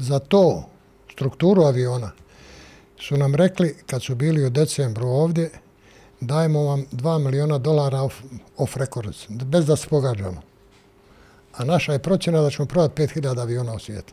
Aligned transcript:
Za 0.00 0.18
to, 0.18 0.64
strukturu 1.12 1.62
aviona, 1.62 2.10
su 2.98 3.16
nam 3.16 3.34
rekli, 3.34 3.76
kad 3.86 4.02
su 4.02 4.14
bili 4.14 4.46
u 4.46 4.50
decembru 4.50 5.08
ovdje, 5.08 5.50
dajemo 6.20 6.62
vam 6.64 6.86
2 6.92 7.18
miliona 7.24 7.58
dolara 7.58 8.02
off, 8.02 8.14
off 8.56 8.76
records, 8.76 9.26
bez 9.28 9.66
da 9.66 9.76
se 9.76 9.88
pogađamo. 9.88 10.42
A 11.56 11.64
naša 11.64 11.92
je 11.92 11.98
procjena 11.98 12.40
da 12.40 12.50
ćemo 12.50 12.66
prodati 12.66 13.02
5000 13.02 13.40
aviona 13.40 13.74
u 13.74 13.78
svijetu. 13.78 14.12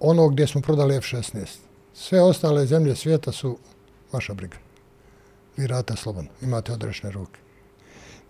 Ono 0.00 0.28
gdje 0.28 0.46
smo 0.46 0.60
prodali 0.60 0.96
F-16. 0.96 1.46
Sve 1.94 2.22
ostale 2.22 2.66
zemlje 2.66 2.96
svijeta 2.96 3.32
su 3.32 3.58
vaša 4.12 4.34
briga. 4.34 4.56
Vi 5.56 5.66
rate 5.66 5.96
slobodno, 5.96 6.30
imate 6.42 6.72
odrešne 6.72 7.10
ruke. 7.10 7.40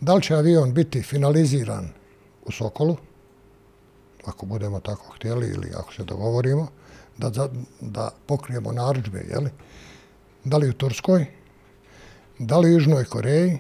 Da 0.00 0.14
li 0.14 0.22
će 0.22 0.34
avion 0.34 0.74
biti 0.74 1.02
finaliziran 1.02 1.88
u 2.44 2.52
Sokolu, 2.52 2.96
ako 4.26 4.46
budemo 4.46 4.80
tako 4.80 5.12
htjeli 5.16 5.48
ili 5.48 5.72
ako 5.76 5.92
se 5.92 6.04
dogovorimo, 6.04 6.68
da, 7.18 7.30
da, 7.30 7.48
da 7.80 8.10
pokrijemo 8.26 8.72
naručbe, 8.72 9.24
jeli? 9.30 9.50
da 10.44 10.56
li 10.56 10.68
u 10.68 10.72
Turskoj, 10.72 11.26
da 12.38 12.58
li 12.58 12.68
u 12.68 12.72
Južnoj 12.72 13.04
Koreji, 13.04 13.58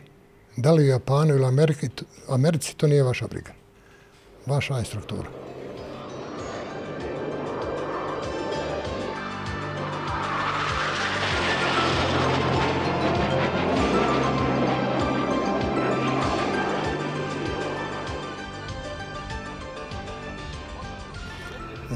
da 0.56 0.72
li 0.72 0.82
u 0.82 0.86
Japanu 0.86 1.34
ili 1.34 1.46
Ameriki, 1.46 1.88
Americi, 2.28 2.76
to 2.76 2.86
nije 2.86 3.02
vaša 3.02 3.26
briga. 3.26 3.52
Vaša 4.46 4.78
je 4.78 4.84
struktura. 4.84 5.28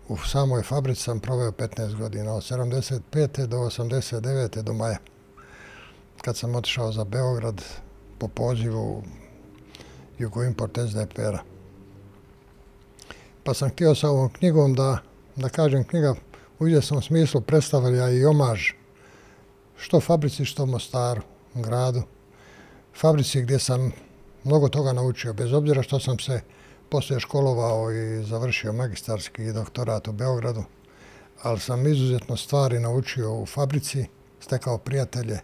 U 0.09 0.17
samoj 0.17 0.62
fabrici 0.62 1.03
sam 1.03 1.20
proveo 1.20 1.51
15 1.51 1.95
godina, 1.95 2.33
od 2.35 2.43
75. 2.43 3.47
do 3.47 3.57
89. 3.57 4.63
do 4.63 4.73
maja, 4.73 4.98
kad 6.23 6.37
sam 6.37 6.55
otišao 6.55 6.92
za 6.92 7.05
Beograd 7.05 7.63
po 8.19 8.29
pozivu 8.29 9.03
Jugoimport 10.19 10.79
SDPR-a. 10.89 11.39
Pa 13.45 13.55
sam 13.55 13.70
htio 13.70 13.95
sa 13.95 14.11
ovom 14.11 14.33
knjigom 14.33 14.75
da, 14.75 14.98
da 15.37 15.48
kažem 15.48 15.85
knjiga 15.85 16.15
u 16.59 16.69
izvjesnom 16.69 17.03
smislu 17.03 17.41
predstavlja 17.41 18.11
i 18.11 18.25
omaž 18.25 18.70
što 19.77 20.01
fabrici, 20.01 20.45
što 20.45 20.67
Mostaru, 20.67 21.23
gradu. 21.55 22.03
Fabrici 22.95 23.42
gdje 23.42 23.58
sam 23.58 23.92
mnogo 24.45 24.69
toga 24.69 24.92
naučio, 24.92 25.33
bez 25.33 25.52
obzira 25.52 25.83
što 25.83 26.01
sam 26.01 26.19
se 26.19 26.41
poslije 26.89 27.20
školovao 27.20 27.92
i 27.92 28.24
završio 28.24 28.73
magistarski 28.73 29.52
doktorat 29.52 30.08
u 30.08 30.13
Beogradu, 30.13 30.64
ali 31.42 31.61
sam 31.61 31.86
izuzetno 31.86 32.36
stvari 32.36 32.80
naučio 32.80 33.35
u 33.35 33.46
fabrici, 33.46 34.07
stekao 34.40 34.79
prijatelje, 34.79 35.39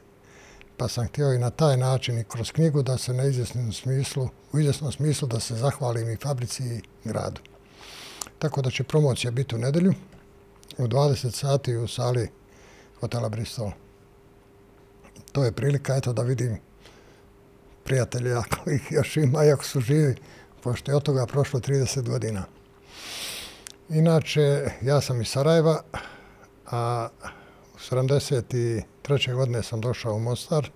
pa 0.77 0.89
sam 0.89 1.07
htio 1.07 1.33
i 1.33 1.39
na 1.39 1.51
taj 1.51 1.77
način 1.77 2.19
i 2.19 2.25
kroz 2.25 2.53
knjigu 2.53 2.83
da 2.83 2.99
se 2.99 3.13
na 3.13 3.25
izvjesnom 3.25 3.73
smislu, 3.73 4.29
u 4.53 4.59
izvjesnom 4.59 4.93
smislu 4.93 5.29
da 5.29 5.41
se 5.41 5.55
zahvalim 5.55 6.11
i 6.11 6.17
fabrici 6.17 6.63
i 6.65 6.83
gradu. 7.05 7.41
Tako 8.39 8.63
da 8.63 8.71
će 8.71 8.85
promocija 8.85 9.31
biti 9.31 9.55
u 9.55 9.59
nedelju 9.59 9.95
u 10.79 10.83
20 10.83 11.31
sati 11.31 11.77
u 11.77 11.89
sali 11.89 12.29
hotela 13.01 13.29
Bristol. 13.29 13.71
To 15.33 15.45
je 15.45 15.53
prilika 15.53 15.97
eto 15.97 16.13
da 16.13 16.23
vidim 16.23 16.59
prijatelje 17.85 18.33
ako 18.33 18.71
ih 18.71 18.87
još 18.91 19.17
ima 19.17 19.45
i 19.45 19.51
ako 19.51 19.65
su 19.65 19.81
živi, 19.81 20.15
pošto 20.63 20.91
je 20.93 20.97
od 20.97 21.03
toga 21.03 21.27
prošlo 21.27 21.61
30 21.61 22.09
godina. 22.09 22.45
Inače, 23.89 24.71
ja 24.83 25.01
sam 25.01 25.21
iz 25.21 25.29
Sarajeva, 25.29 25.83
a 26.67 27.09
u 27.75 27.79
73. 27.79 29.35
godine 29.35 29.63
sam 29.63 29.81
došao 29.81 30.15
u 30.15 30.21
Mostar, 30.21 30.71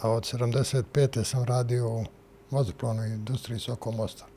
a 0.00 0.10
od 0.10 0.22
75. 0.22 1.24
sam 1.24 1.44
radio 1.44 1.88
u 1.88 2.04
vazoplovnoj 2.50 3.08
industriji 3.08 3.58
Soko 3.58 3.92
Mostar. 3.92 4.28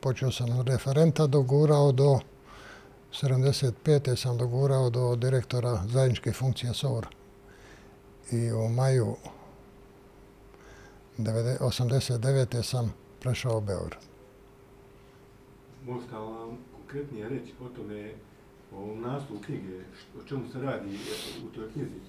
Počeo 0.00 0.32
sam 0.32 0.58
od 0.58 0.68
referenta, 0.68 1.26
dogurao 1.26 1.92
do 1.92 2.18
75. 3.12 4.16
sam 4.16 4.38
dogurao 4.38 4.90
do 4.90 5.16
direktora 5.16 5.82
zajedničke 5.86 6.32
funkcije 6.32 6.74
SOR. 6.74 7.06
I 8.32 8.52
u 8.52 8.68
maju 8.68 9.16
89. 11.18 12.62
sam 12.62 12.94
prešao 13.20 13.58
u 13.58 13.60
Beograd. 13.60 14.02
Možete 15.86 16.14
vam 16.14 16.58
konkretnije 16.76 17.28
reći 17.28 17.52
o 17.60 17.68
tome, 17.68 18.12
o 18.74 18.96
naslovu 18.96 19.42
knjige, 19.46 19.78
o 20.20 20.28
čemu 20.28 20.42
se 20.52 20.58
radi 20.58 20.98
u 21.46 21.54
toj 21.54 21.72
knjizi? 21.72 22.00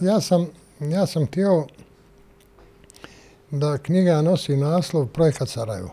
Ja 0.00 0.20
sam, 0.20 0.46
ja 0.80 1.06
sam 1.06 1.26
htio 1.26 1.66
da 3.50 3.78
knjiga 3.78 4.22
nosi 4.22 4.56
naslov 4.56 5.06
Projekat 5.06 5.48
Sarajevo. 5.48 5.90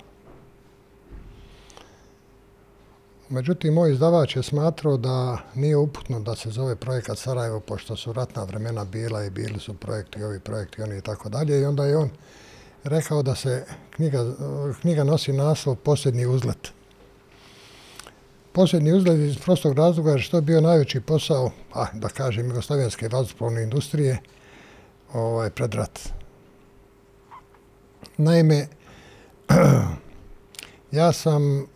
Međutim, 3.32 3.74
moj 3.74 3.92
izdavač 3.92 4.36
je 4.36 4.44
smatrao 4.44 4.98
da 4.98 5.38
nije 5.56 5.78
uputno 5.78 6.20
da 6.20 6.36
se 6.36 6.50
zove 6.50 6.76
projekat 6.76 7.18
Sarajevo, 7.18 7.60
pošto 7.60 7.96
su 7.96 8.14
ratna 8.14 8.44
vremena 8.44 8.86
bila 8.86 9.24
i 9.26 9.30
bili 9.30 9.60
su 9.60 9.74
projekti, 9.74 10.24
ovi 10.24 10.40
projekti, 10.40 10.82
oni 10.82 10.98
i 10.98 11.02
tako 11.02 11.30
dalje. 11.30 11.62
I 11.62 11.66
onda 11.66 11.86
je 11.86 11.98
on 11.98 12.10
rekao 12.84 13.24
da 13.24 13.36
se 13.36 13.66
knjiga, 13.90 14.26
knjiga 14.82 15.04
nosi 15.04 15.34
naslov 15.34 15.76
Posljednji 15.76 16.26
uzlet. 16.26 16.72
Posljednji 18.52 18.94
uzlet 18.94 19.20
iz 19.20 19.38
prostog 19.38 19.78
razloga 19.78 20.18
što 20.18 20.38
je 20.38 20.42
bio 20.42 20.62
najveći 20.62 21.02
posao, 21.02 21.52
a, 21.74 21.86
da 21.94 22.10
kažem, 22.10 22.46
jugoslavijanske 22.46 23.10
vazoplovne 23.12 23.64
industrije 23.64 24.18
ovaj, 25.14 25.50
pred 25.50 25.74
rat. 25.74 26.00
Naime, 28.18 28.68
ja 31.02 31.12
sam 31.12 31.68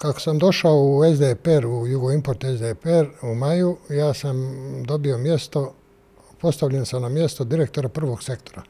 kako 0.00 0.20
sam 0.20 0.38
došao 0.38 0.74
u 0.74 1.00
SDPR, 1.14 1.66
u 1.66 1.86
Jugoimport 1.86 2.44
SDPR 2.44 3.26
u 3.30 3.34
maju, 3.34 3.76
ja 3.88 4.14
sam 4.14 4.36
dobio 4.84 5.18
mjesto, 5.18 5.74
postavljen 6.40 6.86
sam 6.86 7.02
na 7.02 7.08
mjesto 7.08 7.44
direktora 7.44 7.88
prvog 7.88 8.22
sektora. 8.22 8.62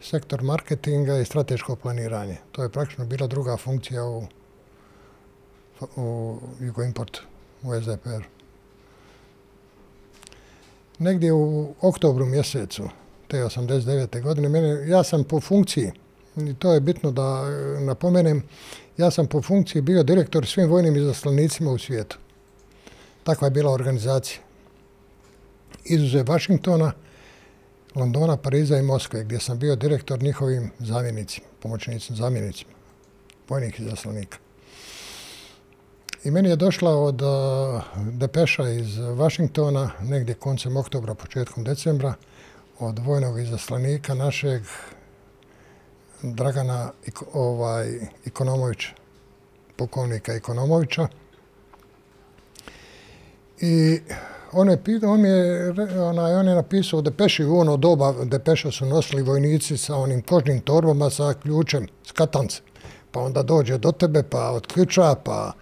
Sektor 0.00 0.42
marketinga 0.42 1.18
i 1.18 1.24
strateško 1.24 1.76
planiranje. 1.76 2.36
To 2.52 2.62
je 2.62 2.68
praktično 2.68 3.04
bila 3.04 3.26
druga 3.26 3.56
funkcija 3.56 4.04
u, 4.04 4.26
u 5.96 6.38
Jugoimportu, 6.60 7.22
u 7.62 7.80
SDPR. 7.80 8.24
Negdje 10.98 11.32
u 11.32 11.74
oktobru 11.80 12.26
mjesecu 12.26 12.88
te 13.28 13.36
89. 13.36 14.22
godine, 14.22 14.48
mene, 14.48 14.88
ja 14.88 15.02
sam 15.04 15.24
po 15.24 15.40
funkciji, 15.40 15.92
i 16.36 16.54
to 16.54 16.72
je 16.74 16.80
bitno 16.80 17.10
da 17.10 17.44
e, 17.46 17.80
napomenem, 17.80 18.42
ja 18.96 19.10
sam 19.10 19.26
po 19.26 19.42
funkciji 19.42 19.82
bio 19.82 20.02
direktor 20.02 20.46
svim 20.46 20.68
vojnim 20.68 20.96
izaslanicima 20.96 21.70
u 21.70 21.78
svijetu. 21.78 22.18
Takva 23.24 23.46
je 23.46 23.50
bila 23.50 23.72
organizacija. 23.72 24.38
Izuze 25.84 26.22
Vašingtona, 26.22 26.92
Londona, 27.94 28.36
Pariza 28.36 28.78
i 28.78 28.82
Moskve, 28.82 29.24
gdje 29.24 29.40
sam 29.40 29.58
bio 29.58 29.76
direktor 29.76 30.22
njihovim 30.22 30.70
zamjenicima, 30.78 31.46
pomoćnicima, 31.60 32.16
zamjenicima 32.16 32.72
vojnih 33.48 33.80
izaslanika. 33.80 34.38
I 36.24 36.30
meni 36.30 36.48
je 36.48 36.56
došla 36.56 36.96
od 36.96 37.22
uh, 37.22 37.28
depeša 37.96 38.68
iz 38.68 38.98
Vašingtona, 38.98 39.90
negdje 40.02 40.34
koncem 40.34 40.76
oktobra, 40.76 41.14
početkom 41.14 41.64
decembra, 41.64 42.14
od 42.78 42.98
vojnog 42.98 43.40
izaslanika 43.40 44.14
našeg 44.14 44.62
Dragana 46.32 46.90
ovaj, 47.32 48.00
Ikonomovića, 48.24 48.88
pukovnika 49.76 50.36
Ikonomovića, 50.36 51.08
I 53.60 54.00
on 54.52 54.70
je, 54.70 54.82
pitao, 54.84 55.12
on 55.12 55.24
je, 55.24 55.70
onaj, 56.00 56.34
on 56.34 56.48
je 56.48 56.54
napisao 56.54 57.02
Depeši 57.02 57.44
u 57.44 57.58
ono 57.58 57.76
doba, 57.76 58.14
Depeša 58.24 58.70
su 58.70 58.86
nosili 58.86 59.22
vojnici 59.22 59.76
sa 59.76 59.96
onim 59.96 60.22
kožnim 60.22 60.60
torbama 60.60 61.10
sa 61.10 61.34
ključem, 61.42 61.86
s 62.06 62.12
katancem. 62.12 62.64
Pa 63.10 63.20
onda 63.20 63.42
dođe 63.42 63.78
do 63.78 63.92
tebe, 63.92 64.22
pa 64.22 64.50
otključa, 64.50 65.14
pa 65.24 65.52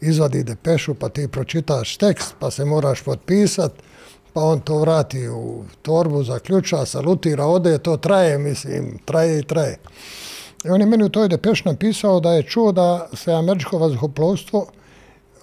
izvadi 0.00 0.42
Depešu, 0.42 0.94
pa 0.94 1.08
ti 1.08 1.28
pročitaš 1.28 1.96
tekst, 1.96 2.34
pa 2.38 2.50
se 2.50 2.64
moraš 2.64 3.02
potpisati 3.02 3.82
pa 4.32 4.40
on 4.40 4.60
to 4.60 4.78
vrati 4.78 5.28
u 5.28 5.64
torbu, 5.82 6.22
zaključa, 6.22 6.86
salutira, 6.86 7.46
ode, 7.46 7.78
to 7.78 7.96
traje, 7.96 8.38
mislim, 8.38 8.98
traje 9.04 9.38
i 9.38 9.42
traje. 9.42 9.78
I 10.64 10.68
on 10.68 10.80
je 10.80 10.86
meni 10.86 11.04
u 11.04 11.08
toj 11.08 11.28
Depeš 11.28 11.64
napisao 11.64 12.20
da 12.20 12.32
je 12.32 12.42
čuo 12.42 12.72
da 12.72 13.08
se 13.12 13.32
američko 13.32 13.78
vazduhoplovstvo 13.78 14.66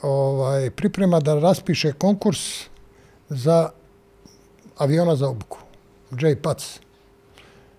ovaj, 0.02 0.70
priprema 0.72 1.20
da 1.20 1.40
raspiše 1.40 1.94
konkurs 1.94 2.40
za 3.30 3.70
aviona 4.78 5.16
za 5.16 5.30
obuku. 5.30 5.58
JPATS. 6.12 6.80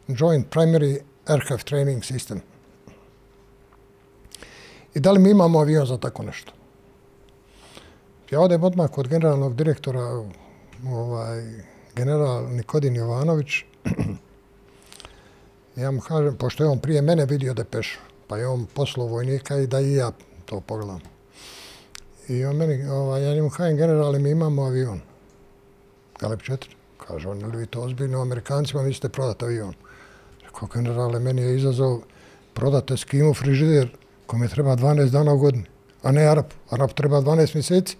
Joint 0.09 0.47
Primary 0.51 1.01
Aircraft 1.27 1.67
Training 1.67 2.03
System. 2.03 2.39
I 4.95 5.01
da 5.01 5.13
li 5.13 5.19
mi 5.19 5.31
imamo 5.31 5.61
avion 5.61 5.87
za 5.87 5.99
tako 5.99 6.23
nešto? 6.23 6.53
Ja 8.31 8.41
odem 8.41 8.65
odmah 8.65 8.91
kod 8.91 9.09
generalnog 9.09 9.55
direktora, 9.57 10.25
ovaj, 10.89 11.43
general 11.95 12.49
Nikodin 12.51 12.97
Jovanović, 12.97 13.65
ja 15.77 15.91
mu 15.91 16.01
kažem, 16.01 16.37
pošto 16.37 16.65
je 16.65 16.71
on 16.71 16.79
prije 16.79 17.03
mene 17.03 17.27
vidio 17.27 17.55
Depešu, 17.55 17.99
pa 18.27 18.37
je 18.37 18.49
on 18.49 18.67
poslao 18.75 19.07
vojnika 19.07 19.57
i 19.57 19.67
da 19.67 19.81
i 19.81 19.95
ja 19.95 20.13
to 20.45 20.61
pogledam. 20.61 21.01
I 22.29 22.45
on 22.45 22.57
meni, 22.57 22.89
ovaj, 22.89 23.25
ja 23.25 23.35
njemu 23.35 23.51
kažem, 23.51 23.77
generale, 23.77 24.19
mi 24.19 24.31
imamo 24.31 24.63
avion. 24.63 25.01
Galeb 26.21 26.41
4. 26.41 26.57
Kaže 27.07 27.29
on, 27.29 27.41
ili 27.41 27.57
vi 27.57 27.67
to 27.67 27.81
ozbiljno 27.81 28.23
Amerikancima, 28.23 28.83
vi 28.83 28.95
ste 28.95 29.09
prodati 29.09 29.45
avion. 29.45 29.75
Rekao, 30.45 30.69
generale, 30.69 31.19
meni 31.19 31.43
je 31.43 31.57
izazov 31.57 32.01
prodate 32.55 32.97
skimu 32.97 33.35
frižider 33.35 33.89
kome 34.27 34.49
treba 34.49 34.77
12 34.77 35.11
dana 35.11 35.33
u 35.33 35.39
godini, 35.39 35.65
a 36.03 36.13
ne 36.13 36.27
Arab. 36.27 36.45
Arab 36.71 36.91
treba 36.93 37.21
12 37.21 37.55
mjeseci. 37.55 37.97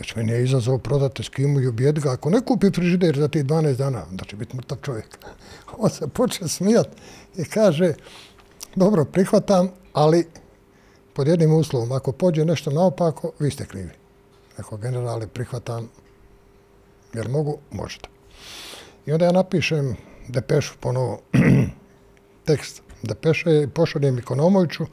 Znači, 0.00 0.12
meni 0.16 0.32
je 0.32 0.44
izazov 0.44 0.78
prodate 0.78 1.22
skimu 1.22 1.60
i 1.60 1.66
ubijed 1.66 1.98
ga. 1.98 2.12
Ako 2.12 2.30
ne 2.30 2.40
kupi 2.40 2.70
frižider 2.74 3.16
za 3.18 3.28
ti 3.28 3.42
12 3.42 3.76
dana, 3.76 4.04
onda 4.10 4.24
će 4.24 4.36
biti 4.36 4.56
mrtav 4.56 4.78
čovjek. 4.82 5.18
On 5.78 5.90
se 5.90 6.08
poče 6.08 6.48
smijat 6.48 6.88
i 7.36 7.44
kaže, 7.44 7.94
dobro, 8.76 9.04
prihvatam, 9.04 9.68
ali 9.92 10.26
pod 11.12 11.28
jednim 11.28 11.52
uslovom, 11.52 11.92
ako 11.92 12.12
pođe 12.12 12.44
nešto 12.44 12.70
naopako, 12.70 13.32
vi 13.38 13.50
ste 13.50 13.66
krivi. 13.66 13.90
Rekao, 14.56 14.78
generali, 14.78 15.26
prihvatam, 15.26 15.88
jer 17.14 17.28
mogu, 17.28 17.58
možete. 17.70 18.08
I 19.06 19.12
onda 19.12 19.24
ja 19.24 19.32
napišem 19.32 19.96
depešu 20.28 20.74
ponovo, 20.80 21.20
tekst 22.46 22.82
depeše 23.02 23.62
i 23.62 23.68
pošaljem 23.68 24.18
Ikonomoviću 24.18 24.86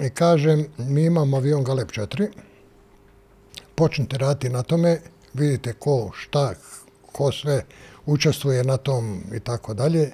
i 0.00 0.10
kažem, 0.10 0.66
mi 0.78 1.04
imamo 1.04 1.36
avion 1.36 1.64
Galeb 1.64 1.88
4, 1.88 2.28
počnete 3.74 4.18
raditi 4.18 4.48
na 4.48 4.62
tome, 4.62 5.00
vidite 5.34 5.72
ko, 5.72 6.10
šta, 6.14 6.54
ko 7.12 7.32
sve 7.32 7.64
učestvuje 8.06 8.64
na 8.64 8.76
tom 8.76 9.22
i 9.34 9.40
tako 9.40 9.74
dalje. 9.74 10.10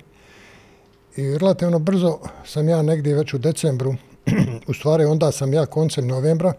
I 1.17 1.39
relativno 1.39 1.79
brzo 1.79 2.19
sam 2.47 2.69
ja 2.69 2.83
negdje 2.83 3.15
već 3.15 3.35
u 3.35 3.39
decembru, 3.39 3.95
u 4.69 4.75
stvari 4.75 5.05
onda 5.05 5.33
sam 5.33 5.55
ja 5.55 5.67
koncem 5.67 6.07
novembra 6.07 6.53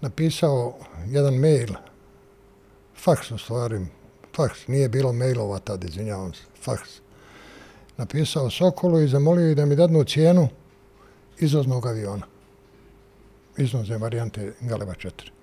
napisao 0.00 0.74
jedan 1.06 1.34
mail, 1.34 1.68
faks 2.96 3.30
u 3.30 3.38
stvari, 3.38 3.86
faks, 4.36 4.66
nije 4.68 4.88
bilo 4.88 5.12
mailova 5.12 5.58
tad, 5.58 5.84
izvinjavam 5.84 6.34
se, 6.34 6.42
faks. 6.62 6.90
Napisao 7.96 8.50
Sokolu 8.50 9.00
i 9.00 9.08
zamolio 9.08 9.54
da 9.54 9.66
mi 9.66 9.76
dadnu 9.76 10.04
cijenu 10.04 10.48
izvoznog 11.38 11.86
aviona. 11.86 12.26
Izvozne 13.56 13.98
varijante 13.98 14.52
Galeba 14.60 14.92
4. 14.92 15.33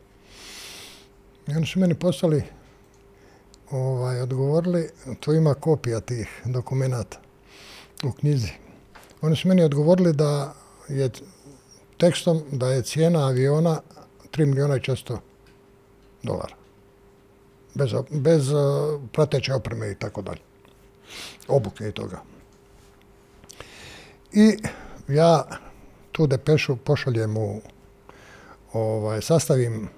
I 1.48 1.56
oni 1.56 1.66
su 1.66 1.80
meni 1.80 1.96
poslali, 1.96 2.44
ovaj, 3.72 4.22
odgovorili, 4.22 4.90
to 5.20 5.34
ima 5.34 5.54
kopija 5.54 6.00
tih 6.00 6.42
dokumentata 6.46 7.20
u 8.04 8.12
knjizi. 8.12 8.52
Oni 9.22 9.36
su 9.36 9.48
meni 9.48 9.64
odgovorili 9.64 10.14
da 10.14 10.54
je 10.90 11.10
tekstom 11.98 12.42
da 12.52 12.68
je 12.68 12.82
cijena 12.82 13.28
aviona 13.28 13.82
3 14.32 14.46
miliona 14.46 14.76
i 14.76 14.80
400 14.80 15.18
dolara. 16.24 16.56
Bez, 17.74 17.92
bez 18.10 18.52
uh, 18.52 18.60
prateće 19.12 19.54
opreme 19.54 19.92
i 19.92 19.96
tako 19.96 20.22
dalje. 20.22 20.42
Obuke 21.48 21.88
i 21.88 21.92
toga. 21.92 22.22
I 24.34 24.58
ja 25.08 25.48
tu 26.12 26.28
depešu 26.28 26.76
pošaljem 26.76 27.38
u 27.38 27.62
ovaj, 28.74 29.22
sastavim 29.22 29.90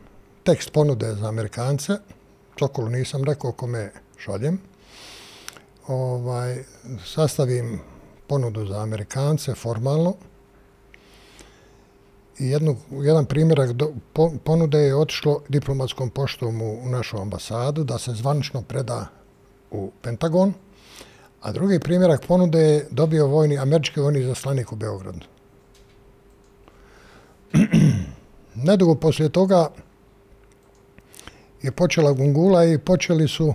tekst 0.44 0.72
ponude 0.72 1.16
za 1.16 1.28
Amerikance. 1.28 1.94
Sokolu 2.60 2.90
nisam 2.90 3.24
rekao 3.24 3.52
kome 3.52 3.92
šaljem. 4.18 4.60
Ovaj, 5.88 6.64
sastavim 7.06 7.80
ponudu 8.28 8.66
za 8.66 8.82
Amerikance 8.82 9.56
formalno. 9.56 10.16
I 12.40 12.48
jednu, 12.50 12.78
jedan 12.92 13.26
primjerak 13.26 13.74
do, 13.74 13.92
po, 14.14 14.32
ponude 14.44 14.80
je 14.80 14.96
otišlo 14.96 15.42
diplomatskom 15.50 16.10
poštom 16.10 16.62
u, 16.62 16.80
u 16.86 16.90
našu 16.90 17.18
ambasadu 17.18 17.84
da 17.84 17.98
se 17.98 18.12
zvanično 18.12 18.62
preda 18.62 19.08
u 19.72 19.92
Pentagon. 20.02 20.54
A 21.42 21.52
drugi 21.52 21.80
primjerak 21.80 22.26
ponude 22.28 22.60
je 22.60 22.88
dobio 22.92 23.28
vojni, 23.28 23.58
američki 23.58 24.00
vojni 24.00 24.24
zaslanik 24.24 24.72
u 24.72 24.76
Beogradu. 24.76 25.26
Nedugo 28.56 28.96
poslije 28.96 29.30
toga 29.30 29.70
je 31.64 31.72
počela 31.72 32.12
gungula 32.12 32.66
i 32.66 32.78
počeli 32.78 33.28
su 33.28 33.54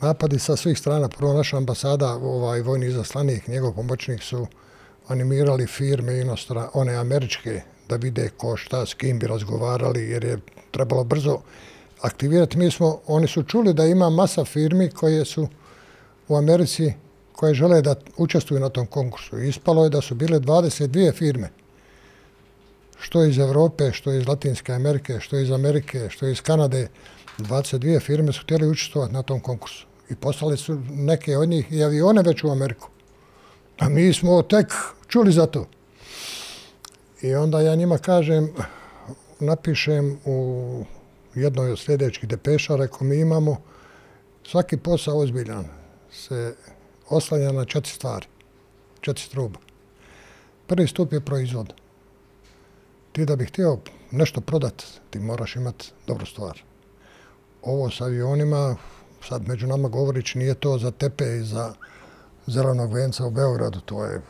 napadi 0.00 0.38
sa 0.38 0.56
svih 0.56 0.78
strana. 0.78 1.08
Prvo 1.08 1.32
naša 1.32 1.56
ambasada, 1.56 2.12
ovaj 2.12 2.60
vojni 2.60 2.90
zaslanik, 2.90 3.48
njegov 3.48 3.74
pomoćnik 3.74 4.22
su 4.22 4.46
animirali 5.08 5.66
firme 5.66 6.20
inostra, 6.20 6.70
one 6.74 6.94
američke, 6.94 7.60
da 7.88 7.96
vide 7.96 8.28
ko 8.36 8.56
šta, 8.56 8.86
s 8.86 8.94
kim 8.94 9.18
bi 9.18 9.26
razgovarali, 9.26 10.10
jer 10.10 10.24
je 10.24 10.38
trebalo 10.70 11.04
brzo 11.04 11.38
aktivirati. 12.00 12.58
Mi 12.58 12.70
smo, 12.70 13.00
oni 13.06 13.28
su 13.28 13.42
čuli 13.42 13.74
da 13.74 13.86
ima 13.86 14.10
masa 14.10 14.44
firmi 14.44 14.90
koje 14.90 15.24
su 15.24 15.48
u 16.28 16.36
Americi, 16.36 16.92
koje 17.32 17.54
žele 17.54 17.82
da 17.82 17.94
učestvuju 18.16 18.60
na 18.60 18.68
tom 18.68 18.86
konkursu. 18.86 19.38
Ispalo 19.38 19.84
je 19.84 19.90
da 19.90 20.00
su 20.00 20.14
bile 20.14 20.40
22 20.40 21.12
firme, 21.12 21.48
što 22.98 23.24
iz 23.24 23.38
Evrope, 23.38 23.92
što 23.92 24.12
iz 24.12 24.26
Latinske 24.26 24.72
Amerike, 24.72 25.20
što 25.20 25.38
iz 25.38 25.50
Amerike, 25.50 26.08
što 26.10 26.26
iz 26.26 26.40
Kanade, 26.40 26.88
22 27.38 28.00
firme 28.00 28.32
su 28.32 28.42
htjeli 28.42 28.68
učestvovati 28.68 29.14
na 29.14 29.22
tom 29.22 29.40
konkursu. 29.40 29.86
I 30.10 30.14
poslali 30.14 30.56
su 30.56 30.80
neke 30.90 31.36
od 31.36 31.48
njih 31.48 31.72
i 31.72 31.84
avione 31.84 32.22
već 32.22 32.44
u 32.44 32.50
Ameriku. 32.50 32.88
A 33.78 33.88
mi 33.88 34.12
smo 34.12 34.42
tek 34.42 34.66
čuli 35.08 35.32
za 35.32 35.46
to. 35.46 35.66
I 37.22 37.34
onda 37.34 37.60
ja 37.60 37.74
njima 37.74 37.98
kažem, 37.98 38.52
napišem 39.40 40.18
u 40.24 40.84
jednoj 41.34 41.70
od 41.70 41.78
sljedećih 41.78 42.28
depeša, 42.28 42.76
reko 42.76 43.04
mi 43.04 43.16
imamo 43.16 43.56
svaki 44.44 44.76
posao 44.76 45.18
ozbiljan 45.18 45.64
se 46.12 46.54
oslanja 47.08 47.52
na 47.52 47.64
četiri 47.64 47.92
stvari, 47.92 48.26
četiri 49.00 49.24
struba. 49.24 49.58
Prvi 50.66 50.88
stup 50.88 51.12
je 51.12 51.20
proizvod. 51.20 51.72
Ti 53.12 53.24
da 53.24 53.36
bih 53.36 53.48
htio 53.48 53.78
nešto 54.10 54.40
prodati, 54.40 54.84
ti 55.10 55.18
moraš 55.18 55.56
imati 55.56 55.92
dobru 56.06 56.26
stvar 56.26 56.62
ovo 57.66 57.90
s 57.90 58.00
avionima, 58.00 58.76
sad 59.28 59.48
među 59.48 59.66
nama 59.66 59.88
govorić, 59.88 60.34
nije 60.34 60.54
to 60.54 60.78
za 60.78 60.90
tepe 60.90 61.24
i 61.24 61.44
za 61.44 61.74
zelenog 62.46 62.92
venca 62.92 63.26
u 63.26 63.30
Beogradu, 63.30 63.80
to 63.80 64.04
je 64.04 64.22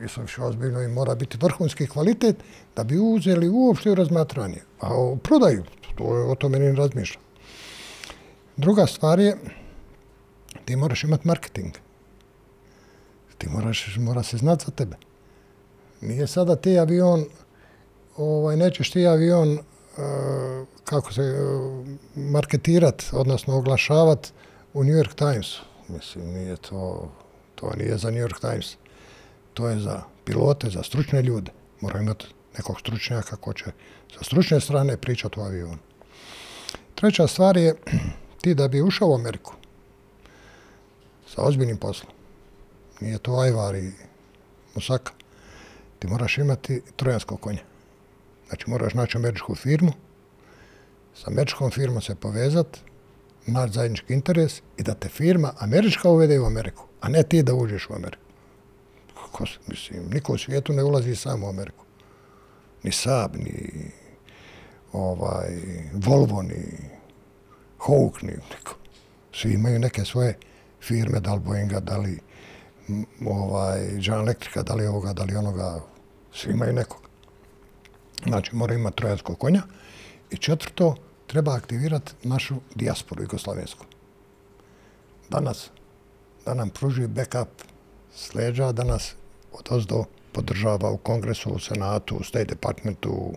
visokši 0.00 0.40
ozbiljno 0.40 0.82
i 0.82 0.88
mora 0.88 1.14
biti 1.14 1.38
vrhunski 1.40 1.86
kvalitet 1.86 2.36
da 2.76 2.84
bi 2.84 2.98
uzeli 2.98 3.48
uopšte 3.48 3.90
u 3.90 3.94
razmatranje. 3.94 4.62
A 4.80 4.94
o 4.94 5.16
prodaju, 5.16 5.64
to 5.96 6.16
je 6.16 6.22
o 6.22 6.34
tome 6.34 6.58
ne 6.58 6.72
razmišljam. 6.72 7.22
Druga 8.56 8.86
stvar 8.86 9.20
je, 9.20 9.36
ti 10.64 10.76
moraš 10.76 11.04
imati 11.04 11.28
marketing. 11.28 11.72
Ti 13.38 13.48
moraš, 13.48 13.96
mora 13.98 14.22
se 14.22 14.36
znati 14.36 14.64
za 14.64 14.70
tebe. 14.70 14.96
Nije 16.00 16.26
sada 16.26 16.56
ti 16.56 16.78
avion, 16.78 17.24
ovaj, 18.16 18.56
nećeš 18.56 18.90
ti 18.90 19.06
avion 19.06 19.58
kako 20.84 21.12
se 21.12 21.22
marketirat, 22.14 23.04
odnosno 23.12 23.56
oglašavat 23.56 24.32
u 24.74 24.84
New 24.84 24.94
York 24.94 25.14
Times. 25.14 25.46
Mislim, 25.88 26.26
nije 26.26 26.56
to, 26.56 27.10
to 27.54 27.72
nije 27.76 27.98
za 27.98 28.10
New 28.10 28.20
York 28.20 28.40
Times. 28.40 28.76
To 29.54 29.68
je 29.68 29.80
za 29.80 30.02
pilote, 30.24 30.70
za 30.70 30.82
stručne 30.82 31.22
ljude. 31.22 31.52
Moraju 31.80 32.02
imati 32.02 32.26
nekog 32.56 32.80
stručnjaka 32.80 33.36
ko 33.36 33.52
će 33.52 33.64
sa 34.14 34.24
stručne 34.24 34.60
strane 34.60 34.96
pričati 34.96 35.40
o 35.40 35.42
avionu. 35.42 35.78
Treća 36.94 37.26
stvar 37.26 37.56
je 37.56 37.74
ti 38.42 38.54
da 38.54 38.68
bi 38.68 38.82
ušao 38.82 39.08
u 39.08 39.14
Ameriku 39.14 39.54
sa 41.34 41.42
ozbiljnim 41.42 41.76
poslom. 41.76 42.12
Nije 43.00 43.18
to 43.18 43.38
ajvar 43.38 43.74
i 43.74 43.92
musaka. 44.74 45.12
Ti 45.98 46.06
moraš 46.06 46.38
imati 46.38 46.82
trojanskog 46.96 47.40
konja. 47.40 47.75
Znači 48.48 48.70
moraš 48.70 48.94
naći 48.94 49.18
američku 49.18 49.54
firmu, 49.54 49.92
sa 51.14 51.30
američkom 51.30 51.70
firmom 51.70 52.00
se 52.00 52.14
povezati, 52.14 52.80
naći 53.46 53.72
zajednički 53.72 54.14
interes 54.14 54.62
i 54.76 54.82
da 54.82 54.94
te 54.94 55.08
firma 55.08 55.52
američka 55.58 56.10
uvede 56.10 56.40
u 56.40 56.46
Ameriku, 56.46 56.86
a 57.00 57.08
ne 57.08 57.22
ti 57.22 57.42
da 57.42 57.54
uđeš 57.54 57.90
u 57.90 57.94
Ameriku. 57.94 58.22
Kako 59.14 59.46
se, 59.46 59.58
mislim, 59.66 60.08
niko 60.12 60.32
u 60.32 60.38
svijetu 60.38 60.72
ne 60.72 60.82
ulazi 60.82 61.16
sam 61.16 61.44
u 61.44 61.48
Ameriku. 61.48 61.84
Ni 62.82 62.92
Saab, 62.92 63.36
ni 63.36 63.90
ovaj, 64.92 65.48
Volvo, 65.92 66.42
ni 66.42 66.64
Hawk, 67.78 68.22
ni 68.22 68.32
niko. 68.32 68.76
Svi 69.32 69.52
imaju 69.52 69.78
neke 69.78 70.04
svoje 70.04 70.38
firme, 70.80 71.20
da 71.20 71.34
li 71.34 71.40
Boeinga, 71.40 71.80
da 71.80 71.98
li 71.98 72.18
ovaj, 73.26 73.86
General 73.98 74.22
Electrica, 74.22 74.62
da 74.62 74.74
li 74.74 74.86
ovoga, 74.86 75.12
da 75.12 75.24
li 75.24 75.36
onoga, 75.36 75.80
svi 76.32 76.52
imaju 76.52 76.72
nekog. 76.72 77.05
Znači, 78.28 78.56
mora 78.56 78.74
imati 78.74 78.96
trojanskog 78.96 79.38
konja. 79.38 79.62
I 80.30 80.36
četvrto, 80.36 80.94
treba 81.26 81.54
aktivirati 81.54 82.12
našu 82.22 82.54
dijasporu 82.74 83.22
jugoslavensku. 83.22 83.84
Danas, 85.28 85.70
da 86.44 86.54
nam 86.54 86.70
pruži 86.70 87.06
backup 87.06 87.48
sleđa, 88.14 88.72
da 88.72 88.84
nas 88.84 89.14
od 89.52 89.66
ozdo 89.70 90.04
podržava 90.32 90.90
u 90.90 90.96
kongresu, 90.96 91.50
u 91.50 91.58
senatu, 91.58 92.16
u 92.16 92.24
State 92.24 92.44
Departmentu, 92.44 93.32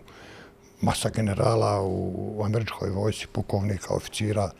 masa 0.80 1.10
generala 1.10 1.80
u 1.82 2.42
američkoj 2.44 2.90
vojsi, 2.90 3.26
pukovnika, 3.32 3.94
oficira, 3.94 4.50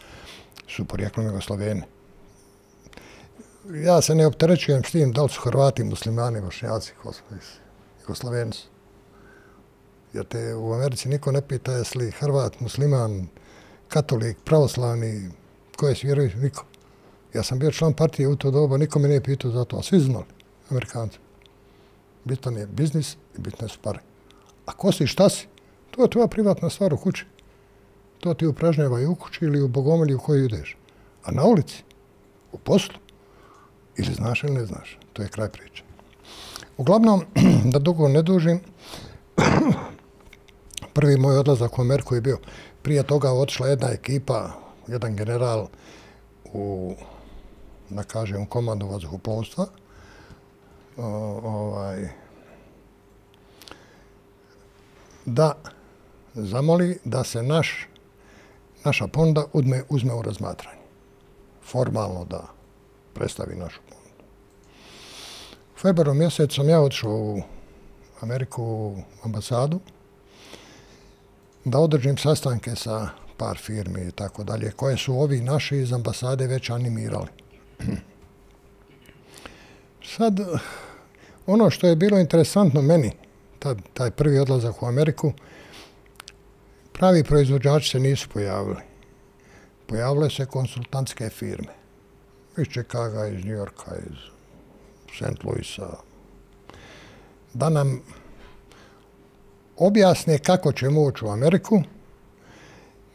su 0.68 0.84
porijeklom 0.84 1.26
Jugoslaveni. 1.26 1.82
Ja 3.84 4.02
se 4.02 4.14
ne 4.14 4.26
opterećujem 4.26 4.84
s 4.84 4.90
tim 4.90 5.12
da 5.12 5.22
li 5.22 5.28
su 5.28 5.40
Hrvati, 5.40 5.84
muslimani, 5.84 6.40
bošnjaci, 6.40 6.92
Jugoslaveni 8.00 8.52
su 8.52 8.68
jer 10.12 10.24
te 10.24 10.54
u 10.54 10.72
Americi 10.72 11.08
niko 11.08 11.32
ne 11.32 11.42
pita 11.42 11.72
jesi 11.72 11.98
li 11.98 12.10
Hrvat, 12.10 12.60
musliman, 12.60 13.26
katolik, 13.88 14.36
pravoslavni, 14.44 15.30
koje 15.76 15.94
si 15.94 16.06
vjeruju, 16.06 16.30
niko. 16.36 16.64
Ja 17.34 17.42
sam 17.42 17.58
bio 17.58 17.70
član 17.70 17.92
partije 17.92 18.28
u 18.28 18.36
to 18.36 18.50
doba, 18.50 18.76
niko 18.76 18.98
me 18.98 19.08
nije 19.08 19.22
pitao 19.22 19.50
za 19.50 19.64
to, 19.64 19.76
a 19.76 19.82
svi 19.82 20.00
znali, 20.00 20.24
Amerikanci. 20.70 21.18
Bitan 22.24 22.56
je 22.56 22.66
biznis 22.66 23.12
i 23.14 23.40
bitne 23.40 23.68
su 23.68 23.78
pare. 23.82 23.98
A 24.66 24.72
ko 24.72 24.92
si, 24.92 25.06
šta 25.06 25.28
si? 25.28 25.46
To 25.90 26.02
je 26.02 26.10
tvoja 26.10 26.26
privatna 26.26 26.70
stvar 26.70 26.94
u 26.94 26.96
kući. 26.96 27.26
To 28.20 28.34
ti 28.34 28.46
upražnjava 28.46 29.00
i 29.00 29.06
u 29.06 29.14
kući 29.14 29.44
ili 29.44 29.62
u 29.62 29.68
bogomilju 29.68 30.16
u 30.16 30.20
kojoj 30.20 30.44
ideš. 30.44 30.76
A 31.24 31.32
na 31.32 31.44
ulici, 31.44 31.82
u 32.52 32.58
poslu, 32.58 32.94
ili 33.96 34.14
znaš 34.14 34.42
ili 34.42 34.52
ne 34.52 34.66
znaš, 34.66 34.98
to 35.12 35.22
je 35.22 35.28
kraj 35.28 35.48
priče. 35.48 35.82
Uglavnom, 36.76 37.24
da 37.72 37.78
dugo 37.78 38.08
ne 38.08 38.22
dužim, 38.22 38.60
prvi 40.92 41.16
moj 41.16 41.38
odlazak 41.38 41.78
u 41.78 41.82
Ameriku 41.82 42.14
je 42.14 42.20
bio 42.20 42.38
prije 42.82 43.02
toga 43.02 43.32
otišla 43.32 43.68
jedna 43.68 43.90
ekipa, 43.90 44.50
jedan 44.86 45.16
general 45.16 45.66
u, 46.52 46.94
da 47.90 48.02
kažem, 48.02 48.46
komandu 48.46 48.86
vazduhoplovstva. 48.86 49.66
ovaj, 50.96 52.08
da 55.24 55.54
zamoli 56.34 56.98
da 57.04 57.24
se 57.24 57.42
naš, 57.42 57.88
naša 58.84 59.06
ponuda 59.06 59.44
udme, 59.52 59.82
uzme 59.88 60.14
u 60.14 60.22
razmatranje. 60.22 60.80
Formalno 61.62 62.24
da 62.24 62.42
predstavi 63.14 63.56
našu 63.56 63.80
ponudu. 63.88 64.24
U 65.74 65.78
februaru 65.78 66.14
mjesec 66.14 66.54
sam 66.54 66.68
ja 66.68 66.80
otišao 66.80 67.12
u 67.12 67.42
Ameriku 68.20 68.62
u 68.62 68.96
ambasadu, 69.22 69.80
da 71.64 71.78
održim 71.78 72.16
sastanke 72.18 72.76
sa 72.76 73.08
par 73.36 73.58
firmi 73.58 74.00
i 74.08 74.12
tako 74.12 74.44
dalje, 74.44 74.70
koje 74.70 74.96
su 74.96 75.14
ovi 75.14 75.40
naši 75.40 75.76
iz 75.76 75.92
ambasade 75.92 76.46
već 76.46 76.70
animirali. 76.70 77.28
Sad, 80.16 80.40
ono 81.46 81.70
što 81.70 81.86
je 81.86 81.96
bilo 81.96 82.18
interesantno 82.18 82.82
meni, 82.82 83.12
tad, 83.58 83.78
taj 83.94 84.10
prvi 84.10 84.38
odlazak 84.38 84.82
u 84.82 84.86
Ameriku, 84.86 85.32
pravi 86.92 87.24
proizvođači 87.24 87.90
se 87.90 88.00
nisu 88.00 88.28
pojavili. 88.28 88.80
Pojavile 89.86 90.30
se 90.30 90.46
konsultantske 90.46 91.28
firme. 91.28 91.72
Iz 92.58 92.66
Čekaga, 92.66 93.26
iz 93.26 93.44
New 93.44 93.56
Yorka, 93.56 93.96
iz 94.10 94.16
St. 95.14 95.44
Louisa. 95.44 95.96
Da 97.54 97.68
nam 97.68 98.02
objasne 99.80 100.38
kako 100.38 100.72
će 100.72 100.88
moći 100.88 101.24
u 101.24 101.28
Ameriku, 101.28 101.82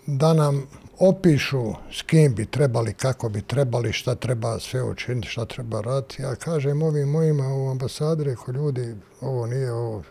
da 0.05 0.34
nam 0.34 0.67
opišu 1.00 1.74
s 1.91 2.01
kim 2.01 2.36
bi 2.36 2.45
trebali, 2.45 2.93
kako 2.93 3.29
bi 3.29 3.41
trebali, 3.41 3.93
šta 3.93 4.15
treba 4.15 4.60
sve 4.60 4.84
učiniti, 4.84 5.27
šta 5.27 5.45
treba 5.45 5.81
raditi. 5.81 6.22
Ja 6.22 6.36
kažem 6.36 6.81
ovim 6.81 7.10
mojima 7.10 7.53
u 7.53 7.69
ambasadi, 7.69 8.24
reko 8.24 8.51
ljudi, 8.51 8.95
ovo 9.22 9.48
nije 9.48 9.72
ovo, 9.74 10.03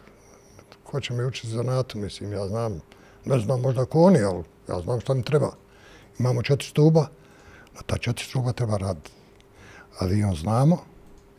ko 0.84 1.00
će 1.00 1.12
mi 1.14 1.24
učiti 1.24 1.48
zanatu, 1.48 1.98
mislim, 1.98 2.32
ja 2.32 2.48
znam, 2.48 2.80
ne 3.24 3.38
znam 3.38 3.60
možda 3.60 3.84
ko 3.84 4.02
oni, 4.02 4.22
ali 4.22 4.44
ja 4.68 4.80
znam 4.80 5.00
šta 5.00 5.14
mi 5.14 5.22
treba. 5.22 5.50
Imamo 6.18 6.42
četiri 6.42 6.68
stuba, 6.68 7.06
na 7.74 7.82
ta 7.86 7.98
četiri 7.98 8.24
stuba 8.24 8.52
treba 8.52 8.76
raditi. 8.76 9.10
Avion 9.98 10.36
znamo, 10.36 10.78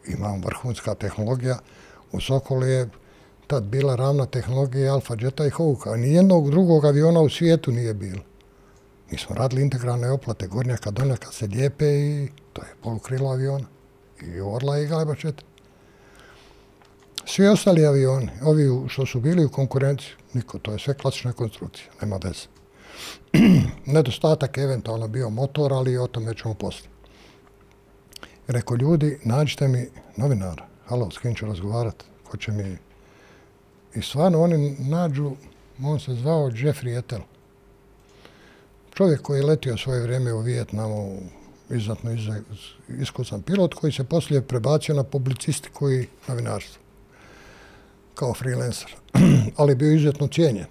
imamo 0.07 0.41
vrhunska 0.45 0.95
tehnologija, 0.95 1.59
u 2.11 2.21
Sokolu 2.21 2.65
je 2.65 2.89
tad 3.47 3.63
bila 3.63 3.95
ravna 3.95 4.25
tehnologija 4.25 4.93
Alfa 4.93 5.15
Jeta 5.19 5.45
i 5.45 5.49
Hawka. 5.49 5.95
Nijednog 5.95 6.51
drugog 6.51 6.85
aviona 6.85 7.21
u 7.21 7.29
svijetu 7.29 7.71
nije 7.71 7.93
bilo. 7.93 8.21
Mi 9.11 9.17
smo 9.17 9.35
radili 9.35 9.61
integralne 9.61 10.11
oplate, 10.11 10.47
gornjaka, 10.47 10.91
donjaka 10.91 11.31
se 11.31 11.47
lijepe 11.47 11.85
i 11.85 12.29
to 12.53 12.61
je 12.61 12.73
polukrilo 12.83 13.29
aviona. 13.29 13.65
I 14.21 14.41
Orla 14.41 14.79
i 14.79 14.87
Galeba 14.87 15.15
Četa. 15.15 15.43
Svi 17.25 17.47
ostali 17.47 17.85
avioni, 17.85 18.29
ovi 18.43 18.89
što 18.89 19.05
su 19.05 19.19
bili 19.19 19.45
u 19.45 19.49
konkurenciji, 19.49 20.13
niko, 20.33 20.59
to 20.59 20.71
je 20.71 20.79
sve 20.79 20.93
klasična 20.93 21.33
konstrukcija, 21.33 21.87
nema 22.01 22.19
veze. 22.23 22.47
Nedostatak 23.95 24.57
eventualno 24.57 25.07
bio 25.07 25.29
motor, 25.29 25.73
ali 25.73 25.97
o 25.97 26.07
tome 26.07 26.33
ćemo 26.35 26.53
poslije. 26.53 26.89
Reko 28.47 28.75
ljudi, 28.75 29.19
nađite 29.23 29.67
mi 29.67 29.87
novinara, 30.17 30.65
halo, 30.85 31.11
s 31.11 31.17
kim 31.17 31.35
ću 31.35 31.45
razgovarati, 31.45 32.05
ko 32.23 32.37
će 32.37 32.51
mi 32.51 32.77
I 33.95 34.01
stvarno 34.01 34.41
oni 34.41 34.75
nađu, 34.79 35.31
on 35.83 35.99
se 35.99 36.13
zvao 36.13 36.49
Jeffrey 36.49 36.99
Etel. 36.99 37.19
Čovjek 38.93 39.21
koji 39.21 39.39
je 39.39 39.45
letio 39.45 39.77
svoje 39.77 40.01
vrijeme 40.01 40.33
u 40.33 40.39
Vijetnamu, 40.39 41.17
iznatno 41.69 42.11
iskusan 43.01 43.41
pilot, 43.41 43.73
koji 43.73 43.93
se 43.93 44.03
poslije 44.03 44.41
prebacio 44.41 44.95
na 44.95 45.03
publicistiku 45.03 45.91
i 45.91 46.07
novinarstvo. 46.27 46.81
Kao 48.15 48.33
freelancer. 48.33 48.95
Ali 49.57 49.75
bio 49.75 49.91
izuzetno 49.91 50.27
cijenjen. 50.27 50.67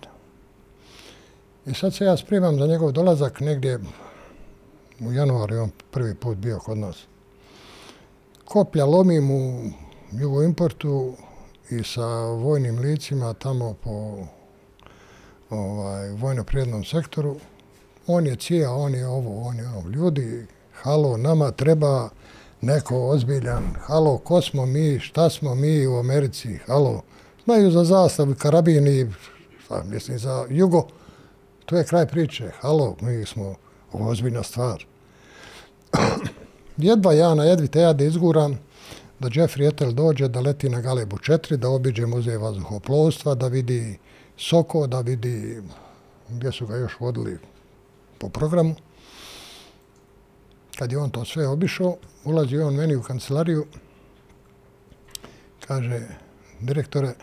I 1.66 1.74
sad 1.74 1.94
se 1.94 2.04
ja 2.04 2.16
spremam 2.16 2.58
za 2.58 2.66
njegov 2.66 2.92
dolazak 2.92 3.40
negdje 3.40 3.78
u 5.00 5.12
januaru, 5.12 5.56
on 5.56 5.70
prvi 5.90 6.14
put 6.14 6.38
bio 6.38 6.58
kod 6.58 6.78
nas. 6.78 6.96
Koplja 8.44 8.84
lomim 8.84 9.30
u 9.30 9.70
jugoimportu, 10.12 11.16
i 11.70 11.82
sa 11.82 12.06
vojnim 12.26 12.78
licima 12.78 13.32
tamo 13.32 13.74
po 13.84 14.26
ovaj, 15.50 16.10
vojno-prijednom 16.10 16.84
sektoru. 16.84 17.36
On 18.06 18.26
je 18.26 18.36
cija, 18.36 18.72
on 18.72 18.94
je 18.94 19.06
ovo, 19.06 19.48
on 19.48 19.56
je 19.58 19.68
ovo. 19.68 19.88
Ljudi, 19.88 20.46
halo, 20.82 21.16
nama 21.16 21.50
treba 21.50 22.08
neko 22.60 23.08
ozbiljan. 23.08 23.64
Halo, 23.80 24.18
ko 24.18 24.42
smo 24.42 24.66
mi, 24.66 25.00
šta 25.00 25.30
smo 25.30 25.54
mi 25.54 25.86
u 25.86 25.96
Americi, 25.96 26.58
halo. 26.66 27.02
Znaju 27.44 27.70
za 27.70 27.84
zastav, 27.84 28.34
karabini, 28.38 29.12
šta, 29.64 29.82
mislim, 29.84 30.18
za 30.18 30.46
jugo. 30.50 30.86
To 31.64 31.76
je 31.76 31.84
kraj 31.84 32.06
priče. 32.06 32.50
Halo, 32.60 32.96
mi 33.00 33.26
smo 33.26 33.54
ovo 33.92 34.10
ozbiljna 34.10 34.42
stvar. 34.42 34.84
Jedva 36.76 37.12
ja 37.12 37.34
na 37.34 37.44
jedvite 37.44 37.80
ja 37.80 37.92
da 37.92 38.04
izguram, 38.04 38.58
da 39.24 39.30
Jeffrey 39.30 39.68
Etel 39.68 39.92
dođe 39.92 40.28
da 40.28 40.40
leti 40.40 40.68
na 40.68 40.80
Galebu 40.80 41.16
4, 41.16 41.56
da 41.56 41.68
obiđe 41.68 42.06
muzej 42.06 42.36
vazduhoplovstva, 42.36 43.34
da 43.34 43.48
vidi 43.48 43.98
Soko, 44.36 44.86
da 44.86 45.00
vidi 45.00 45.62
gdje 46.28 46.52
su 46.52 46.66
ga 46.66 46.76
još 46.76 47.00
vodili 47.00 47.38
po 48.18 48.28
programu. 48.28 48.74
Kad 50.78 50.92
je 50.92 50.98
on 50.98 51.10
to 51.10 51.24
sve 51.24 51.48
obišao, 51.48 51.96
ulazi 52.24 52.58
on 52.58 52.74
meni 52.74 52.96
u 52.96 53.02
kancelariju, 53.02 53.66
kaže, 55.66 56.00
direktore, 56.60 57.14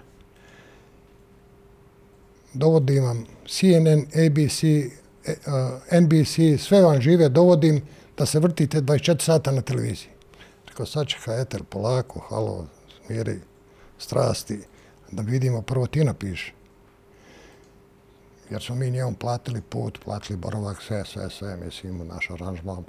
dovodim 2.54 3.04
vam 3.04 3.26
CNN, 3.48 4.02
ABC, 4.26 4.64
eh, 4.64 4.88
eh, 5.26 6.02
NBC, 6.02 6.58
sve 6.58 6.82
vam 6.82 7.02
žive, 7.02 7.30
dovodim 7.30 7.82
da 8.18 8.26
se 8.26 8.40
vrtite 8.40 8.82
24 8.82 9.22
sata 9.22 9.52
na 9.52 9.62
televiziji. 9.62 10.21
Rekao, 10.82 10.92
sad 10.92 11.08
čeka 11.08 11.34
eter, 11.34 11.64
polako, 11.64 12.20
halo, 12.30 12.66
smiri, 13.06 13.40
strasti, 13.98 14.64
da 15.12 15.22
vidimo, 15.22 15.62
prvo 15.62 15.88
ti 15.88 16.04
napiši. 16.04 16.54
Jer 18.50 18.62
smo 18.62 18.76
mi 18.76 18.92
njemu 18.92 19.14
platili 19.14 19.62
put, 19.62 20.00
platili 20.04 20.38
borovak, 20.38 20.82
sve, 20.82 21.06
sve, 21.06 21.30
sve, 21.30 21.58
mislim, 21.58 22.08
naš 22.08 22.30
aranžman, 22.30 22.84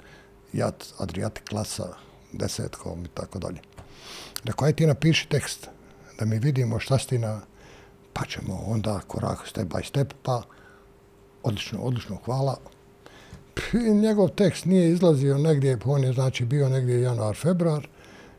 jat, 0.53 0.85
Adriatic 0.97 1.43
klasa, 1.49 1.93
desetkom 2.31 3.05
i 3.05 3.07
tako 3.07 3.39
dalje. 3.39 3.61
Rekao, 4.43 4.65
aj 4.65 4.73
ti 4.73 4.87
napiši 4.87 5.29
tekst, 5.29 5.69
da 6.19 6.25
mi 6.25 6.39
vidimo 6.39 6.79
šta 6.79 6.97
si 6.97 7.07
ti 7.07 7.17
na, 7.17 7.41
pa 8.13 8.25
ćemo 8.25 8.63
onda 8.67 8.99
korak 9.07 9.47
step 9.47 9.67
by 9.67 9.87
step, 9.87 10.13
pa 10.23 10.41
odlično, 11.43 11.79
odlično, 11.81 12.17
hvala. 12.25 12.57
Njegov 14.01 14.29
tekst 14.29 14.65
nije 14.65 14.89
izlazio 14.89 15.37
negdje, 15.37 15.77
on 15.85 16.03
je 16.03 16.13
znači 16.13 16.45
bio 16.45 16.69
negdje 16.69 17.01
januar, 17.01 17.35
februar, 17.35 17.87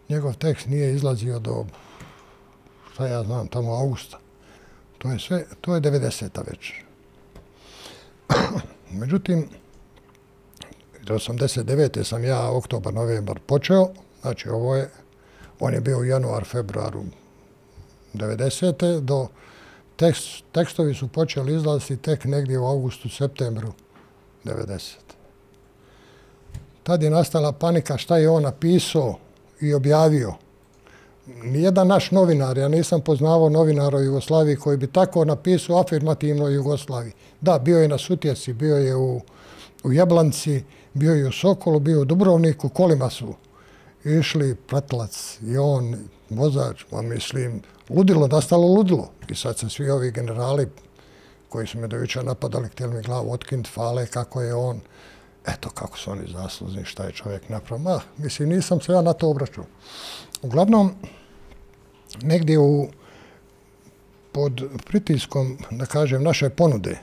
njegov 0.08 0.34
tekst 0.34 0.66
nije 0.66 0.94
izlazio 0.94 1.38
do, 1.38 1.64
šta 2.92 3.06
ja 3.06 3.22
znam, 3.22 3.48
tamo 3.48 3.74
augusta. 3.74 4.18
To 4.98 5.10
je 5.10 5.18
sve, 5.18 5.44
to 5.60 5.74
je 5.74 5.80
90-a 5.80 6.42
već. 6.50 6.72
Međutim, 9.00 9.48
89. 11.04 12.04
sam 12.04 12.24
ja 12.24 12.50
oktobar, 12.50 12.94
novembar 12.94 13.40
počeo, 13.46 13.88
znači 14.22 14.48
ovo 14.48 14.76
je, 14.76 14.90
on 15.60 15.74
je 15.74 15.80
bio 15.80 15.98
u 15.98 16.04
januar, 16.04 16.44
februaru 16.44 17.04
90. 18.14 19.00
do 19.00 19.28
tekst, 19.96 20.44
tekstovi 20.52 20.94
su 20.94 21.08
počeli 21.08 21.54
izlaziti 21.54 21.96
tek 21.96 22.24
negdje 22.24 22.58
u 22.58 22.66
augustu, 22.66 23.08
septembru 23.08 23.72
90. 24.44 25.03
Tad 26.84 27.02
je 27.02 27.10
nastala 27.10 27.52
panika 27.52 27.96
šta 27.98 28.16
je 28.16 28.28
on 28.28 28.42
napisao 28.42 29.14
i 29.60 29.74
objavio. 29.74 30.34
Nijedan 31.26 31.88
naš 31.88 32.10
novinar, 32.10 32.58
ja 32.58 32.68
nisam 32.68 33.00
poznavao 33.00 33.48
novinara 33.48 33.98
u 33.98 34.02
Jugoslaviji 34.02 34.56
koji 34.56 34.76
bi 34.76 34.86
tako 34.86 35.24
napisao 35.24 35.80
afirmativno 35.80 36.48
Jugoslaviji. 36.48 37.12
Da, 37.40 37.58
bio 37.58 37.78
je 37.78 37.88
na 37.88 37.98
Sutjeci, 37.98 38.52
bio 38.52 38.76
je 38.76 38.96
u, 38.96 39.20
u 39.84 39.92
Jablanci, 39.92 40.64
bio 40.94 41.14
je 41.14 41.28
u 41.28 41.32
Sokolu, 41.32 41.80
bio 41.80 42.00
u 42.00 42.04
Dubrovniku, 42.04 42.68
kolima 42.68 43.10
su 43.10 43.34
išli 44.04 44.54
pratlac 44.54 45.38
i 45.42 45.58
on, 45.58 45.96
vozač, 46.30 46.84
ma 46.92 47.02
mislim, 47.02 47.62
ludilo, 47.88 48.28
nastalo 48.28 48.66
ludilo. 48.66 49.10
I 49.28 49.34
sad 49.34 49.58
se 49.58 49.68
svi 49.68 49.90
ovi 49.90 50.10
generali 50.10 50.68
koji 51.48 51.66
su 51.66 51.78
me 51.78 51.88
do 51.88 51.96
napadali, 52.22 52.68
htjeli 52.68 52.94
mi 52.94 53.02
glavu 53.02 53.32
otkinuti, 53.32 53.70
fale 53.70 54.06
kako 54.06 54.42
je 54.42 54.54
on, 54.54 54.80
eto 55.46 55.70
kako 55.70 55.98
su 55.98 56.10
oni 56.10 56.32
zaslužni, 56.32 56.84
šta 56.84 57.04
je 57.04 57.12
čovjek 57.12 57.48
napravo. 57.48 57.82
Ma, 57.82 58.00
mislim, 58.16 58.48
nisam 58.48 58.80
se 58.80 58.92
ja 58.92 59.02
na 59.02 59.12
to 59.12 59.28
obraćao. 59.28 59.64
Uglavnom, 60.42 60.94
negdje 62.22 62.58
u, 62.58 62.88
pod 64.32 64.62
pritiskom, 64.86 65.58
da 65.70 65.86
kažem, 65.86 66.22
naše 66.22 66.48
ponude, 66.48 66.98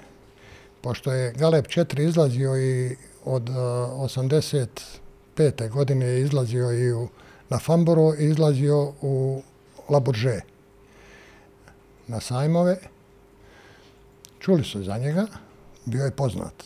pošto 0.81 1.11
je 1.11 1.33
Galeb 1.33 1.65
4 1.65 2.07
izlazio 2.07 2.57
i 2.57 2.95
od 3.25 3.49
e, 3.49 3.51
uh, 3.51 3.57
85. 3.57 5.69
godine 5.69 6.05
je 6.05 6.21
izlazio 6.21 6.71
i 6.71 6.93
u, 6.93 7.07
na 7.49 7.59
Famboro 7.59 8.13
izlazio 8.13 8.93
u 9.01 9.41
Laburže 9.89 10.39
na 12.07 12.19
sajmove. 12.19 12.77
Čuli 14.39 14.63
su 14.63 14.83
za 14.83 14.97
njega, 14.97 15.27
bio 15.85 16.05
je 16.05 16.11
poznat, 16.11 16.63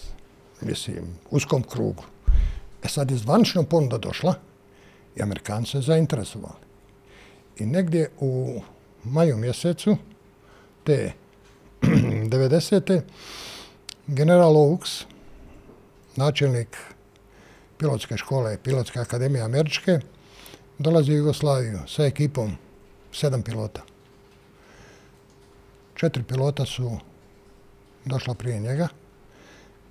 mislim, 0.61 1.17
uskom 1.31 1.63
krugu. 1.63 2.03
E 2.83 2.87
sad 2.87 3.11
je 3.11 3.17
zvanično 3.17 3.63
ponuda 3.63 3.97
došla 3.97 4.35
i 5.15 5.21
Amerikanci 5.21 5.71
se 5.71 5.81
zainteresovali. 5.81 6.59
I 7.57 7.65
negdje 7.65 8.09
u 8.19 8.61
maju 9.03 9.37
mjesecu 9.37 9.97
te 10.83 11.13
90. 11.81 13.01
general 14.07 14.57
Oaks, 14.57 15.05
načelnik 16.15 16.77
pilotske 17.77 18.17
škole, 18.17 18.57
pilotske 18.63 18.99
akademije 18.99 19.43
američke, 19.43 19.99
dolazi 20.77 21.11
u 21.11 21.17
Jugoslaviju 21.17 21.79
sa 21.87 22.05
ekipom 22.05 22.55
sedam 23.11 23.41
pilota. 23.41 23.81
Četiri 25.95 26.23
pilota 26.23 26.65
su 26.65 26.97
došla 28.05 28.33
prije 28.33 28.59
njega. 28.59 28.87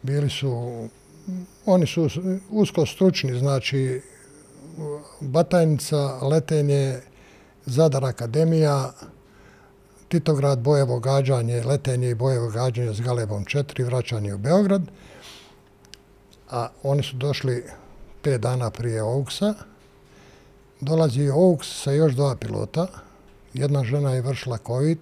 Bili 0.04 0.30
su, 0.30 0.88
oni 1.66 1.86
su 1.86 2.08
usko 2.50 2.86
stručni, 2.86 3.38
znači 3.38 4.02
batajnica, 5.20 6.18
letenje, 6.22 7.00
Zadar 7.66 8.04
Akademija, 8.04 8.92
Titograd, 10.08 10.58
bojevo 10.58 11.00
gađanje, 11.00 11.62
letenje 11.64 12.10
i 12.10 12.14
bojevo 12.14 12.48
gađanje 12.48 12.94
s 12.94 13.00
Galebom 13.00 13.44
4, 13.44 13.86
vraćanje 13.86 14.34
u 14.34 14.38
Beograd. 14.38 14.82
A 16.50 16.68
oni 16.82 17.02
su 17.02 17.16
došli 17.16 17.64
pet 18.22 18.40
dana 18.40 18.70
prije 18.70 19.02
Ouksa. 19.02 19.54
Dolazi 20.80 21.30
Ouks 21.30 21.82
sa 21.82 21.92
još 21.92 22.12
dva 22.12 22.36
pilota. 22.36 22.86
Jedna 23.54 23.84
žena 23.84 24.14
je 24.14 24.22
vršila 24.22 24.58
COVID, 24.66 24.98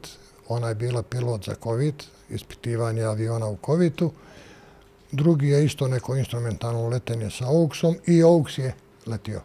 ona 0.48 0.68
je 0.68 0.74
bila 0.74 1.02
pilot 1.02 1.44
za 1.44 1.54
COVID, 1.62 1.94
ispitivanje 2.30 3.02
aviona 3.02 3.48
u 3.48 3.56
COVID-u. 3.66 4.12
Drugi 5.12 5.48
je 5.48 5.64
isto 5.64 5.88
neko 5.88 6.16
instrumentalno 6.16 6.88
letenje 6.88 7.30
sa 7.30 7.46
Augsom 7.46 7.96
i 8.06 8.22
Ouks 8.22 8.58
je 8.58 8.74
letio. 9.06 9.40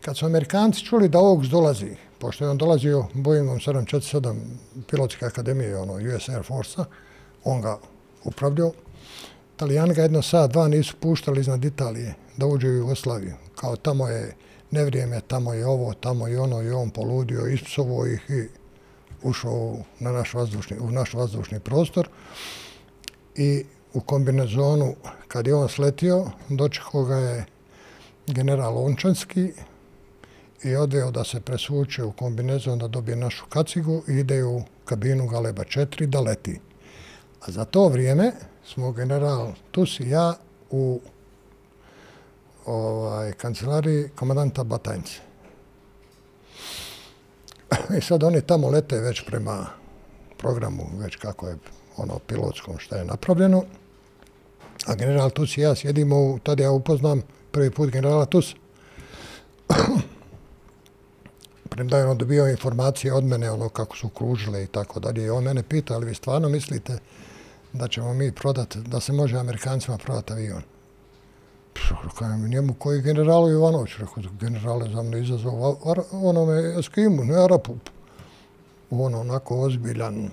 Kad 0.00 0.16
su 0.16 0.26
Amerikanci 0.26 0.84
čuli 0.84 1.08
da 1.08 1.18
Augs 1.18 1.48
dolazi, 1.48 1.96
pošto 2.18 2.44
je 2.44 2.50
on 2.50 2.58
dolazio 2.58 3.06
Boeingom 3.14 3.58
747 3.58 4.34
pilotske 4.90 5.26
akademije, 5.26 5.78
ono, 5.78 5.92
US 5.92 6.28
Air 6.28 6.42
Force-a, 6.42 6.84
on 7.44 7.60
ga 7.60 7.78
upravljao. 8.24 8.72
Italijani 9.54 9.94
ga 9.94 10.02
jedno 10.02 10.22
sad, 10.22 10.52
dva 10.52 10.68
nisu 10.68 10.96
puštali 11.00 11.40
iznad 11.40 11.64
Italije 11.64 12.14
da 12.36 12.46
uđe 12.46 12.68
u 12.68 12.76
Jugoslaviju. 12.76 13.34
Kao 13.54 13.76
tamo 13.76 14.08
je 14.08 14.34
nevrijeme, 14.70 15.20
tamo 15.20 15.54
je 15.54 15.66
ovo, 15.66 15.94
tamo 15.94 16.26
je 16.26 16.40
ono 16.40 16.62
i 16.62 16.70
on 16.70 16.90
poludio, 16.90 17.46
ispsovo 17.46 18.06
ih 18.06 18.30
i 18.30 18.48
ušao 19.22 19.76
na 20.00 20.12
naš 20.12 20.34
vazdušni, 20.34 20.78
u 20.78 20.90
naš 20.90 21.14
vazdušni 21.14 21.60
prostor. 21.60 22.08
I 23.36 23.64
u 23.94 24.00
kombinezonu, 24.00 24.94
kad 25.28 25.46
je 25.46 25.54
on 25.54 25.68
sletio, 25.68 26.30
dočekao 26.48 27.04
ga 27.04 27.16
je 27.16 27.44
general 28.26 28.84
Ončanski, 28.84 29.52
i 30.64 30.76
odveo 30.76 31.10
da 31.10 31.24
se 31.24 31.40
presuče 31.40 32.04
u 32.04 32.12
kombinezon 32.12 32.78
da 32.78 32.88
dobije 32.88 33.16
našu 33.16 33.44
kacigu 33.48 34.02
i 34.08 34.12
ide 34.12 34.44
u 34.44 34.62
kabinu 34.84 35.26
Galeba 35.26 35.64
4 35.64 36.06
da 36.06 36.20
leti. 36.20 36.60
A 37.40 37.50
za 37.50 37.64
to 37.64 37.88
vrijeme 37.88 38.32
smo 38.64 38.92
general 38.92 39.52
Tus 39.70 40.00
i 40.00 40.08
ja 40.08 40.34
u 40.70 41.00
ovaj, 42.66 43.32
kancelariji 43.32 44.08
komandanta 44.08 44.64
Batajnice. 44.64 45.20
I 47.98 48.00
sad 48.00 48.22
oni 48.22 48.40
tamo 48.40 48.68
lete 48.68 49.00
već 49.00 49.22
prema 49.26 49.66
programu, 50.38 50.86
već 50.98 51.16
kako 51.16 51.48
je 51.48 51.56
ono 51.96 52.18
pilotskom 52.18 52.78
što 52.78 52.96
je 52.96 53.04
napravljeno. 53.04 53.64
A 54.86 54.94
general 54.94 55.30
Tus 55.30 55.56
i 55.56 55.60
ja 55.60 55.74
sjedimo, 55.74 56.16
u, 56.16 56.38
tada 56.42 56.62
ja 56.62 56.70
upoznam 56.70 57.22
prvi 57.50 57.70
put 57.70 57.90
generala 57.90 58.26
Tus 58.26 58.54
premda 61.72 61.98
je 61.98 62.06
on 62.06 62.18
dobio 62.18 62.48
informacije 62.48 63.12
od 63.12 63.24
mene, 63.24 63.50
ono 63.50 63.68
kako 63.68 63.96
su 63.96 64.08
kružile 64.08 64.64
i 64.64 64.66
tako 64.66 65.00
dalje. 65.00 65.24
I 65.24 65.30
on 65.30 65.44
mene 65.44 65.62
pita, 65.62 65.94
ali 65.94 66.06
vi 66.06 66.14
stvarno 66.14 66.48
mislite 66.48 66.98
da 67.72 67.88
ćemo 67.88 68.14
mi 68.14 68.32
prodati, 68.32 68.78
da 68.78 69.00
se 69.00 69.12
može 69.12 69.38
Amerikancima 69.38 69.98
prodati 69.98 70.32
avion? 70.32 70.62
Rekao 72.04 72.36
njemu 72.36 72.74
koji 72.74 73.02
generalu 73.02 73.50
Ivanović, 73.50 73.90
rekao, 73.98 74.22
general 74.40 74.82
je 74.82 74.90
za 74.94 75.02
mne 75.02 75.20
izazvao 75.20 75.76
onome 76.12 76.74
Eskimu, 76.78 77.24
ne 77.24 77.44
Arapu. 77.44 77.74
Ono, 78.90 79.20
onako 79.20 79.60
ozbiljan, 79.60 80.30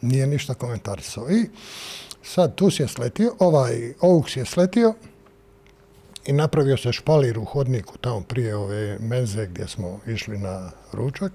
nije 0.00 0.26
ništa 0.26 0.54
komentarisao. 0.54 1.30
I 1.30 1.48
sad 2.22 2.54
tu 2.54 2.68
je 2.78 2.88
sletio, 2.88 3.34
ovaj 3.38 3.94
Oaks 4.00 4.36
je 4.36 4.44
sletio, 4.44 4.94
i 6.26 6.32
napravio 6.32 6.76
se 6.76 6.92
špalir 6.92 7.38
u 7.38 7.44
hodniku 7.44 7.98
tamo 7.98 8.20
prije 8.20 8.56
ove 8.56 8.98
menze 8.98 9.46
gdje 9.46 9.68
smo 9.68 10.00
išli 10.06 10.38
na 10.38 10.70
ručak. 10.92 11.32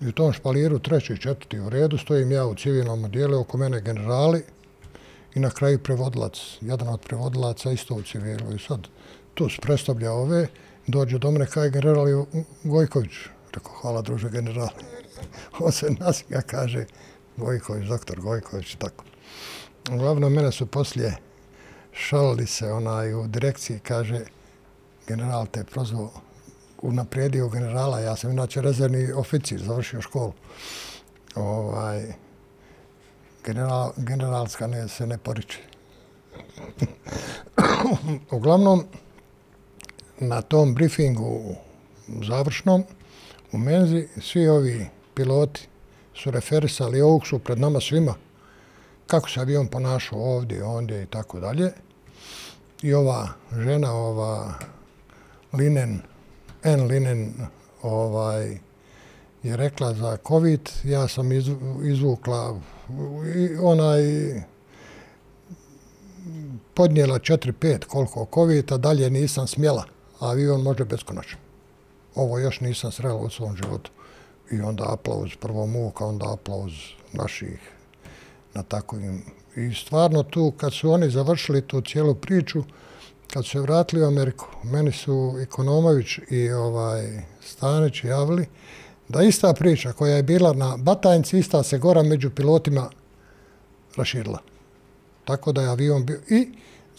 I 0.00 0.08
u 0.08 0.12
tom 0.12 0.32
špaliru 0.32 0.78
treći 0.78 1.12
i 1.12 1.18
četvrti 1.18 1.58
u 1.58 1.68
redu 1.68 1.98
stojim 1.98 2.32
ja 2.32 2.46
u 2.46 2.54
civilnom 2.54 3.10
dijelu, 3.10 3.40
oko 3.40 3.56
mene 3.56 3.80
generali 3.80 4.44
i 5.34 5.40
na 5.40 5.50
kraju 5.50 5.78
prevodlac, 5.78 6.32
jedan 6.60 6.88
od 6.88 7.00
prevodlaca 7.00 7.70
isto 7.70 7.94
u 7.94 8.02
civilu. 8.02 8.54
I 8.54 8.58
sad 8.58 8.88
tu 9.34 9.48
se 9.48 9.56
predstavlja 9.60 10.12
ove, 10.12 10.46
dođe 10.86 11.18
do 11.18 11.30
mene 11.30 11.46
kaj 11.46 11.70
general 11.70 12.06
Gojković. 12.64 13.12
Rekao, 13.54 13.72
hvala 13.72 14.02
druže 14.02 14.30
general. 14.30 14.68
On 15.60 15.72
se 15.72 15.90
nasmija, 16.00 16.42
kaže 16.42 16.84
Gojković, 17.36 17.88
doktor 17.88 18.20
Gojković, 18.20 18.74
tako. 18.74 19.04
Uglavnom, 19.92 20.32
mene 20.32 20.52
su 20.52 20.66
poslije 20.66 21.16
šalili 21.92 22.46
se 22.46 22.72
onaj 22.72 23.14
u 23.14 23.26
direkciji, 23.26 23.78
kaže, 23.78 24.20
general 25.06 25.46
te 25.46 25.64
prozvao, 25.64 26.10
unaprijedio 26.82 27.48
generala, 27.48 28.00
ja 28.00 28.16
sam 28.16 28.30
inače 28.30 28.62
rezervni 28.62 29.12
oficir, 29.12 29.62
završio 29.62 30.00
školu. 30.00 30.32
Ovaj, 31.34 32.12
general, 33.44 33.92
generalska 33.96 34.66
ne, 34.66 34.88
se 34.88 35.06
ne 35.06 35.18
poriče. 35.18 35.58
Uglavnom, 38.30 38.84
na 40.18 40.42
tom 40.42 40.74
briefingu 40.74 41.54
završnom, 42.22 42.84
u 43.52 43.58
menzi, 43.58 44.08
svi 44.20 44.48
ovi 44.48 44.86
piloti 45.14 45.68
su 46.14 46.30
referisali 46.30 47.00
ovog 47.00 47.26
su 47.26 47.38
pred 47.38 47.58
nama 47.58 47.80
svima 47.80 48.14
kako 49.08 49.30
se 49.30 49.40
avion 49.40 49.66
ponašao 49.66 50.18
ovdje, 50.18 50.64
ondje 50.64 51.02
i 51.02 51.06
tako 51.06 51.40
dalje. 51.40 51.72
I 52.82 52.94
ova 52.94 53.28
žena, 53.52 53.92
ova 53.92 54.54
Linen, 55.52 56.00
N. 56.62 56.86
Linen, 56.86 57.34
ovaj, 57.82 58.58
je 59.42 59.56
rekla 59.56 59.94
za 59.94 60.16
COVID, 60.28 60.70
ja 60.84 61.08
sam 61.08 61.32
izvukla 61.84 62.60
onaj 63.62 64.02
podnijela 66.74 67.18
4-5 67.18 67.84
koliko 67.84 68.26
COVID, 68.34 68.72
a 68.72 68.76
dalje 68.76 69.10
nisam 69.10 69.46
smjela. 69.46 69.84
a 70.20 70.30
Avion 70.30 70.62
može 70.62 70.84
beskonačno. 70.84 71.38
Ovo 72.14 72.38
još 72.38 72.60
nisam 72.60 72.92
srela 72.92 73.20
u 73.20 73.30
svom 73.30 73.56
životu. 73.56 73.90
I 74.50 74.60
onda 74.60 74.92
aplauz, 74.92 75.30
prvo 75.40 75.66
muka, 75.66 76.04
onda 76.06 76.32
aplauz 76.32 76.72
naših 77.12 77.77
na 78.58 78.62
takovim. 78.62 79.22
I 79.56 79.74
stvarno 79.74 80.22
tu, 80.22 80.52
kad 80.56 80.72
su 80.72 80.90
oni 80.90 81.10
završili 81.10 81.62
tu 81.62 81.80
cijelu 81.80 82.14
priču, 82.14 82.62
kad 83.32 83.44
su 83.44 83.50
se 83.50 83.60
vratili 83.60 84.02
u 84.02 84.06
Ameriku, 84.06 84.46
meni 84.64 84.92
su 84.92 85.36
Ekonomović 85.40 86.18
i 86.30 86.50
ovaj 86.50 87.22
Stanić 87.40 88.04
javili 88.04 88.46
da 89.08 89.22
ista 89.22 89.54
priča 89.54 89.92
koja 89.92 90.16
je 90.16 90.22
bila 90.22 90.52
na 90.52 90.76
Batajnci, 90.76 91.38
ista 91.38 91.62
se 91.62 91.78
gora 91.78 92.02
među 92.02 92.30
pilotima 92.30 92.90
raširila. 93.96 94.38
Tako 95.24 95.52
da 95.52 95.62
je 95.62 95.68
avion 95.68 96.06
bio 96.06 96.20
i 96.28 96.48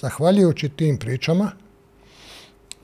zahvaljujući 0.01 0.69
tim 0.69 0.97
pričama, 0.97 1.51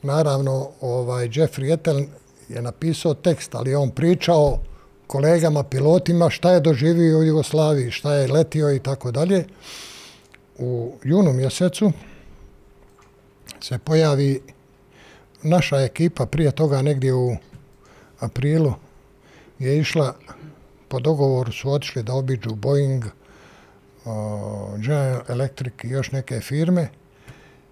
naravno 0.02 0.70
ovaj 0.82 1.28
Jeffrey 1.28 1.74
Etel 1.74 2.02
je 2.50 2.62
napisao 2.62 3.14
tekst, 3.14 3.56
ali 3.56 3.76
on 3.76 3.92
pričao 3.92 4.60
kolegama, 5.08 5.63
pilotima, 5.63 6.30
šta 6.30 6.52
je 6.52 6.60
doživio 6.60 7.20
u 7.20 7.24
Jugoslaviji, 7.24 7.91
šta 7.91 8.13
je 8.13 8.32
letio 8.32 8.72
i 8.76 8.80
tako 8.80 9.12
dalje. 9.12 9.46
U 10.58 10.94
junu 11.04 11.34
mjesecu 11.34 11.91
se 13.62 13.78
pojavi 13.78 14.41
naša 15.44 15.82
ekipa, 15.82 16.26
prije 16.26 16.52
toga 16.52 16.82
negdje 16.82 17.13
u 17.13 17.36
aprilu, 18.20 18.74
je 19.60 19.80
išla 19.80 20.15
po 20.88 21.00
dogovoru, 21.00 21.52
su 21.52 21.72
otišli 21.72 22.04
da 22.04 22.13
obiđu 22.13 22.56
Boeing, 22.56 23.06
uh, 23.06 24.80
General 24.80 25.22
Electric 25.28 25.74
i 25.84 25.89
još 25.89 26.12
neke 26.12 26.39
firme. 26.39 26.89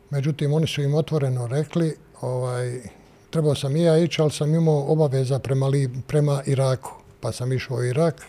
Međutim, 0.09 0.53
oni 0.53 0.67
su 0.67 0.81
im 0.81 0.93
otvoreno 0.93 1.47
rekli, 1.47 1.95
ovaj, 2.21 2.81
trebao 3.29 3.55
sam 3.55 3.75
i 3.75 3.83
ja 3.83 3.97
ići, 3.97 4.21
ali 4.21 4.31
sam 4.31 4.55
imao 4.55 4.91
obaveza 4.91 5.39
prema, 5.39 5.67
li, 5.67 5.89
prema 6.07 6.41
Iraku. 6.45 7.02
Pa 7.23 7.31
sam 7.31 7.53
išao 7.53 7.77
u 7.77 7.83
Irak, 7.83 8.25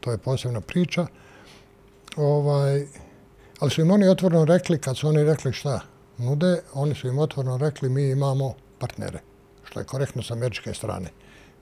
to 0.00 0.10
je 0.10 0.18
posebna 0.18 0.60
priča. 0.60 1.06
Ovaj, 2.16 2.86
ali 3.58 3.70
su 3.70 3.80
im 3.80 3.90
oni 3.90 4.08
otvoreno 4.08 4.44
rekli, 4.44 4.78
kad 4.78 4.96
su 4.96 5.08
oni 5.08 5.24
rekli 5.24 5.52
šta 5.52 5.80
nude, 6.18 6.60
oni 6.74 6.94
su 6.94 7.08
im 7.08 7.18
otvoreno 7.18 7.56
rekli 7.56 7.88
mi 7.88 8.10
imamo 8.10 8.54
partnere, 8.78 9.20
što 9.64 9.80
je 9.80 9.86
korektno 9.86 10.22
sa 10.22 10.34
američke 10.34 10.74
strane. 10.74 11.08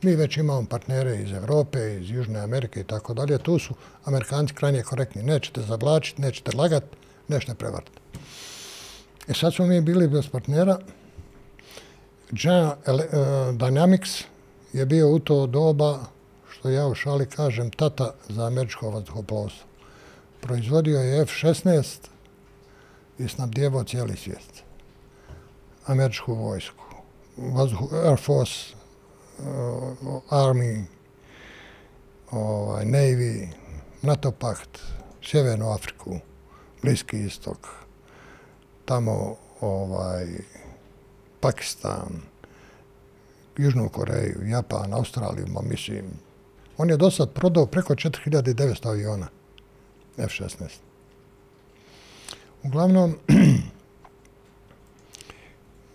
Mi 0.02 0.16
već 0.16 0.36
imamo 0.36 0.66
partnere 0.70 1.16
iz 1.22 1.32
Evrope, 1.32 1.98
iz 2.00 2.10
Južne 2.10 2.40
Amerike 2.40 2.80
i 2.80 2.84
tako 2.84 3.14
dalje. 3.14 3.38
Tu 3.38 3.58
su 3.58 3.74
Amerikanci 4.04 4.54
krajnije 4.54 4.82
korektni. 4.82 5.22
Nećete 5.22 5.62
zablačiti, 5.62 6.22
nećete 6.22 6.56
lagat, 6.56 6.84
nećete 7.28 7.54
prevariti. 7.54 7.92
E 9.28 9.34
sad 9.34 9.54
smo 9.54 9.66
mi 9.66 9.80
bili 9.80 10.08
bez 10.08 10.28
partnera. 10.28 10.78
General 12.30 12.76
eh, 12.86 12.92
Dynamics 13.52 14.24
je 14.72 14.86
bio 14.86 15.10
u 15.10 15.18
to 15.18 15.46
doba, 15.46 15.98
što 16.60 16.70
ja 16.70 16.86
u 16.86 16.94
šali 16.94 17.26
kažem, 17.26 17.70
tata 17.70 18.14
za 18.28 18.46
američko 18.46 18.90
vazduhoplovstvo. 18.90 19.66
Proizvodio 20.40 20.98
je 20.98 21.22
F-16 21.22 22.08
i 23.18 23.28
snabdjevao 23.28 23.84
cijeli 23.84 24.16
svijet. 24.16 24.62
Američku 25.86 26.34
vojsku, 26.34 26.84
Air 28.04 28.18
Force, 28.18 28.74
uh, 29.38 29.44
Army, 30.30 30.84
ovaj, 32.30 32.84
Navy, 32.84 33.48
NATO 34.02 34.30
pakt, 34.30 34.78
Sjevernu 35.22 35.70
Afriku, 35.70 36.18
Bliski 36.82 37.20
istok, 37.20 37.68
tamo 38.84 39.36
ovaj, 39.60 40.26
Pakistan, 41.40 42.22
Južnu 43.56 43.88
Koreju, 43.88 44.48
Japan, 44.48 44.94
Australiju, 44.94 45.46
ma 45.48 45.60
mislim. 45.62 46.29
On 46.80 46.90
je 46.90 46.96
do 46.96 47.10
sad 47.10 47.30
prodao 47.30 47.66
preko 47.66 47.94
4900 47.94 48.88
aviona 48.88 49.26
F-16. 50.16 50.64
Uglavnom, 52.62 53.18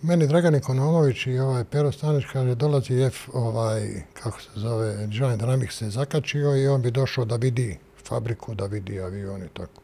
meni 0.08 0.28
Dragan 0.28 0.56
Ekonomović 0.56 1.28
i 1.28 1.40
ovaj 1.40 1.64
Pero 1.64 1.92
Stanić 1.92 2.26
kaže 2.34 2.56
dolazi 2.56 3.02
F, 3.02 3.30
ovaj, 3.34 4.04
kako 4.14 4.42
se 4.42 4.50
zove, 4.56 5.08
Giant 5.08 5.42
Dynamics 5.42 5.72
se 5.72 5.90
zakačio 5.90 6.56
i 6.56 6.68
on 6.68 6.82
bi 6.82 6.92
došao 6.92 7.26
da 7.26 7.36
vidi 7.36 7.78
fabriku, 8.08 8.56
da 8.56 8.66
vidi 8.66 9.02
avion 9.02 9.44
i 9.44 9.50
tako. 9.54 9.82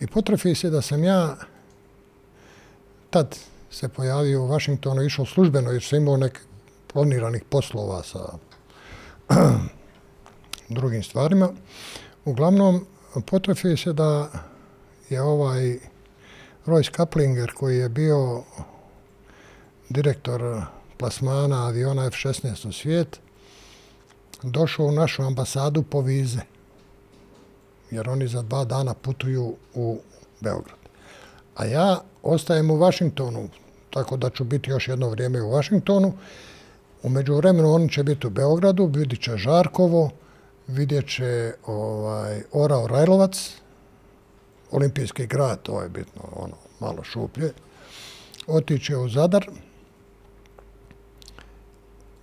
I 0.00 0.06
potrefi 0.06 0.54
se 0.54 0.70
da 0.70 0.82
sam 0.82 1.04
ja 1.04 1.36
tad 3.10 3.38
se 3.70 3.88
pojavio 3.88 4.42
u 4.42 4.46
Vašingtonu, 4.46 5.02
išao 5.02 5.26
službeno 5.26 5.70
jer 5.70 5.82
sam 5.82 5.98
imao 5.98 6.16
nek 6.16 6.40
planiranih 6.92 7.42
poslova 7.50 8.02
sa 8.02 8.38
drugim 10.68 11.02
stvarima. 11.02 11.48
Uglavnom, 12.24 12.86
potrefi 13.26 13.76
se 13.76 13.92
da 13.92 14.30
je 15.10 15.22
ovaj 15.22 15.78
Roy 16.66 16.90
Kaplinger 16.90 17.52
koji 17.52 17.78
je 17.78 17.88
bio 17.88 18.42
direktor 19.88 20.62
plasmana 20.96 21.66
aviona 21.66 22.06
F-16 22.06 22.68
u 22.68 22.72
svijet, 22.72 23.20
došao 24.42 24.86
u 24.86 24.92
našu 24.92 25.22
ambasadu 25.22 25.82
po 25.82 26.00
vize, 26.00 26.40
jer 27.90 28.08
oni 28.08 28.28
za 28.28 28.42
dva 28.42 28.64
dana 28.64 28.94
putuju 28.94 29.54
u 29.74 29.98
Beograd. 30.40 30.78
A 31.56 31.64
ja 31.64 32.00
ostajem 32.22 32.70
u 32.70 32.76
Vašingtonu, 32.76 33.48
tako 33.90 34.16
da 34.16 34.30
ću 34.30 34.44
biti 34.44 34.70
još 34.70 34.88
jedno 34.88 35.08
vrijeme 35.08 35.42
u 35.42 35.50
Vašingtonu. 35.50 36.12
Umeđu 37.02 37.34
vremenu 37.34 37.74
oni 37.74 37.88
će 37.92 38.02
biti 38.02 38.26
u 38.26 38.30
Beogradu, 38.30 38.86
vidit 38.86 39.22
će 39.22 39.36
Žarkovo, 39.36 40.10
vidjet 40.68 41.08
će 41.08 41.54
ovaj, 41.66 42.42
Orao 42.52 42.86
Rajlovac, 42.86 43.54
olimpijski 44.70 45.26
grad, 45.26 45.62
to 45.62 45.82
je 45.82 45.88
bitno, 45.88 46.22
ono, 46.32 46.56
malo 46.80 47.04
šuplje. 47.04 47.52
Otiće 48.46 48.96
u 48.96 49.08
Zadar, 49.08 49.46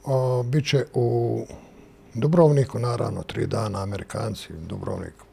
o, 0.03 0.43
bit 0.43 0.69
će 0.69 0.85
u 0.93 1.39
Dubrovniku, 2.13 2.79
naravno, 2.79 3.23
tri 3.23 3.47
dana, 3.47 3.83
Amerikanci, 3.83 4.53
Dubrovniku. 4.53 5.25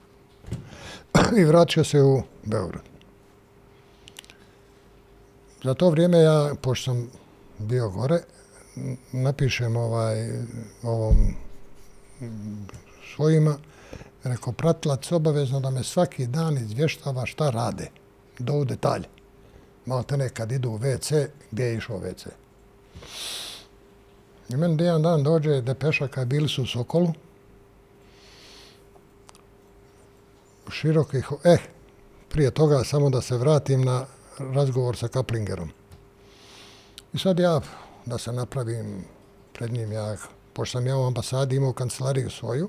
I 1.40 1.44
vratit 1.44 1.87
se 1.87 2.03
u 2.03 2.23
Beograd. 2.44 2.83
Za 5.64 5.75
to 5.75 5.90
vrijeme 5.90 6.18
ja, 6.18 6.55
pošto 6.62 6.85
sam 6.85 7.11
bio 7.59 7.90
gore, 7.90 8.20
napišem 9.12 9.77
ovaj, 9.77 10.31
ovom 10.83 11.16
svojima, 13.14 13.59
rekao, 14.25 14.53
pratilac 14.53 15.12
obavezno 15.12 15.61
da 15.61 15.70
me 15.70 15.85
svaki 15.85 16.27
dan 16.27 16.59
izvještava 16.59 17.27
šta 17.27 17.51
rade, 17.51 17.90
do 18.38 18.53
u 18.53 18.64
detalje. 18.64 19.09
Malo 19.87 20.03
te 20.03 20.16
nekad 20.16 20.53
idu 20.53 20.70
u 20.70 20.79
WC, 20.79 21.27
gdje 21.51 21.64
je 21.64 21.77
išao 21.77 21.99
WC. 21.99 22.27
I 24.49 24.57
meni 24.57 24.85
jedan 24.85 25.03
dan 25.03 25.23
dođe 25.23 25.61
depeša 25.61 26.09
kad 26.09 26.29
bili 26.29 26.49
su 26.49 26.62
u 26.62 26.66
Sokolu, 26.66 27.12
širokih, 30.70 31.29
eh, 31.44 31.59
prije 32.29 32.51
toga 32.51 32.85
samo 32.85 33.11
da 33.11 33.20
se 33.20 33.37
vratim 33.37 33.83
na 33.83 34.07
razgovor 34.38 34.96
sa 34.96 35.09
Kaplingerom. 35.09 35.70
I 37.12 37.18
sad 37.18 37.38
ja, 37.38 37.61
da 38.07 38.18
se 38.18 38.33
napravim 38.33 39.05
pred 39.53 39.73
njim, 39.73 39.92
ja, 39.92 40.16
pošto 40.53 40.79
sam 40.79 40.87
ja 40.87 40.96
u 40.96 41.07
ambasadi 41.07 41.57
imao 41.57 41.73
kancelariju 41.73 42.31
svoju, 42.31 42.68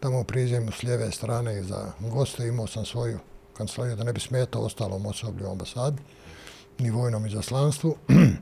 tamo 0.00 0.24
priđem 0.24 0.72
s 0.72 0.82
lijeve 0.82 1.12
strane 1.12 1.62
za 1.62 1.92
goste 2.00 2.46
imao 2.48 2.66
sam 2.66 2.84
svoju 2.84 3.18
kancelariju 3.56 3.96
da 3.96 4.04
ne 4.04 4.12
bi 4.12 4.20
smetao 4.20 4.62
ostalom 4.62 5.06
osoblju 5.06 5.46
u 5.46 5.50
ambasadi, 5.50 6.02
ni 6.78 6.90
vojnom 6.90 7.26
izaslanstvu, 7.26 7.96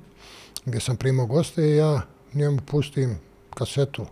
gdje 0.67 0.81
sam 0.81 0.97
primao 0.97 1.27
goste 1.27 1.63
i 1.63 1.77
ja 1.77 2.03
njemu 2.35 2.59
pustim 2.67 3.19
kasetu 3.55 4.07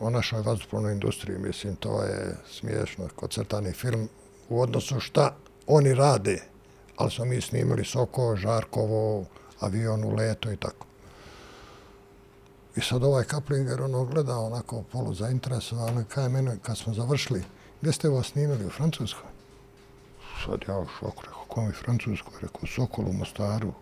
o 0.00 0.10
našoj 0.10 0.42
vazdušplovnoj 0.42 0.92
industriji. 0.92 1.38
Mislim, 1.38 1.76
to 1.76 2.02
je 2.02 2.36
smiješno, 2.50 3.08
koncertani 3.16 3.72
film 3.72 4.08
u 4.48 4.60
odnosu 4.60 5.00
šta 5.00 5.36
oni 5.66 5.94
rade, 5.94 6.42
ali 6.96 7.10
smo 7.10 7.24
mi 7.24 7.40
snimili 7.40 7.84
Soko, 7.84 8.36
Žarkovo, 8.36 9.24
avion 9.60 10.04
u 10.04 10.14
leto 10.14 10.52
i 10.52 10.56
tako. 10.56 10.87
I 12.76 12.80
sad 12.80 13.04
ovaj 13.04 13.24
Kaplinger 13.24 13.82
ono 13.82 14.04
gleda 14.04 14.38
onako 14.38 14.82
polu 14.82 15.14
zainteresovan, 15.14 16.04
kaj 16.04 16.28
mene 16.28 16.56
kad 16.62 16.78
smo 16.78 16.94
završili, 16.94 17.44
gdje 17.80 17.92
ste 17.92 18.08
vas 18.08 18.26
snimili 18.26 18.66
u 18.66 18.70
Francuskoj? 18.70 19.30
Sad 20.44 20.60
ja 20.68 20.78
u 20.78 20.86
šoku 20.86 21.22
rekao, 21.22 21.44
kom 21.48 21.66
je 21.66 21.72
Francuskoj? 21.72 22.32
Rekao, 22.42 22.66
Sokol 22.66 23.08
u 23.08 23.12
Mostaru. 23.12 23.72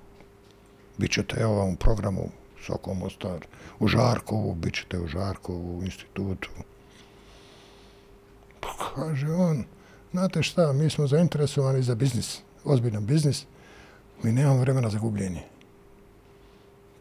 Bićete 0.99 1.41
evo 1.41 1.55
vam 1.55 1.69
u 1.69 1.77
programu 1.77 2.31
Sokol 2.67 2.95
Mostar. 2.95 3.47
U 3.79 3.89
Žarkovu, 3.89 4.55
bit 4.55 4.75
ćete 4.75 4.99
u 4.99 5.07
Žarkovu, 5.07 5.79
u 5.79 5.83
institutu. 5.83 6.51
Pa 8.61 8.69
kaže 8.95 9.31
on, 9.31 9.65
znate 10.13 10.43
šta, 10.43 10.73
mi 10.73 10.91
smo 10.91 11.07
zainteresovani 11.07 11.83
za 11.83 11.95
biznis, 11.95 12.39
ozbiljan 12.65 13.07
biznis, 13.07 13.47
mi 14.23 14.33
nemamo 14.33 14.61
vremena 14.61 14.91
za 14.91 14.99
gubljenje. 14.99 15.43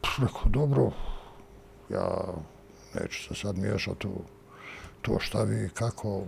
Pa 0.02 0.10
rekao, 0.22 0.42
dobro, 0.46 0.92
ja 1.90 2.34
neću 2.94 3.24
se 3.24 3.42
sad 3.42 3.58
miješati 3.58 4.08
u 4.08 4.22
to 5.02 5.20
šta 5.20 5.44
vi, 5.44 5.70
kako, 5.74 6.22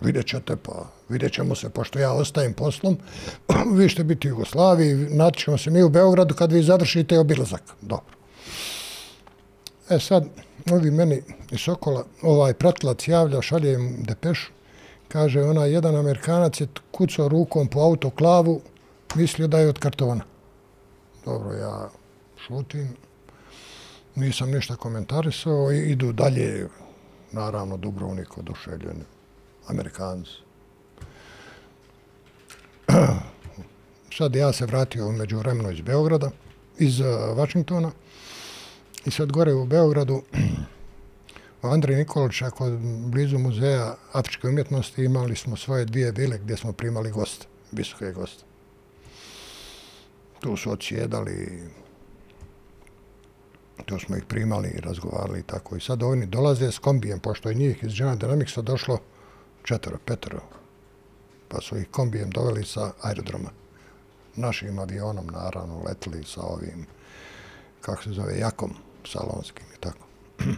vidjet 0.00 0.26
ćete 0.26 0.56
pa, 0.56 0.86
vidjet 1.08 1.32
ćemo 1.32 1.54
se, 1.54 1.70
pošto 1.70 1.98
ja 1.98 2.12
ostajem 2.12 2.52
poslom, 2.52 2.98
vi 3.76 3.88
ćete 3.88 4.04
biti 4.04 4.28
u 4.28 4.30
Jugoslaviji, 4.30 5.08
ćemo 5.36 5.58
se 5.58 5.70
mi 5.70 5.82
u 5.82 5.88
Beogradu 5.88 6.34
kad 6.34 6.52
vi 6.52 6.62
završite 6.62 7.18
obilazak. 7.18 7.62
Dobro. 7.80 8.16
E 9.90 9.98
sad, 9.98 10.24
ovi 10.70 10.90
meni 10.90 11.22
iz 11.50 11.60
Sokola, 11.60 12.04
ovaj 12.22 12.54
pratilac 12.54 13.08
javlja, 13.08 13.42
šalje 13.42 13.72
im 13.72 13.96
depešu, 14.02 14.52
kaže, 15.08 15.42
ona 15.42 15.64
jedan 15.64 15.96
Amerikanac 15.96 16.60
je 16.60 16.68
kucao 16.90 17.28
rukom 17.28 17.68
po 17.68 17.80
autoklavu, 17.80 18.60
mislio 19.14 19.48
da 19.48 19.58
je 19.58 19.68
od 19.68 19.78
kartona. 19.78 20.24
Dobro, 21.24 21.52
ja 21.52 21.90
šutim, 22.46 22.96
nisam 24.14 24.50
ništa 24.50 24.76
komentarisao 24.76 25.72
i 25.72 25.90
idu 25.90 26.12
dalje, 26.12 26.68
naravno, 27.32 27.76
Dubrovnik 27.76 28.38
oduševljen, 28.38 29.04
Amerikanci. 29.66 30.30
Sad 34.16 34.36
ja 34.36 34.52
se 34.52 34.66
vratio 34.66 35.12
među 35.12 35.38
vremeno 35.38 35.70
iz 35.70 35.80
Beograda, 35.80 36.30
iz 36.78 37.00
uh, 37.00 37.06
i 39.04 39.10
sad 39.10 39.32
gore 39.32 39.54
u 39.54 39.66
Beogradu, 39.66 40.22
u 41.62 41.66
Andrej 41.74 41.96
Nikolića, 41.96 42.50
kod 42.50 42.72
blizu 43.06 43.38
muzeja 43.38 43.96
Afričke 44.12 44.48
umjetnosti, 44.48 45.04
imali 45.04 45.36
smo 45.36 45.56
svoje 45.56 45.84
dvije 45.84 46.12
vile 46.12 46.38
gdje 46.38 46.56
smo 46.56 46.72
primali 46.72 47.10
goste, 47.10 47.46
visoke 47.72 48.12
goste. 48.12 48.44
Tu 50.40 50.56
su 50.56 50.70
odsjedali, 50.70 51.62
to 53.82 53.98
smo 53.98 54.16
ih 54.16 54.24
primali 54.28 54.68
i 54.68 54.80
razgovarali 54.80 55.40
i 55.40 55.42
tako. 55.42 55.76
I 55.76 55.80
sad 55.80 56.02
oni 56.02 56.26
dolaze 56.26 56.72
s 56.72 56.78
kombijem, 56.78 57.20
pošto 57.20 57.48
je 57.48 57.54
njih 57.54 57.82
iz 57.82 57.94
General 57.94 58.16
Dynamicsa 58.16 58.62
došlo 58.62 58.98
četvero, 59.64 59.98
petero, 60.04 60.40
pa 61.48 61.60
su 61.60 61.76
ih 61.78 61.88
kombijem 61.90 62.30
doveli 62.30 62.64
sa 62.64 62.92
aerodroma. 63.02 63.50
Našim 64.36 64.78
avionom, 64.78 65.26
naravno, 65.26 65.82
letili 65.86 66.24
sa 66.24 66.40
ovim, 66.42 66.86
kako 67.80 68.02
se 68.02 68.10
zove, 68.10 68.38
jakom 68.38 68.74
salonskim 69.04 69.66
i 69.76 69.80
tako. 69.80 70.06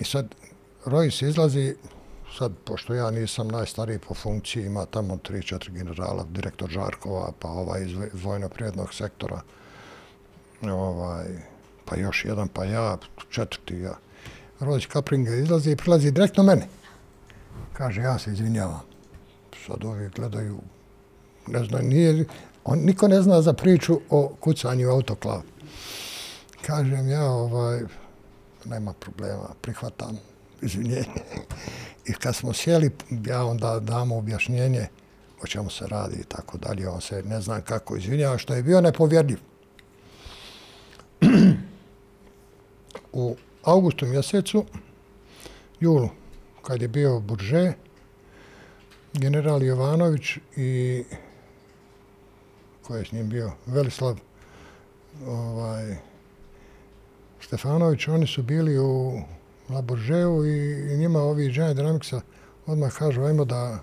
I 0.00 0.04
sad, 0.04 0.34
Rojs 0.84 1.22
izlazi, 1.22 1.76
sad, 2.38 2.52
pošto 2.64 2.94
ja 2.94 3.10
nisam 3.10 3.48
najstariji 3.48 3.98
po 3.98 4.14
funkciji, 4.14 4.66
ima 4.66 4.86
tamo 4.86 5.16
tri, 5.16 5.42
četiri 5.42 5.72
generala, 5.72 6.26
direktor 6.30 6.70
Žarkova, 6.70 7.32
pa 7.38 7.48
ovaj 7.48 7.84
iz 7.84 7.92
vojno-prijednog 8.12 8.94
sektora, 8.94 9.40
ovaj, 10.62 11.51
pa 11.92 11.98
još 11.98 12.24
jedan, 12.24 12.48
pa 12.48 12.64
ja, 12.64 12.98
četvrti 13.30 13.74
ja. 13.74 13.94
Rodić 14.60 14.86
Kapringa 14.86 15.34
izlazi 15.34 15.70
i 15.70 15.76
prilazi 15.76 16.10
direktno 16.10 16.42
mene. 16.42 16.66
Kaže, 17.72 18.00
ja 18.00 18.18
se 18.18 18.32
izvinjavam. 18.32 18.80
Sad 19.66 19.84
ovi 19.84 20.08
gledaju, 20.16 20.58
ne 21.46 21.64
zna, 21.64 21.78
nije, 21.78 22.24
on, 22.64 22.78
niko 22.78 23.08
ne 23.08 23.22
zna 23.22 23.42
za 23.42 23.52
priču 23.52 24.00
o 24.10 24.34
kucanju 24.40 24.90
autoklav. 24.90 25.42
Kažem 26.66 27.08
ja, 27.08 27.24
ovaj, 27.24 27.80
nema 28.64 28.92
problema, 28.92 29.48
prihvatam 29.60 30.18
izvinjenje. 30.62 31.22
I 32.10 32.12
kad 32.12 32.36
smo 32.36 32.52
sjeli, 32.52 32.90
ja 33.26 33.44
onda 33.44 33.80
damo 33.80 34.16
objašnjenje 34.16 34.88
o 35.42 35.46
čemu 35.46 35.70
se 35.70 35.86
radi 35.86 36.16
i 36.20 36.24
tako 36.24 36.58
dalje. 36.58 36.88
On 36.88 37.00
se 37.00 37.22
ne 37.22 37.40
zna 37.40 37.60
kako 37.60 37.96
izvinjava, 37.96 38.38
što 38.38 38.54
je 38.54 38.62
bio 38.62 38.80
nepovjerljiv. 38.80 39.38
u 43.12 43.36
augustu 43.62 44.06
mjesecu, 44.06 44.64
julu, 45.80 46.08
kad 46.62 46.82
je 46.82 46.88
bio 46.88 47.20
Burže, 47.20 47.72
general 49.12 49.62
Jovanović 49.62 50.38
i 50.56 51.04
ko 52.82 52.96
je 52.96 53.04
s 53.04 53.12
njim 53.12 53.28
bio, 53.28 53.52
Velislav 53.66 54.18
ovaj, 55.26 55.96
Stefanović, 57.40 58.08
oni 58.08 58.26
su 58.26 58.42
bili 58.42 58.78
u 58.78 59.22
La 59.70 59.82
i, 60.46 60.92
i 60.92 60.96
njima 60.96 61.18
ovi 61.18 61.52
General 61.52 61.74
Dynamicsa 61.74 62.20
odmah 62.66 62.92
kažu, 62.98 63.22
ajmo 63.22 63.44
da 63.44 63.78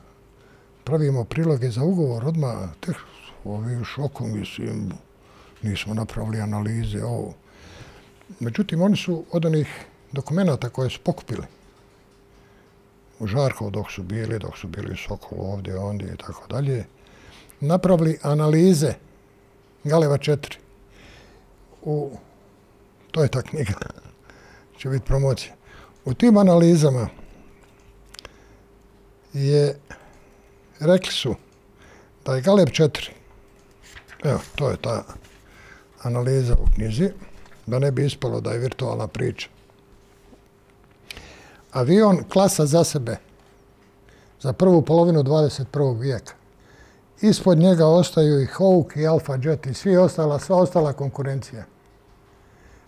pravimo 0.83 1.23
priloge 1.23 1.69
za 1.69 1.83
ugovor, 1.83 2.25
odmah, 2.25 2.69
tek 2.79 2.95
ovi 3.43 3.77
u 3.77 3.83
šoku, 3.83 4.27
mislim, 4.27 4.91
nismo 5.61 5.93
napravili 5.93 6.41
analize, 6.41 7.03
ovo. 7.03 7.33
Međutim, 8.39 8.81
oni 8.81 8.97
su 8.97 9.25
od 9.31 9.45
onih 9.45 9.85
dokumenta 10.11 10.69
koje 10.69 10.89
su 10.89 10.99
pokupili 11.03 11.43
u 13.19 13.27
Žarkov 13.27 13.71
dok 13.71 13.91
su 13.91 14.03
bili, 14.03 14.39
dok 14.39 14.57
su 14.57 14.67
bili 14.67 14.93
u 14.93 14.97
Sokolu 14.97 15.53
ovdje, 15.53 15.77
ondje 15.77 16.13
i 16.13 16.17
tako 16.17 16.47
dalje, 16.47 16.85
napravili 17.59 18.19
analize 18.21 18.93
Galeva 19.83 20.17
4. 20.17 20.57
U, 21.81 22.11
to 23.11 23.23
je 23.23 23.27
ta 23.27 23.41
knjiga, 23.41 23.73
će 24.77 24.89
biti 24.89 25.05
promocija. 25.05 25.53
U 26.05 26.13
tim 26.13 26.37
analizama 26.37 27.09
je, 29.33 29.79
rekli 30.79 31.11
su 31.11 31.35
da 32.25 32.35
je 32.35 32.41
Galeb 32.41 32.67
4, 32.67 33.09
evo, 34.23 34.39
to 34.55 34.69
je 34.69 34.77
ta 34.77 35.03
analiza 36.03 36.53
u 36.53 36.67
knjizi, 36.75 37.09
da 37.69 37.79
ne 37.79 37.91
bi 37.91 38.05
ispalo 38.05 38.41
da 38.41 38.51
je 38.51 38.59
virtualna 38.59 39.07
priča. 39.07 39.49
Avion 41.71 42.23
klasa 42.29 42.65
za 42.65 42.83
sebe 42.83 43.17
za 44.41 44.53
prvu 44.53 44.81
polovinu 44.81 45.23
21. 45.23 45.99
vijeka. 45.99 46.33
Ispod 47.21 47.57
njega 47.57 47.87
ostaju 47.87 48.41
i 48.41 48.47
Hawk 48.47 48.97
i 48.99 49.07
Alpha 49.07 49.37
Jet 49.43 49.65
i 49.65 49.73
svi 49.73 49.97
ostala, 49.97 50.39
sva 50.39 50.57
ostala 50.57 50.93
konkurencija. 50.93 51.65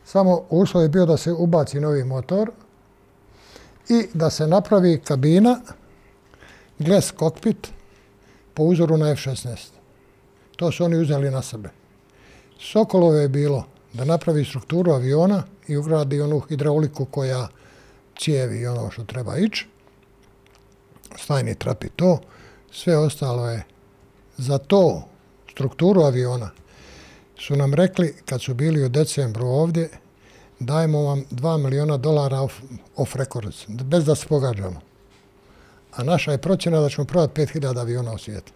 Samo 0.05 0.43
uslov 0.49 0.83
je 0.83 0.89
bio 0.89 1.05
da 1.05 1.17
se 1.17 1.31
ubaci 1.31 1.79
novi 1.79 2.03
motor 2.03 2.51
i 3.89 4.07
da 4.13 4.29
se 4.29 4.47
napravi 4.47 5.01
kabina, 5.05 5.59
glass 6.79 7.13
cockpit, 7.19 7.67
po 8.53 8.63
uzoru 8.63 8.97
na 8.97 9.11
F-16. 9.11 9.69
To 10.55 10.71
su 10.71 10.83
oni 10.85 10.97
uzeli 10.97 11.31
na 11.31 11.41
sebe. 11.41 11.69
Sokolove 12.59 13.19
je 13.19 13.29
bilo 13.29 13.65
da 13.93 14.05
napravi 14.05 14.45
strukturu 14.45 14.91
aviona 14.91 15.43
i 15.67 15.77
ugradi 15.77 16.21
onu 16.21 16.39
hidrauliku 16.39 17.05
koja 17.05 17.47
cijevi 18.19 18.67
ono 18.67 18.91
što 18.91 19.03
treba 19.03 19.37
ići. 19.37 19.67
Stajni 21.17 21.55
trapi 21.55 21.89
to. 21.89 22.19
Sve 22.71 22.97
ostalo 22.97 23.49
je 23.49 23.63
za 24.37 24.57
to 24.57 25.07
strukturu 25.51 26.01
aviona 26.01 26.49
su 27.41 27.55
nam 27.55 27.73
rekli 27.73 28.15
kad 28.25 28.41
su 28.41 28.53
bili 28.53 28.85
u 28.85 28.89
decembru 28.89 29.47
ovdje 29.47 29.89
dajemo 30.59 31.01
vam 31.01 31.25
2 31.31 31.57
miliona 31.63 31.97
dolara 31.97 32.41
off, 32.41 32.61
off 32.95 33.15
records, 33.15 33.65
bez 33.67 34.05
da 34.05 34.15
se 34.15 34.27
pogađamo. 34.27 34.81
A 35.91 36.03
naša 36.03 36.31
je 36.31 36.37
procjena 36.37 36.79
da 36.79 36.89
ćemo 36.89 37.05
prodati 37.05 37.41
5000 37.41 37.79
aviona 37.79 38.13
u 38.13 38.17
svijetu. 38.17 38.51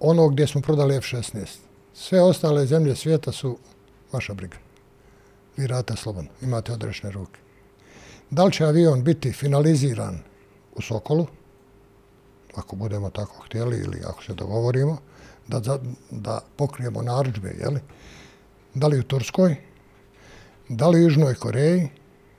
Ono 0.00 0.28
gdje 0.28 0.46
smo 0.46 0.60
prodali 0.60 0.96
F-16. 0.96 1.65
Sve 1.98 2.22
ostale 2.22 2.66
zemlje 2.66 2.96
svijeta 2.96 3.32
su 3.32 3.58
vaša 4.12 4.34
briga. 4.34 4.56
Vi 5.56 5.66
rata 5.66 5.96
slobodno, 5.96 6.30
imate 6.42 6.72
odrešne 6.72 7.10
ruke. 7.10 7.40
Da 8.30 8.44
li 8.44 8.52
će 8.52 8.64
avion 8.64 9.04
biti 9.04 9.32
finaliziran 9.32 10.18
u 10.74 10.82
Sokolu? 10.82 11.26
ako 12.56 12.76
budemo 12.76 13.10
tako 13.10 13.42
htjeli 13.42 13.78
ili 13.78 14.02
ako 14.06 14.22
se 14.22 14.34
dogovorimo, 14.34 14.98
da, 15.48 15.60
da, 15.60 15.78
da 16.10 16.40
pokrijemo 16.56 17.02
naručbe, 17.02 17.54
jeli? 17.60 17.80
Da 18.74 18.86
li 18.86 18.98
u 18.98 19.02
Turskoj, 19.02 19.56
da 20.68 20.88
li 20.88 20.98
u 20.98 21.02
Južnoj 21.02 21.34
Koreji, 21.34 21.88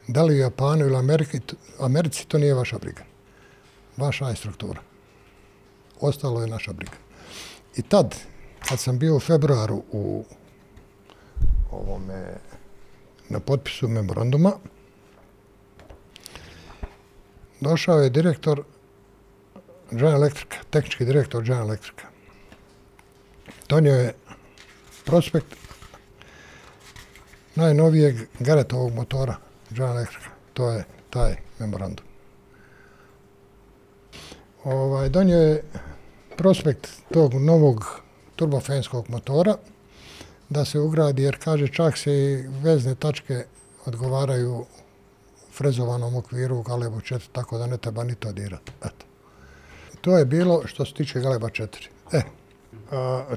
da 0.07 0.23
li 0.23 0.33
u 0.33 0.37
Japanu 0.37 0.85
ili 0.85 0.95
Ameriki, 0.95 1.39
Americi, 1.79 2.27
to 2.27 2.37
nije 2.37 2.53
vaša 2.53 2.77
briga. 2.77 3.03
Vaša 3.97 4.29
je 4.29 4.35
struktura. 4.35 4.81
Ostalo 5.99 6.41
je 6.41 6.47
naša 6.47 6.73
briga. 6.73 6.97
I 7.75 7.81
tad, 7.81 8.15
kad 8.69 8.80
sam 8.80 8.99
bio 8.99 9.15
u 9.15 9.19
februaru 9.19 9.84
u 9.91 10.25
ovome, 11.71 12.38
na 13.30 13.39
potpisu 13.39 13.88
memoranduma, 13.88 14.51
došao 17.60 17.99
je 17.99 18.10
direktor 18.10 18.63
General 19.91 20.15
Electric, 20.15 20.47
tehnički 20.69 21.06
direktor 21.06 21.43
General 21.43 21.67
Electric. 21.67 21.95
Donio 23.69 23.93
je 23.93 24.13
prospekt 25.06 25.56
najnovijeg 27.56 28.15
Garetovog 28.39 28.93
motora 28.93 29.36
General 29.69 29.97
Electric. 29.97 30.23
To 30.53 30.71
je 30.71 30.84
taj 31.10 31.36
memorandum. 31.60 32.06
Ovaj, 34.63 35.10
donio 35.10 35.38
je 35.38 35.63
prospekt 36.38 36.89
tog 37.13 37.34
novog 37.34 38.06
turbofenskog 38.38 39.10
motora 39.10 39.58
da 40.50 40.65
se 40.65 40.80
ugradi, 40.80 41.23
jer 41.23 41.38
kaže 41.43 41.67
čak 41.67 41.97
se 41.97 42.13
i 42.13 42.47
vezne 42.63 42.95
tačke 42.95 43.45
odgovaraju 43.86 44.65
frezovanom 45.52 46.15
okviru 46.15 46.60
u 46.60 46.63
4, 46.63 47.19
tako 47.32 47.58
da 47.58 47.67
ne 47.67 47.78
treba 47.78 48.04
ni 48.04 48.15
to 48.15 48.32
dirati. 48.32 48.71
Eto. 48.86 49.06
To 50.02 50.17
je 50.17 50.26
bilo 50.26 50.62
što 50.67 50.86
se 50.86 50.93
tiče 50.93 51.19
Galeba 51.19 51.50
4. 51.50 51.88
E, 52.12 52.21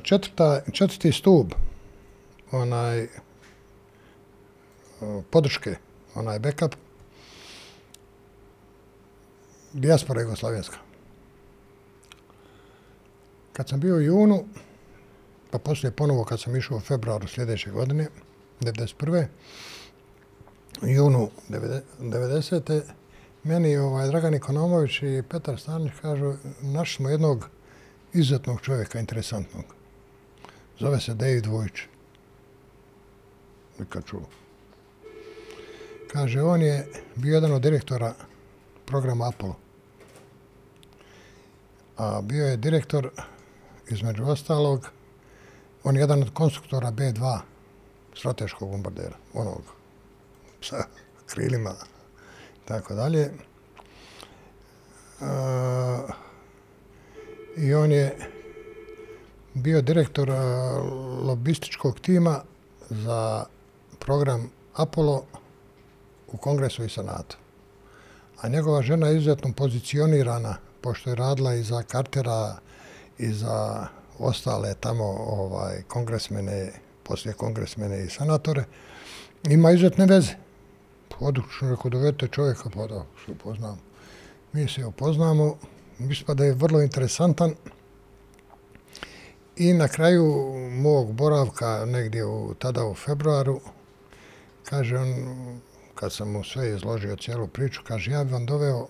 četvrta, 0.03 0.61
četvrti 0.73 1.13
stub, 1.13 1.53
onaj, 2.53 3.03
e, 3.03 3.09
podrške, 5.31 5.77
onaj 6.15 6.39
backup, 6.39 6.75
dijaspora 9.73 10.21
Jugoslavijanska. 10.21 10.77
Kad 13.53 13.69
sam 13.69 13.81
bio 13.81 13.97
u 13.97 14.01
junu, 14.01 14.45
pa 15.51 15.59
poslije 15.59 15.91
ponovo 15.91 16.25
kad 16.25 16.41
sam 16.41 16.57
išao 16.57 16.77
u 16.77 16.81
februaru 16.81 17.29
sljedeće 17.29 17.71
godine, 17.71 18.09
1991. 18.61 19.27
junu 20.83 21.31
90. 21.49 22.83
Meni 23.45 23.77
ovaj, 23.77 24.09
Dragan 24.09 24.35
Ikonomović 24.35 25.03
i 25.03 25.23
Petar 25.29 25.61
Stanić 25.61 25.93
kažu, 26.03 26.35
našli 26.63 26.97
smo 26.97 27.09
jednog 27.09 27.49
izuzetnog 28.13 28.61
čovjeka, 28.61 29.01
interesantnog. 29.01 29.65
Zove 30.79 31.01
se 31.01 31.15
David 31.15 31.47
Vojić. 31.47 31.73
Nikad 33.79 34.05
čuo. 34.05 34.29
Kaže, 36.13 36.43
on 36.43 36.63
je 36.63 36.87
bio 37.15 37.35
jedan 37.35 37.53
od 37.53 37.63
direktora 37.63 38.15
programa 38.87 39.29
Apollo. 39.29 39.57
A 41.97 42.21
bio 42.23 42.47
je 42.47 42.57
direktor, 42.57 43.11
između 43.91 44.25
ostalog, 44.25 44.91
on 45.85 45.97
je 45.97 46.01
jedan 46.01 46.23
od 46.23 46.31
konstruktora 46.35 46.91
B-2 46.91 47.41
strateškog 48.15 48.71
bombardera, 48.71 49.17
onog 49.35 49.63
sa 50.63 50.85
krilima, 51.27 51.75
tako 52.65 52.95
dalje. 52.95 53.21
E, 53.21 53.31
I 57.57 57.75
on 57.75 57.93
je 57.93 58.17
bio 59.55 59.83
direktor 59.83 60.31
e, 60.31 60.35
lobističkog 61.23 62.01
tima 62.01 62.41
za 62.91 63.45
program 63.99 64.51
Apollo 64.75 65.25
u 66.33 66.37
Kongresu 66.37 66.85
i 66.85 66.89
Senatu. 66.89 67.37
A 68.41 68.49
njegova 68.49 68.83
žena 68.83 69.07
je 69.07 69.17
izuzetno 69.17 69.53
pozicionirana, 69.57 70.57
pošto 70.81 71.11
je 71.11 71.17
radila 71.17 71.55
i 71.55 71.63
za 71.63 71.83
Cartera 71.83 72.59
i 73.19 73.33
za 73.33 73.87
ostale 74.21 74.75
tamo 74.81 75.05
ovaj 75.19 75.83
kongresmene, 75.89 76.73
poslije 77.03 77.35
kongresmene 77.35 78.05
i 78.05 78.11
senatore, 78.11 78.65
ima 79.49 79.71
izuzetne 79.71 80.07
veze. 80.07 80.33
Odlično 81.21 81.71
rekao, 81.71 81.91
dovedete 81.91 82.29
čovjeka, 82.29 82.71
pa 82.75 82.87
da 82.87 83.05
što 83.23 83.33
upoznamo. 83.33 83.79
Mi 84.53 84.69
se 84.69 84.87
upoznamo, 84.87 85.57
mislim 85.99 86.37
da 86.37 86.45
je 86.45 86.55
vrlo 86.55 86.83
interesantan. 86.83 87.55
I 89.57 89.73
na 89.73 89.89
kraju 89.89 90.55
mog 90.71 91.13
boravka, 91.13 91.85
negdje 91.87 92.25
u, 92.25 92.55
tada 92.55 92.85
u 92.85 92.95
februaru, 92.95 93.61
kaže 94.65 94.97
on, 94.97 95.15
kad 95.95 96.13
sam 96.13 96.31
mu 96.31 96.45
sve 96.45 96.71
izložio 96.77 97.17
cijelu 97.17 97.47
priču, 97.47 97.81
kaže, 97.87 98.11
ja 98.11 98.25
bi 98.25 98.33
vam 98.33 98.47
doveo 98.47 98.89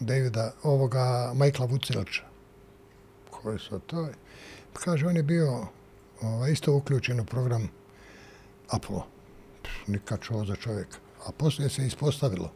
Davida, 0.00 0.52
ovoga 0.62 1.32
Majkla 1.34 1.66
Vucilića. 1.66 2.22
Koji 3.30 3.58
su 3.58 3.78
to? 3.78 4.08
Kaže, 4.72 5.06
on 5.06 5.16
je 5.16 5.22
bio 5.22 5.66
ovaj, 6.22 6.52
isto 6.52 6.74
uključen 6.74 7.20
u 7.20 7.24
program 7.24 7.68
Apollo. 8.68 9.06
Nikad 9.86 10.20
čuo 10.20 10.44
za 10.44 10.56
čovjeka. 10.56 10.98
A 11.26 11.32
poslije 11.32 11.70
se 11.70 11.86
ispostavilo 11.86 12.52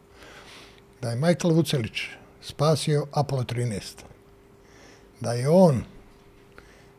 da 1.01 1.09
je 1.09 1.15
Michael 1.15 1.53
Vucelić 1.53 2.01
spasio 2.41 3.05
Apollo 3.11 3.43
13. 3.43 3.81
Da 5.19 5.33
je 5.33 5.49
on 5.49 5.83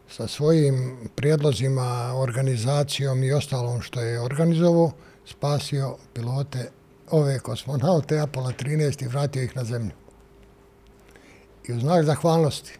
sa 0.08 0.28
svojim 0.28 0.96
prijedlozima, 1.14 2.12
organizacijom 2.16 3.24
i 3.24 3.32
ostalom 3.32 3.82
što 3.82 4.00
je 4.00 4.20
organizovao, 4.20 4.92
spasio 5.24 5.96
pilote 6.14 6.70
ove 7.10 7.38
kosmonaute 7.38 8.18
Apollo 8.18 8.50
13 8.50 9.04
i 9.04 9.08
vratio 9.08 9.42
ih 9.42 9.56
na 9.56 9.64
zemlju. 9.64 9.92
I 11.68 11.72
u 11.72 11.80
znak 11.80 12.04
zahvalnosti 12.04 12.78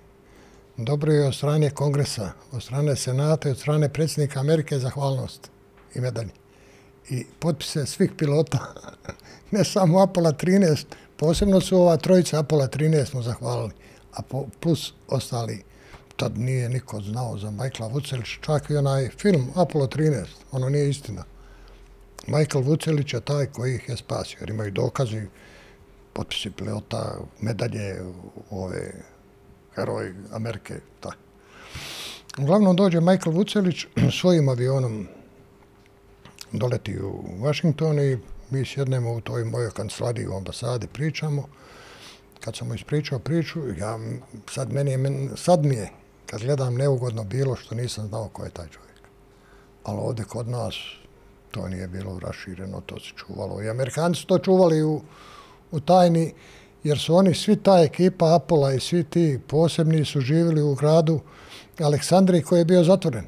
dobro 0.76 1.12
je 1.12 1.26
od 1.26 1.34
strane 1.34 1.70
kongresa, 1.70 2.32
od 2.52 2.62
strane 2.62 2.96
senata 2.96 3.48
i 3.48 3.52
od 3.52 3.58
strane 3.58 3.88
predsjednika 3.88 4.40
Amerike 4.40 4.78
zahvalnost 4.78 5.50
i 5.94 6.00
medalje. 6.00 6.30
I 7.10 7.24
potpise 7.38 7.86
svih 7.86 8.10
pilota, 8.18 8.58
ne 9.50 9.64
samo 9.64 10.02
Apollo 10.02 10.32
13, 10.32 10.84
posebno 11.16 11.60
su 11.60 11.76
ova 11.76 11.96
trojica 11.96 12.38
Apollo 12.38 12.66
13 12.66 13.04
smo 13.04 13.22
zahvalili, 13.22 13.72
a 14.12 14.22
plus 14.60 14.92
ostali, 15.08 15.64
tad 16.16 16.38
nije 16.38 16.68
niko 16.68 17.00
znao 17.00 17.38
za 17.38 17.50
Michaela 17.50 17.92
Vucelić, 17.92 18.28
čak 18.40 18.70
i 18.70 18.76
onaj 18.76 19.08
film 19.18 19.50
Apollo 19.54 19.86
13, 19.86 20.24
ono 20.52 20.68
nije 20.68 20.90
istina. 20.90 21.24
Michael 22.26 22.64
Vucelić 22.64 23.14
je 23.14 23.20
taj 23.20 23.46
koji 23.46 23.74
ih 23.74 23.88
je 23.88 23.96
spasio, 23.96 24.38
jer 24.40 24.50
imaju 24.50 24.70
dokazi, 24.70 25.22
potpisi 26.12 26.50
pilota, 26.50 27.18
medalje, 27.40 28.02
ove, 28.50 28.92
heroj 29.76 30.14
Amerike. 30.32 30.80
Ta. 31.00 31.12
Uglavnom 32.38 32.76
dođe 32.76 33.00
Michael 33.00 33.36
Vucelić 33.36 33.86
svojim 34.20 34.48
avionom 34.48 35.06
doleti 36.52 36.98
u 37.02 37.24
Washington 37.40 37.98
i 38.00 38.18
mi 38.50 38.64
sjednemo 38.64 39.12
u 39.12 39.20
toj 39.20 39.44
mojoj 39.44 39.70
kancelariji 39.70 40.26
u 40.26 40.36
ambasadi, 40.36 40.86
pričamo. 40.86 41.48
Kad 42.40 42.56
sam 42.56 42.68
mu 42.68 42.74
ispričao 42.74 43.18
priču, 43.18 43.60
ja, 43.78 43.98
sad, 44.50 44.72
meni 44.72 44.90
je, 44.90 44.98
sad 45.36 45.64
mi 45.64 45.74
je, 45.74 45.90
kad 46.26 46.40
gledam 46.40 46.74
neugodno 46.74 47.24
bilo 47.24 47.56
što 47.56 47.74
nisam 47.74 48.08
znao 48.08 48.28
ko 48.28 48.44
je 48.44 48.50
taj 48.50 48.68
čovjek. 48.68 49.00
Ali 49.84 49.98
ovdje 49.98 50.24
kod 50.24 50.48
nas 50.48 50.74
to 51.50 51.68
nije 51.68 51.88
bilo 51.88 52.18
rašireno, 52.18 52.80
to 52.86 53.00
se 53.00 53.12
čuvalo. 53.16 53.62
I 53.62 53.68
Amerikanci 53.68 54.20
su 54.20 54.26
to 54.26 54.38
čuvali 54.38 54.82
u, 54.82 55.00
u 55.70 55.80
tajni, 55.80 56.34
jer 56.86 56.98
su 56.98 57.14
oni, 57.14 57.34
svi 57.34 57.56
ta 57.56 57.78
ekipa 57.82 58.34
Apola 58.34 58.72
i 58.72 58.80
svi 58.80 59.04
ti 59.04 59.40
posebni 59.46 60.04
su 60.04 60.20
živjeli 60.20 60.62
u 60.62 60.74
gradu 60.74 61.20
Aleksandriji 61.78 62.42
koji 62.42 62.58
je 62.58 62.64
bio 62.64 62.84
zatvoren. 62.84 63.26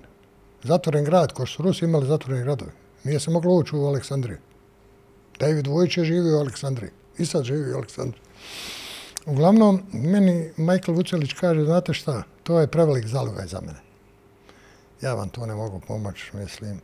Zatvoren 0.63 1.05
grad, 1.05 1.33
ko 1.33 1.47
su 1.47 1.63
Rusi 1.63 1.85
imali 1.85 2.07
zatvoreni 2.07 2.45
gradovi. 2.45 2.71
Nije 3.05 3.21
se 3.21 3.31
moglo 3.31 3.55
ući 3.55 3.77
u 3.77 3.87
Aleksandriju. 3.87 4.39
David 5.39 5.67
Vojić 5.67 5.97
je 5.97 6.05
živio 6.05 6.37
u 6.37 6.41
Aleksandriji. 6.41 6.91
I 7.19 7.27
sad 7.27 7.45
živi 7.45 7.73
u 7.73 7.77
Aleksandriji. 7.77 8.23
Uglavnom, 9.27 9.83
meni 9.93 10.51
Michael 10.57 10.97
Vucelić 10.97 11.33
kaže, 11.33 11.65
znate 11.65 11.95
šta, 11.95 12.23
to 12.43 12.61
je 12.61 12.67
prevelik 12.67 13.07
zalogaj 13.07 13.47
za 13.47 13.61
mene. 13.61 13.81
Ja 15.03 15.15
vam 15.15 15.29
to 15.29 15.47
ne 15.47 15.55
mogu 15.55 15.81
pomoći, 15.89 16.37
mislim 16.37 16.81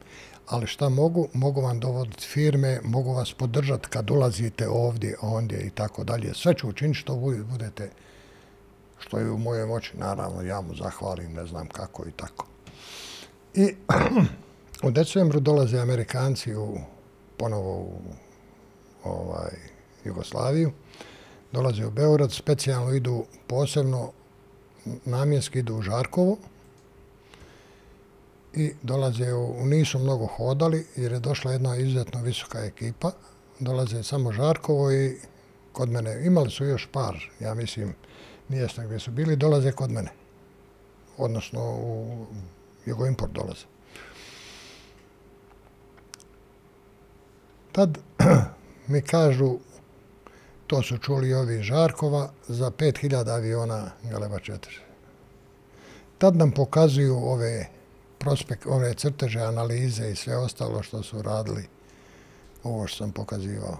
ali 0.47 0.67
šta 0.67 0.89
mogu? 0.89 1.29
Mogu 1.33 1.61
vam 1.61 1.81
dovoditi 1.81 2.27
firme, 2.27 2.81
mogu 2.85 3.13
vas 3.13 3.33
podržati 3.33 3.89
kad 3.89 4.11
ulazite 4.11 4.69
ovdje, 4.69 5.17
ondje 5.21 5.67
i 5.67 5.71
tako 5.71 6.05
dalje. 6.05 6.35
Sve 6.35 6.55
ću 6.55 6.69
učiniti 6.69 6.99
što 6.99 7.17
budete, 7.51 7.91
što 8.99 9.19
je 9.19 9.31
u 9.31 9.39
mojoj 9.39 9.67
moći, 9.67 9.97
naravno, 9.97 10.43
ja 10.43 10.61
mu 10.61 10.75
zahvalim, 10.75 11.33
ne 11.33 11.47
znam 11.47 11.69
kako 11.69 12.07
i 12.09 12.13
tako. 12.17 12.47
I 13.55 13.75
u 14.89 14.91
decembru 14.91 15.41
dolaze 15.41 15.79
Amerikanci 15.79 16.55
u, 16.55 16.79
ponovo 17.37 17.79
u 17.79 18.01
ovaj, 19.05 19.53
Jugoslaviju, 20.05 20.73
dolaze 21.53 21.87
u 21.87 21.91
Beograd, 21.91 22.33
specijalno 22.33 22.93
idu 22.93 23.25
posebno 23.47 24.13
namjenski 25.05 25.59
idu 25.59 25.77
u 25.77 25.83
Žarkovo 25.83 26.37
i 28.57 28.75
dolaze 28.83 29.33
u, 29.33 29.67
nisu 29.67 29.99
mnogo 29.99 30.27
hodali 30.27 30.87
jer 30.97 31.13
je 31.13 31.21
došla 31.21 31.53
jedna 31.53 31.77
izuzetno 31.77 32.23
visoka 32.23 32.65
ekipa, 32.65 33.11
dolaze 33.61 34.03
samo 34.03 34.33
Žarkovo 34.33 34.93
i 34.93 35.17
kod 35.73 35.89
mene, 35.89 36.27
imali 36.27 36.51
su 36.51 36.65
još 36.65 36.89
par, 36.93 37.31
ja 37.41 37.55
mislim, 37.55 37.95
mjesta 38.49 38.85
gdje 38.85 38.99
su 38.99 39.11
bili, 39.11 39.37
dolaze 39.37 39.73
kod 39.73 39.91
mene. 39.91 40.11
Odnosno 41.17 41.61
u 41.63 42.27
Jugoimport 42.87 43.33
dolaze. 43.33 43.65
Tad 47.73 47.99
mi 48.93 49.03
kažu, 49.03 49.59
to 50.67 50.83
su 50.83 50.99
čuli 50.99 51.35
ovi 51.35 51.63
Žarkova, 51.63 52.31
za 52.49 52.71
5000 52.71 53.31
aviona 53.31 53.91
Galeba 54.03 54.39
4. 54.39 54.59
Tad 56.19 56.37
nam 56.37 56.51
pokazuju 56.51 57.17
ove 57.17 57.74
prospekt, 58.25 58.67
ove 58.67 58.95
crteže, 58.95 59.41
analize 59.41 60.11
i 60.11 60.17
sve 60.17 60.37
ostalo 60.37 60.83
što 60.83 61.03
su 61.03 61.23
radili, 61.23 61.69
ovo 62.63 62.87
što 62.87 62.97
sam 62.97 63.13
pokazivao. 63.13 63.77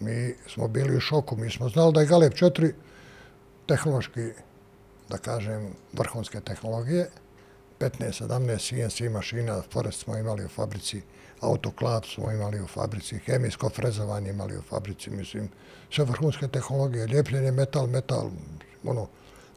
Mi 0.00 0.34
smo 0.48 0.68
bili 0.68 0.96
u 0.96 1.00
šoku, 1.00 1.36
mi 1.36 1.50
smo 1.50 1.68
znali 1.68 1.92
da 1.92 2.00
je 2.00 2.06
Galeb 2.06 2.32
4 2.32 2.72
tehnološki, 3.68 4.32
da 5.08 5.18
kažem, 5.18 5.70
vrhunske 5.92 6.40
tehnologije, 6.40 7.10
15, 7.78 8.26
17 8.26 8.58
CNC 8.68 9.12
mašina, 9.12 9.62
Forest 9.72 10.00
smo 10.00 10.16
imali 10.16 10.44
u 10.44 10.48
fabrici, 10.48 11.02
autoklav 11.40 12.02
smo 12.14 12.32
imali 12.32 12.60
u 12.60 12.66
fabrici, 12.66 13.18
hemijsko 13.18 13.70
frezovanje 13.70 14.30
imali 14.30 14.58
u 14.58 14.62
fabrici, 14.62 15.10
mislim, 15.10 15.48
sve 15.90 16.04
vrhunske 16.04 16.48
tehnologije, 16.48 17.06
ljepljenje, 17.06 17.50
metal, 17.50 17.86
metal, 17.86 18.30
ono 18.84 19.08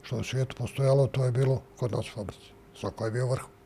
što 0.04 0.18
u 0.18 0.24
svijetu 0.24 0.56
postojalo, 0.56 1.08
to 1.08 1.26
je 1.26 1.32
bilo 1.32 1.62
kod 1.80 1.92
nas 1.92 2.08
u 2.08 2.14
fabrici. 2.14 2.52
Svako 2.80 3.06
je 3.06 3.12
bio 3.12 3.28
vrhu. 3.28 3.57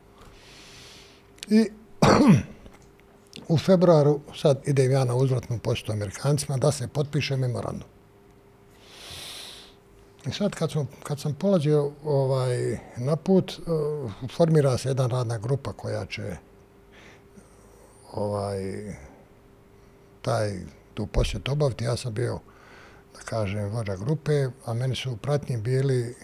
I 1.49 1.69
u 3.53 3.57
februaru 3.57 4.19
sad 4.35 4.61
idem 4.65 4.91
ja 4.91 5.05
na 5.05 5.15
uzvratnu 5.15 5.59
poštu 5.59 5.91
Amerikancima 5.91 6.57
da 6.57 6.71
se 6.71 6.87
potpiše 6.87 7.37
memorandum. 7.37 7.87
I 10.27 10.31
sad 10.31 10.55
kad, 10.55 10.71
sam, 10.71 10.87
kad 11.03 11.19
sam 11.19 11.33
polazio 11.33 11.91
ovaj, 12.03 12.77
na 12.97 13.15
put, 13.15 13.59
uh, 13.59 14.11
formira 14.35 14.77
se 14.77 14.89
jedna 14.89 15.07
radna 15.07 15.37
grupa 15.37 15.73
koja 15.73 16.05
će 16.05 16.35
ovaj, 18.13 18.61
taj 20.21 20.59
tu 20.93 21.07
posjet 21.07 21.49
obaviti. 21.49 21.83
Ja 21.83 21.97
sam 21.97 22.13
bio, 22.13 22.39
da 23.13 23.19
kažem, 23.19 23.69
vođa 23.69 23.95
grupe, 23.95 24.47
a 24.65 24.73
meni 24.73 24.95
su 24.95 25.11
u 25.11 25.17
pratnji 25.17 25.57
bili 25.57 26.15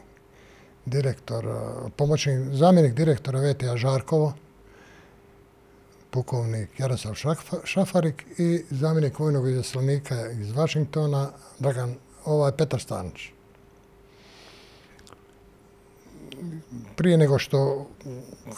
direktor, 0.86 1.45
eh, 1.45 1.89
pomoćni 1.95 2.55
zamjenik 2.55 2.93
direktora 2.93 3.39
VTA 3.39 3.78
Žarkovo, 3.78 4.34
pukovnik 6.12 6.80
Jaroslav 6.80 7.16
Šafarik 7.64 8.26
i 8.38 8.64
zamjenik 8.70 9.20
vojnog 9.20 9.49
izaslanika 9.49 10.32
iz 10.32 10.51
Vašingtona, 10.51 11.30
Dragan, 11.60 11.95
ovaj 12.26 12.51
Petar 12.51 12.82
Stanić. 12.82 13.22
Prije 16.95 17.18
nego 17.18 17.39
što 17.39 17.88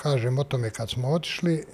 kažem 0.02 0.40
o 0.40 0.44
tome 0.44 0.70
kad 0.70 0.90
smo 0.90 1.10
otišli, 1.10 1.66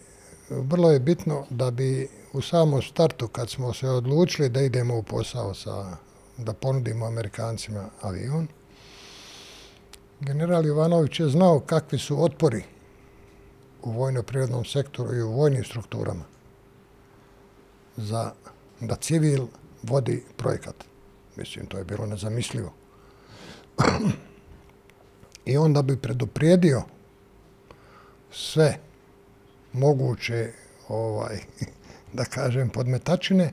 vrlo 0.50 0.92
je 0.92 1.00
bitno 1.00 1.46
da 1.50 1.72
bi 1.72 2.10
u 2.34 2.42
samom 2.42 2.82
startu, 2.82 3.28
kad 3.28 3.50
smo 3.50 3.74
se 3.74 3.90
odlučili 3.90 4.50
da 4.50 4.62
idemo 4.62 4.98
u 4.98 5.04
posao 5.04 5.54
sa, 5.54 5.98
da 6.38 6.54
ponudimo 6.54 7.06
Amerikancima 7.06 7.90
avion, 8.02 8.48
general 10.20 10.66
Jovanović 10.66 11.20
je 11.20 11.30
znao 11.30 11.60
kakvi 11.60 12.00
su 12.00 12.24
otpori 12.24 12.64
u 13.86 13.92
vojno-prirodnom 13.92 14.66
sektoru 14.66 15.16
i 15.16 15.22
u 15.22 15.32
vojnim 15.32 15.64
strukturama 15.64 16.24
za 17.98 18.32
da 18.80 18.96
civil 18.96 19.48
vodi 19.84 20.24
projekat. 20.38 20.76
Mislim, 21.36 21.66
to 21.66 21.78
je 21.78 21.84
bilo 21.84 22.06
nezamislivo. 22.06 22.74
I 25.46 25.58
onda 25.58 25.82
bi 25.82 25.98
preduprijedio 25.98 26.82
sve 28.32 28.78
moguće, 29.74 30.52
ovaj, 30.88 31.40
da 32.18 32.26
kažem, 32.26 32.70
podmetačine, 32.70 33.52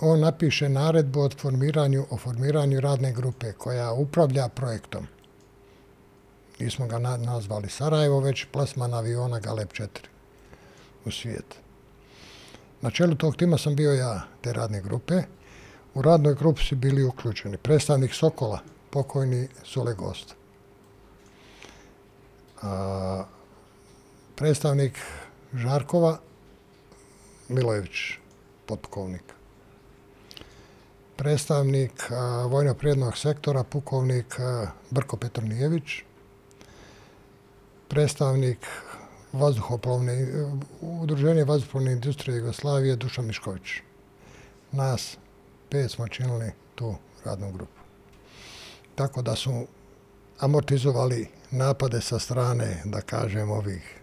on 0.00 0.20
napiše 0.20 0.68
naredbu 0.68 1.20
o 1.20 1.30
formiranju, 1.30 2.06
o 2.10 2.16
formiranju 2.16 2.80
radne 2.80 3.12
grupe 3.12 3.52
koja 3.52 3.92
upravlja 3.92 4.48
projektom 4.48 5.06
mi 6.58 6.70
smo 6.70 6.86
ga 6.86 6.98
nazvali 6.98 7.68
Sarajevo, 7.68 8.20
već 8.20 8.46
plasman 8.52 8.94
aviona 8.94 9.40
Galeb 9.40 9.68
4 9.68 9.88
u 11.04 11.10
svijet. 11.10 11.56
Na 12.80 12.90
čelu 12.90 13.14
tog 13.14 13.36
tima 13.36 13.58
sam 13.58 13.76
bio 13.76 13.92
ja, 13.92 14.22
te 14.40 14.52
radne 14.52 14.80
grupe. 14.80 15.22
U 15.94 16.02
radnoj 16.02 16.34
grupi 16.34 16.62
su 16.62 16.76
bili 16.76 17.04
uključeni 17.04 17.56
predstavnik 17.56 18.14
Sokola, 18.14 18.60
pokojni 18.90 19.48
Sule 19.64 19.94
Gost. 19.94 20.34
A, 22.62 23.24
predstavnik 24.36 24.98
Žarkova, 25.52 26.18
Milojević, 27.48 28.18
potpukovnik. 28.66 29.22
Predstavnik 31.16 32.10
vojno-prijednog 32.48 33.18
sektora, 33.18 33.62
pukovnik 33.62 34.36
Brko 34.90 35.16
Petronijević, 35.16 36.05
predstavnik 37.88 38.66
vazduhoplovne, 39.32 40.26
udruženje 40.80 41.44
vazduhoplovne 41.44 41.92
industrije 41.92 42.36
Jugoslavije 42.36 42.96
Dušan 42.96 43.26
Mišković. 43.26 43.62
Nas 44.72 45.16
pet 45.70 45.90
smo 45.90 46.08
činili 46.08 46.52
tu 46.74 46.94
radnu 47.24 47.52
grupu. 47.52 47.80
Tako 48.94 49.22
da 49.22 49.36
su 49.36 49.66
amortizovali 50.38 51.28
napade 51.50 52.00
sa 52.00 52.18
strane, 52.18 52.82
da 52.84 53.00
kažem, 53.00 53.50
ovih 53.50 54.00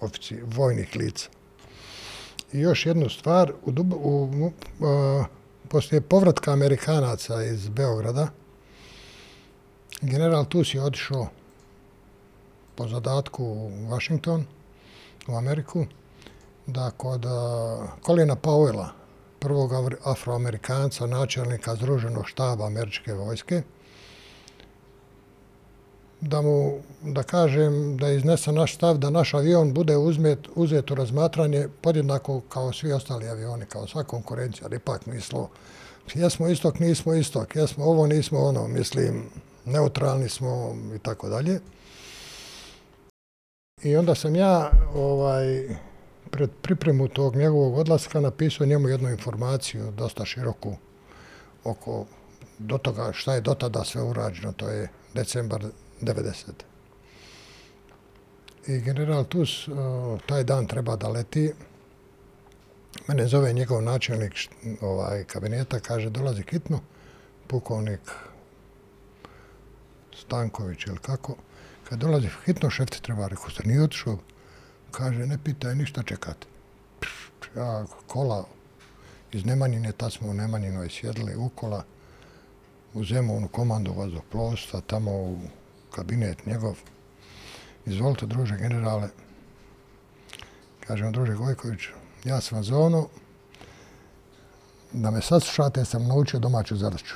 ofici, 0.00 0.36
vojnih 0.44 0.96
lica. 0.96 1.28
I 2.52 2.60
još 2.60 2.86
jednu 2.86 3.08
stvar, 3.08 3.52
u, 3.62 3.70
u, 3.70 4.24
u, 4.24 4.46
uh, 4.46 5.26
poslije 5.68 6.00
povratka 6.00 6.52
Amerikanaca 6.52 7.44
iz 7.44 7.68
Beograda, 7.68 8.28
general 10.00 10.44
Tus 10.44 10.74
je 10.74 10.82
otišao 10.82 11.28
po 12.80 12.88
zadatku 12.88 13.44
u 13.44 13.70
Washington, 13.90 14.44
u 15.28 15.36
Ameriku, 15.36 15.84
da 16.66 16.90
kod 16.90 17.24
Kolina 18.02 18.36
Powella, 18.36 18.86
prvog 19.38 19.70
afroamerikanca, 20.04 21.06
načelnika 21.06 21.74
Združenog 21.74 22.28
štaba 22.28 22.66
američke 22.66 23.12
vojske, 23.12 23.62
da 26.20 26.40
mu, 26.42 26.78
da 27.02 27.22
kažem, 27.22 27.96
da 27.96 28.08
iznese 28.10 28.52
naš 28.52 28.74
stav 28.74 28.98
da 28.98 29.10
naš 29.10 29.34
avion 29.34 29.74
bude 29.74 29.96
uzmet, 29.96 30.38
uzet 30.54 30.90
u 30.90 30.94
razmatranje 30.94 31.68
podjednako 31.82 32.40
kao 32.48 32.72
svi 32.72 32.92
ostali 32.92 33.28
avioni, 33.28 33.66
kao 33.66 33.86
sva 33.86 34.04
konkurencija, 34.04 34.66
ali 34.66 34.76
ipak 34.76 35.06
mislo, 35.06 35.48
jesmo 36.14 36.48
istok, 36.48 36.78
nismo 36.78 37.14
istok, 37.14 37.56
jesmo 37.56 37.84
ovo, 37.84 38.06
nismo 38.06 38.38
ono, 38.38 38.68
mislim, 38.68 39.24
neutralni 39.64 40.28
smo 40.28 40.76
i 40.96 40.98
tako 40.98 41.28
dalje. 41.28 41.60
I 43.82 43.96
onda 43.96 44.14
sam 44.14 44.36
ja 44.36 44.70
ovaj 44.94 45.68
pred 46.30 46.50
pripremu 46.62 47.08
tog 47.08 47.36
njegovog 47.36 47.78
odlaska 47.78 48.20
napisao 48.20 48.66
njemu 48.66 48.88
jednu 48.88 49.10
informaciju 49.10 49.90
dosta 49.90 50.24
široku 50.24 50.76
oko 51.64 52.06
do 52.58 52.78
toga 52.78 53.12
šta 53.12 53.34
je 53.34 53.40
do 53.40 53.54
tada 53.54 53.84
sve 53.84 54.02
urađeno, 54.02 54.52
to 54.52 54.68
je 54.68 54.88
decembar 55.14 55.64
90. 56.00 56.34
I 58.66 58.80
general 58.80 59.24
Tus 59.24 59.68
eh, 59.68 59.72
taj 60.26 60.44
dan 60.44 60.66
treba 60.66 60.96
da 60.96 61.08
leti. 61.08 61.52
Mene 63.08 63.26
zove 63.26 63.52
njegov 63.52 63.82
načelnik 63.82 64.32
ovaj, 64.80 65.24
kabineta, 65.24 65.80
kaže 65.80 66.10
dolazi 66.10 66.42
hitno, 66.50 66.80
pukovnik 67.46 68.00
Stanković 70.16 70.86
ili 70.86 70.98
kako. 70.98 71.36
Kad 71.90 71.98
dolazi 71.98 72.28
hitno, 72.46 72.70
šef 72.70 72.90
ti 72.90 73.02
treba, 73.02 73.28
rekao 73.28 73.50
se, 73.50 73.62
nije 73.64 73.82
otišao. 73.82 74.18
Kaže, 74.90 75.26
ne 75.26 75.38
pitaj, 75.44 75.74
ništa 75.74 76.02
čekati. 76.02 76.46
Ja, 77.56 77.84
kola 78.06 78.44
iz 79.32 79.44
Nemanjine, 79.44 79.92
tad 79.92 80.12
smo 80.12 80.28
u 80.28 80.34
Nemanjinoj 80.34 80.88
sjedli 80.88 81.34
u 81.36 81.48
kola, 81.48 81.84
u 82.94 83.04
zemovnu 83.04 83.48
komandu 83.48 83.94
vazoplovstva, 83.96 84.80
tamo 84.80 85.10
u 85.10 85.38
kabinet 85.90 86.46
njegov. 86.46 86.78
Izvolite, 87.86 88.26
druže 88.26 88.56
generale. 88.56 89.08
Kažem, 90.86 91.12
druže 91.12 91.34
Gojković, 91.34 91.80
ja 92.24 92.40
sam 92.40 92.56
vam 92.56 92.64
zovno, 92.64 93.08
da 94.92 95.10
me 95.10 95.22
saslušate, 95.22 95.84
sam 95.84 96.08
naučio 96.08 96.40
domaću 96.40 96.76
zadaću. 96.76 97.14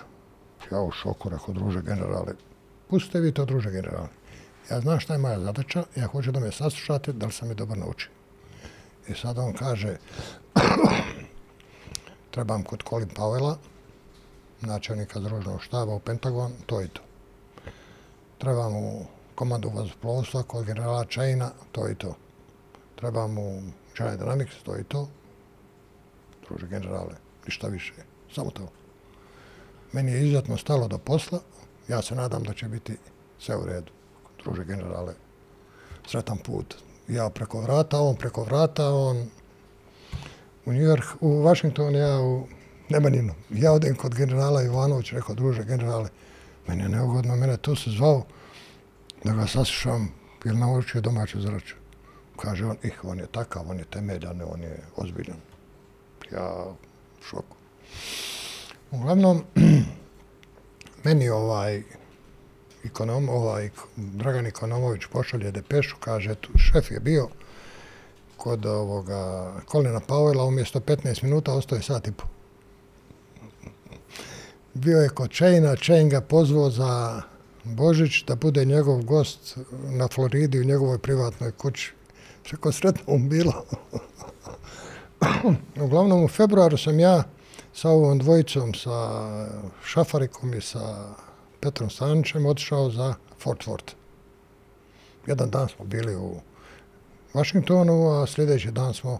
Ja 0.72 0.80
u 0.80 0.90
šoku, 0.90 1.28
rekao, 1.28 1.54
druže 1.54 1.82
generale, 1.82 2.34
pustite 2.90 3.20
vi 3.20 3.32
to, 3.32 3.44
druže 3.44 3.70
generale. 3.70 4.08
Ja 4.70 4.80
znam 4.80 5.00
šta 5.00 5.12
je 5.12 5.18
moja 5.18 5.40
zadaća, 5.40 5.84
ja 5.96 6.06
hoću 6.06 6.32
da 6.32 6.40
me 6.40 6.52
saslušate, 6.52 7.12
da 7.12 7.26
li 7.26 7.32
sam 7.32 7.48
je 7.48 7.54
dobro 7.54 7.76
naučio. 7.76 8.10
I 9.08 9.12
e 9.12 9.14
sad 9.14 9.38
on 9.38 9.52
kaže, 9.52 9.96
trebam 12.30 12.62
kod 12.62 12.82
Colin 12.88 13.08
Powella, 13.08 13.56
načelnika 14.60 15.20
združenog 15.20 15.62
štaba 15.62 15.94
u 15.94 16.00
Pentagon, 16.00 16.52
to 16.66 16.82
i 16.82 16.88
to. 16.88 17.02
Trebam 18.38 18.76
u 18.76 19.06
komandu 19.34 19.70
vazoplovstva 19.74 20.42
kod 20.42 20.66
generala 20.66 21.04
Chaina, 21.04 21.50
to 21.72 21.88
i 21.88 21.94
to. 21.94 22.16
Trebam 22.96 23.38
u 23.38 23.62
General 23.98 24.18
Dynamics, 24.18 24.62
to 24.62 24.78
i 24.78 24.84
to. 24.84 25.08
Druže 26.48 26.66
generale, 26.66 27.14
ništa 27.46 27.68
više, 27.68 27.92
samo 28.34 28.50
to. 28.50 28.68
Meni 29.92 30.12
je 30.12 30.22
izuzetno 30.22 30.56
stalo 30.56 30.88
do 30.88 30.98
posla, 30.98 31.40
ja 31.88 32.02
se 32.02 32.14
nadam 32.14 32.42
da 32.42 32.54
će 32.54 32.68
biti 32.68 32.96
sve 33.38 33.56
u 33.56 33.66
redu. 33.66 33.92
Druže 34.44 34.64
generale, 34.64 35.14
sretan 36.06 36.38
put. 36.38 36.74
Ja 37.08 37.30
preko 37.30 37.60
vrata, 37.60 38.00
on 38.00 38.16
preko 38.16 38.44
vrata, 38.44 38.88
on 38.88 39.26
u 40.64 40.72
New 40.72 40.82
York, 40.82 41.04
u 41.20 41.42
Washington, 41.42 41.94
ja 41.94 42.20
u 42.20 42.46
Nemaninu. 42.88 43.34
Ja 43.50 43.72
odem 43.72 43.96
kod 43.96 44.14
generala 44.14 44.62
Ivanović, 44.62 45.12
rekao, 45.12 45.34
druže 45.34 45.64
generale, 45.64 46.08
meni 46.66 46.82
je 46.82 46.88
neugodno, 46.88 47.36
mene 47.36 47.56
tu 47.56 47.76
se 47.76 47.90
zvao 47.90 48.22
da 49.24 49.32
ga 49.32 49.46
saslušam, 49.46 50.08
jer 50.44 50.54
naučio 50.54 51.00
domaću 51.00 51.40
zraču. 51.40 51.76
Kaže 52.36 52.66
on, 52.66 52.76
ih, 52.82 53.04
on 53.04 53.18
je 53.18 53.26
takav, 53.26 53.70
on 53.70 53.78
je 53.78 53.84
temeljan, 53.84 54.40
on 54.52 54.62
je 54.62 54.78
ozbiljan. 54.96 55.36
Ja 56.32 56.64
šoku. 57.28 57.56
Uglavnom, 58.90 59.44
meni 61.04 61.28
ovaj 61.28 61.82
ekonom, 62.84 63.28
ovaj 63.28 63.70
Dragan 63.96 64.46
Ikonomović 64.46 65.02
pošalje 65.12 65.50
depešu, 65.50 65.96
kaže, 66.00 66.34
tu 66.34 66.58
šef 66.58 66.90
je 66.90 67.00
bio 67.00 67.28
kod 68.36 68.66
ovoga 68.66 69.52
Kolina 69.66 70.00
Pavela, 70.00 70.44
umjesto 70.44 70.80
15 70.80 71.22
minuta 71.22 71.52
ostaje 71.52 71.82
sat 71.82 72.08
i 72.08 72.12
po. 72.12 72.24
Bio 74.74 74.98
je 74.98 75.08
kod 75.08 75.30
Čejna, 75.30 75.76
Čejn 75.76 76.08
ga 76.08 76.20
pozvao 76.20 76.70
za 76.70 77.22
Božić 77.64 78.24
da 78.24 78.34
bude 78.34 78.64
njegov 78.64 79.02
gost 79.02 79.58
na 79.88 80.08
Floridi 80.08 80.60
u 80.60 80.64
njegovoj 80.64 80.98
privatnoj 80.98 81.52
kući. 81.52 81.92
Čeko 82.42 82.72
sretno 82.72 83.16
mu 83.16 83.28
bilo. 83.28 83.64
Uglavnom 85.84 86.24
u 86.24 86.28
februaru 86.28 86.76
sam 86.76 87.00
ja 87.00 87.22
sa 87.74 87.90
ovom 87.90 88.18
dvojicom, 88.18 88.74
sa 88.74 89.20
Šafarikom 89.84 90.54
i 90.54 90.60
sa 90.60 91.14
Petrom 91.64 91.90
Stanićem 91.90 92.46
otišao 92.46 92.90
za 92.90 93.14
Fort 93.40 93.64
Worth. 93.66 93.92
Jedan 95.26 95.50
dan 95.50 95.68
smo 95.68 95.84
bili 95.84 96.16
u 96.16 96.40
Washingtonu, 97.34 98.08
a 98.08 98.26
sljedeći 98.26 98.70
dan 98.70 98.94
smo, 98.94 99.18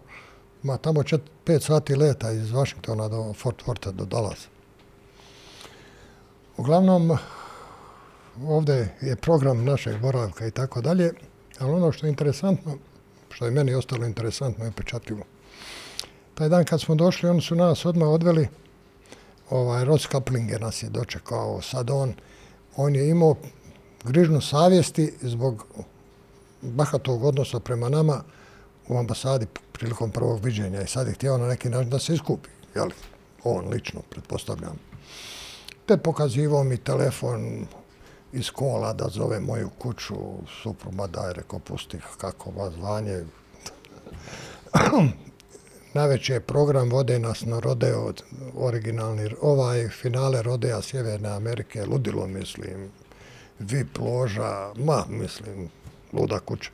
ma 0.63 0.77
tamo 0.77 1.03
5 1.45 1.59
sati 1.59 1.95
leta 1.95 2.31
iz 2.31 2.51
Washingtona 2.51 3.09
do 3.09 3.33
Fort 3.33 3.63
Wortha, 3.65 3.91
do 3.91 4.05
Dallas. 4.05 4.47
Uglavnom, 6.57 7.17
ovdje 8.47 8.95
je 9.01 9.15
program 9.15 9.65
našeg 9.65 10.01
boravka 10.01 10.47
i 10.47 10.51
tako 10.51 10.81
dalje, 10.81 11.13
ali 11.59 11.71
ono 11.71 11.91
što 11.91 12.05
je 12.05 12.09
interesantno, 12.09 12.77
što 13.29 13.45
je 13.45 13.51
meni 13.51 13.73
ostalo 13.73 14.05
interesantno 14.05 14.67
i 14.67 14.71
pečatljivo, 14.71 15.23
taj 16.35 16.49
dan 16.49 16.65
kad 16.65 16.81
smo 16.81 16.95
došli, 16.95 17.29
oni 17.29 17.41
su 17.41 17.55
nas 17.55 17.85
odmah 17.85 18.09
odveli, 18.09 18.47
ovaj, 19.49 19.85
Ross 19.85 20.05
Kaplinger 20.05 20.61
nas 20.61 20.83
je 20.83 20.89
dočekao, 20.89 21.61
sad 21.61 21.89
on, 21.89 22.13
on 22.75 22.95
je 22.95 23.09
imao 23.09 23.35
grižnu 24.03 24.41
savjesti 24.41 25.13
zbog 25.21 25.65
bahatog 26.61 27.23
odnosa 27.23 27.59
prema 27.59 27.89
nama 27.89 28.23
u 28.87 28.97
ambasadi 28.97 29.45
prilikom 29.71 30.11
prvog 30.11 30.45
viđenja 30.45 30.81
i 30.81 30.87
sad 30.87 31.07
je 31.07 31.13
htio 31.13 31.37
na 31.37 31.47
neki 31.47 31.69
način 31.69 31.89
da 31.89 31.99
se 31.99 32.13
iskupi, 32.13 32.49
jel? 32.75 32.89
On 33.43 33.69
lično, 33.69 34.01
pretpostavljam. 34.09 34.79
Te 35.85 35.97
pokazivao 35.97 36.63
mi 36.63 36.77
telefon 36.77 37.67
iz 38.33 38.51
kola 38.51 38.93
da 38.93 39.09
zove 39.09 39.39
moju 39.39 39.69
kuću, 39.79 40.15
supruma 40.61 41.07
daj, 41.07 41.33
reko, 41.33 41.59
pusti 41.59 41.97
kako 42.17 42.51
vas 42.51 42.73
zvanje. 42.73 43.23
Najveći 45.95 46.39
program 46.39 46.89
vode 46.89 47.19
nas 47.19 47.45
na 47.45 47.59
rodeo, 47.59 48.13
originalni, 48.55 49.29
ovaj 49.41 49.89
finale 49.89 50.41
rodea 50.41 50.81
Sjeverne 50.81 51.29
Amerike, 51.29 51.85
ludilo 51.85 52.27
mislim, 52.27 52.91
VIP 53.59 53.97
loža, 53.99 54.73
ma 54.75 55.05
mislim, 55.09 55.69
luda 56.13 56.39
kuća. 56.39 56.69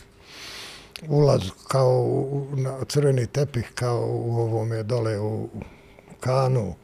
Ulaz 1.08 1.42
kao 1.68 2.22
na 2.56 2.78
crveni 2.88 3.28
tepih, 3.28 3.72
kao 3.76 4.08
u 4.08 4.36
ovome 4.36 4.84
dole 4.84 5.20
u 5.20 5.50
kanu, 6.20 6.76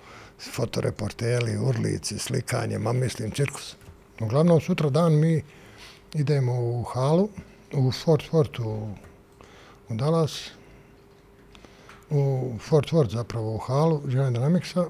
fotoreporteli, 0.53 1.57
urlici, 1.57 2.19
slikanje, 2.19 2.79
ma 2.79 2.93
mislim, 2.93 3.31
cirkus. 3.31 3.75
Uglavnom, 4.21 4.61
sutra 4.61 4.89
dan 4.89 5.13
mi 5.13 5.43
idemo 6.13 6.53
u 6.53 6.83
halu, 6.83 7.29
u 7.73 7.91
Fort 7.91 8.29
Fortu 8.29 8.69
u 9.89 9.95
Dallas, 9.95 10.51
u 12.09 12.53
Fort 12.59 12.91
Worth 12.91 13.11
zapravo 13.11 13.55
u 13.55 13.57
halu 13.57 14.01
General 14.05 14.31
Dynamicsa 14.31 14.87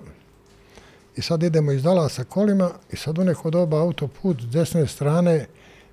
i 1.15 1.22
sad 1.22 1.43
idemo 1.43 1.72
iz 1.72 1.84
Dallasa 1.84 2.24
kolima 2.24 2.72
i 2.91 2.95
sad 2.95 3.18
u 3.18 3.24
neko 3.24 3.49
doba 3.49 3.82
autoput 3.82 4.41
s 4.41 4.45
desne 4.45 4.88
strane 4.88 5.45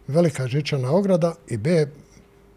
velika 0.06 0.48
žičana 0.48 0.90
ograda 0.90 1.34
i 1.48 1.56
B 1.56 1.86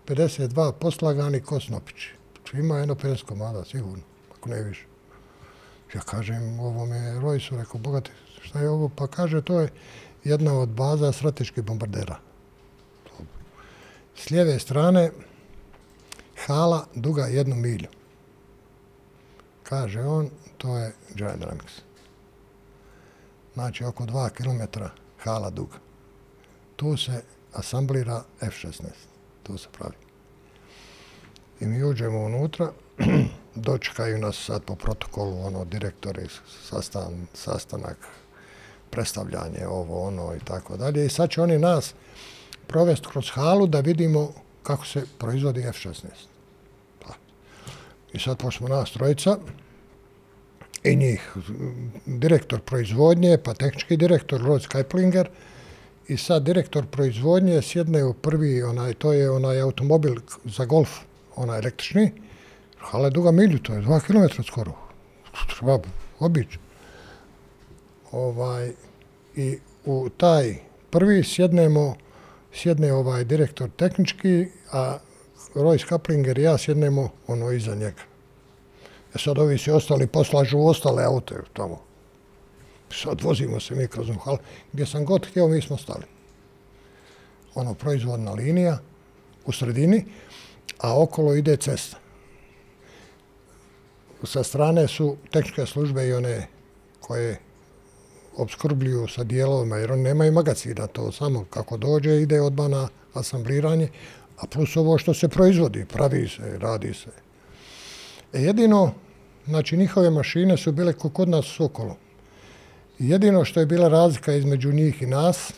52 0.08 0.72
poslagani 0.72 1.42
kosnopići. 1.42 2.14
Znači, 2.36 2.58
ima 2.58 2.78
jedno 2.78 2.96
50 2.96 3.26
komada, 3.26 3.66
sigurno, 3.66 4.04
ako 4.38 4.50
ne 4.50 4.64
više. 4.64 4.86
Ja 5.96 6.02
kažem, 6.02 6.60
ovo 6.60 6.86
me 6.86 7.20
Rojsu, 7.20 7.58
rekao, 7.58 7.80
bogati, 7.80 8.12
šta 8.42 8.60
je 8.60 8.70
ovo? 8.70 8.90
Pa 8.90 9.08
kaže, 9.08 9.42
to 9.42 9.60
je 9.60 9.70
jedna 10.24 10.60
od 10.60 10.70
baza 10.70 11.12
strateških 11.12 11.64
bombardera. 11.64 12.20
S 14.16 14.30
lijeve 14.30 14.60
strane, 14.60 15.12
hala 16.46 16.86
duga 16.96 17.26
jednu 17.26 17.56
milju. 17.56 17.97
Kaže 19.70 20.02
on, 20.02 20.30
to 20.58 20.78
je 20.78 20.94
Giant 21.16 21.44
Dynamics. 21.44 21.82
Znači, 23.54 23.84
oko 23.84 24.04
2 24.06 24.30
km 24.30 24.80
hala 25.24 25.50
duga. 25.50 25.76
Tu 26.76 26.98
se 26.98 27.24
asamblira 27.54 28.24
F-16. 28.42 28.84
Tu 29.44 29.58
se 29.58 29.68
pravi. 29.78 29.96
I 31.60 31.66
mi 31.66 31.84
uđemo 31.84 32.20
unutra, 32.20 32.72
dočekaju 33.56 34.18
nas 34.18 34.46
sad 34.46 34.64
po 34.64 34.76
protokolu, 34.76 35.46
ono, 35.46 35.66
direktori, 35.66 36.28
sastan, 36.70 37.28
sastanak, 37.34 37.98
predstavljanje, 38.90 39.68
ovo, 39.68 40.08
ono 40.08 40.36
i 40.36 40.40
tako 40.40 40.78
dalje. 40.78 41.06
I 41.06 41.10
sad 41.10 41.30
će 41.30 41.42
oni 41.42 41.60
nas 41.60 41.94
provesti 42.68 43.08
kroz 43.12 43.30
halu 43.30 43.68
da 43.68 43.80
vidimo 43.80 44.34
kako 44.64 44.86
se 44.86 45.06
proizvodi 45.18 45.62
F-16. 45.62 46.37
I 48.18 48.20
sad 48.20 48.38
pošto 48.38 48.68
nas 48.68 48.92
trojica, 48.92 49.38
i 50.84 50.96
njih, 50.96 51.34
direktor 52.06 52.62
proizvodnje, 52.62 53.38
pa 53.44 53.54
tehnički 53.54 53.98
direktor 53.98 54.42
Rod 54.42 54.62
Skyplinger, 54.62 55.28
i 56.08 56.18
sad 56.18 56.44
direktor 56.44 56.86
proizvodnje 56.86 57.62
sjedne 57.62 58.04
u 58.06 58.14
prvi, 58.14 58.64
onaj, 58.64 58.94
to 58.94 59.14
je 59.14 59.30
onaj 59.32 59.62
automobil 59.62 60.16
za 60.46 60.66
golf, 60.66 60.90
onaj 61.36 61.60
električni, 61.60 62.12
hala 62.80 63.10
duga 63.10 63.32
milju, 63.32 63.60
to 63.60 63.74
je 63.74 63.82
dva 63.82 64.00
kilometra 64.00 64.44
skoro. 64.44 64.74
Treba 65.60 65.80
obići. 66.20 66.60
Ovaj, 68.12 68.72
I 69.36 69.60
u 69.86 70.10
taj 70.18 70.56
prvi 70.90 71.24
sjednemo, 71.24 71.96
sjedne 72.54 72.94
ovaj 72.94 73.24
direktor 73.24 73.70
tehnički, 73.78 74.48
a 74.72 74.98
Roy 75.56 75.78
Skaplinger 75.78 76.40
i 76.40 76.44
ja 76.44 76.58
sjednemo 76.58 77.10
ono 77.28 77.52
iza 77.52 77.76
njega. 77.76 78.02
E 79.16 79.20
sad 79.20 79.38
ovi 79.38 79.58
se 79.58 79.74
ostali 79.74 80.08
poslažu 80.08 80.60
ostale 80.60 81.04
aute 81.04 81.36
tamo. 81.54 81.82
Sad 82.92 83.22
vozimo 83.22 83.60
se 83.60 83.76
mi 83.76 83.88
kroz 83.88 84.08
hal. 84.24 84.38
Gdje 84.74 84.86
sam 84.86 85.06
god 85.06 85.28
htio, 85.28 85.48
mi 85.48 85.62
smo 85.62 85.78
stali. 85.78 86.04
Ono, 87.56 87.74
proizvodna 87.74 88.32
linija 88.32 88.80
u 89.46 89.52
sredini, 89.52 90.06
a 90.78 91.02
okolo 91.02 91.36
ide 91.36 91.58
cesta. 91.58 91.98
Sa 94.24 94.44
strane 94.44 94.88
su 94.88 95.18
tehničke 95.32 95.66
službe 95.66 96.08
i 96.08 96.14
one 96.14 96.48
koje 97.00 97.40
obskrbljuju 98.38 99.08
sa 99.08 99.24
dijelovima, 99.24 99.78
jer 99.78 99.92
oni 99.92 100.04
nemaju 100.04 100.32
magazina 100.32 100.88
to 100.88 101.12
samo 101.12 101.46
kako 101.50 101.78
dođe, 101.78 102.22
ide 102.22 102.42
odmah 102.42 102.70
na 102.70 102.88
asambliranje, 103.14 103.90
a 104.38 104.48
plus 104.48 104.78
ovo 104.78 104.98
što 104.98 105.14
se 105.14 105.28
proizvodi, 105.28 105.86
pravi 105.86 106.28
se, 106.28 106.58
radi 106.60 106.94
se. 106.94 107.10
E 108.34 108.42
jedino, 108.42 108.94
znači 109.48 109.78
njihove 109.78 110.10
mašine 110.10 110.58
su 110.58 110.72
bile 110.72 110.94
kod 110.94 111.30
nas 111.30 111.60
okolo. 111.60 111.98
Jedino 113.00 113.46
što 113.46 113.60
je 113.60 113.66
bila 113.66 113.88
razlika 113.88 114.34
između 114.34 114.74
njih 114.74 115.02
i 115.02 115.06
nas, 115.06 115.54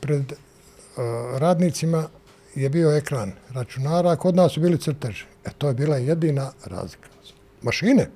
pred 0.00 0.32
uh, 0.32 0.38
radnicima 1.38 2.08
je 2.54 2.68
bio 2.68 2.96
ekran 2.96 3.32
računara, 3.54 4.10
a 4.10 4.16
kod 4.16 4.36
nas 4.36 4.52
su 4.52 4.60
bili 4.60 4.78
crteži. 4.78 5.24
E, 5.44 5.50
to 5.58 5.68
je 5.68 5.74
bila 5.74 5.96
jedina 5.96 6.52
razlika. 6.64 7.08
Mašine. 7.62 8.10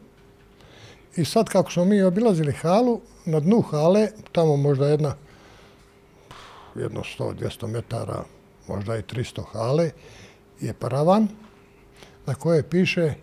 I 1.16 1.24
sad 1.24 1.48
kako 1.48 1.72
smo 1.72 1.84
mi 1.84 2.02
obilazili 2.02 2.52
halu, 2.52 3.00
na 3.24 3.40
dnu 3.40 3.60
hale, 3.60 4.08
tamo 4.32 4.56
možda 4.56 4.88
jedna, 4.88 5.14
jedno 6.74 7.02
100-200 7.18 7.66
metara, 7.66 8.24
možda 8.68 8.96
i 8.96 9.02
300 9.02 9.42
hale, 9.52 9.90
je 10.60 10.74
paravan 10.74 11.28
na 12.26 12.34
koje 12.34 12.68
piše 12.68 13.14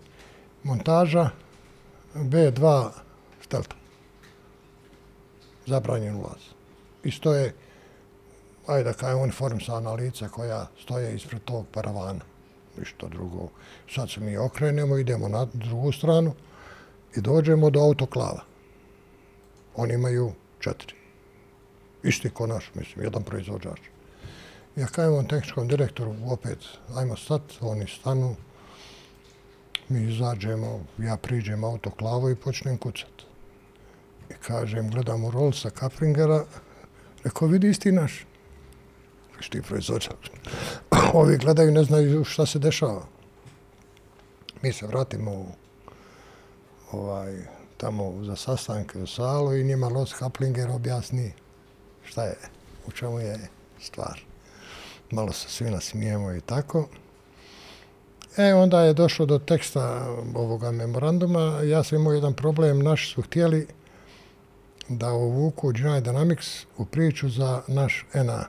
montaža 0.62 1.30
B2 2.14 2.90
stelta. 3.44 3.76
Zabranjen 5.66 6.16
ulaz. 6.16 6.42
I 7.04 7.10
stoje, 7.10 7.54
ajde 8.66 8.84
da 8.84 8.92
kajem, 8.92 9.18
uniformisana 9.18 9.92
lica 9.92 10.28
koja 10.28 10.66
stoje 10.82 11.14
ispred 11.14 11.44
tog 11.44 11.66
paravana. 11.72 12.24
Ništa 12.78 13.08
drugo. 13.08 13.48
Sad 13.94 14.10
se 14.10 14.20
mi 14.20 14.36
okrenemo, 14.36 14.98
idemo 14.98 15.28
na 15.28 15.46
drugu 15.52 15.92
stranu 15.92 16.34
i 17.16 17.20
dođemo 17.20 17.70
do 17.70 17.80
autoklava. 17.80 18.44
Oni 19.76 19.94
imaju 19.94 20.32
četiri. 20.60 20.99
Isti 22.02 22.30
ko 22.30 22.46
naš, 22.46 22.70
mislim, 22.74 23.04
jedan 23.04 23.22
proizvođač. 23.22 23.80
Ja 24.76 24.86
kajem 24.86 25.14
on 25.14 25.26
tehničkom 25.26 25.68
direktoru, 25.68 26.14
opet, 26.26 26.58
ajmo 26.96 27.16
stat, 27.16 27.42
oni 27.60 27.86
stanu, 27.88 28.36
mi 29.88 30.02
izađemo, 30.02 30.84
ja 30.98 31.16
priđem 31.16 31.64
autoklavu 31.64 32.30
i 32.30 32.36
počnem 32.36 32.78
kucat. 32.78 33.22
I 34.30 34.34
kažem, 34.34 34.90
gledam 34.90 35.24
u 35.24 35.30
Rolsa 35.30 35.70
Kapringera, 35.70 36.44
rekao, 37.24 37.48
vidi 37.48 37.68
isti 37.68 37.92
naš. 37.92 38.26
Isti 39.40 39.62
proizvođač. 39.62 40.30
Ovi 41.12 41.38
gledaju, 41.38 41.72
ne 41.72 41.84
znaju 41.84 42.24
šta 42.24 42.46
se 42.46 42.58
dešava. 42.58 43.06
Mi 44.62 44.72
se 44.72 44.86
vratimo 44.86 45.30
u 45.30 45.46
ovaj, 46.92 47.38
tamo 47.76 48.24
za 48.24 48.36
sastanke 48.36 48.98
u 48.98 49.06
salu 49.06 49.54
i 49.54 49.64
njima 49.64 49.88
Los 49.88 50.12
Kaplinger 50.12 50.70
objasni 50.70 51.32
šta 52.04 52.24
je, 52.24 52.36
u 52.86 52.90
čemu 52.90 53.20
je 53.20 53.38
stvar. 53.80 54.20
Malo 55.10 55.32
se 55.32 55.48
svi 55.48 55.70
nasmijemo 55.70 56.32
i 56.32 56.40
tako. 56.40 56.88
E, 58.36 58.54
onda 58.54 58.80
je 58.80 58.94
došlo 58.94 59.26
do 59.26 59.38
teksta 59.38 60.06
ovoga 60.34 60.70
memoranduma. 60.70 61.60
Ja 61.64 61.84
sam 61.84 61.98
imao 61.98 62.12
jedan 62.12 62.34
problem. 62.34 62.78
Naši 62.78 63.14
su 63.14 63.22
htjeli 63.22 63.66
da 64.88 65.12
uvuku 65.12 65.72
General 65.72 66.00
Dynamics 66.00 66.64
u 66.76 66.84
priču 66.84 67.28
za 67.28 67.62
naš 67.68 68.06
NA, 68.14 68.44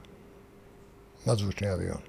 nadzvučni 1.26 1.68
avion. 1.68 2.02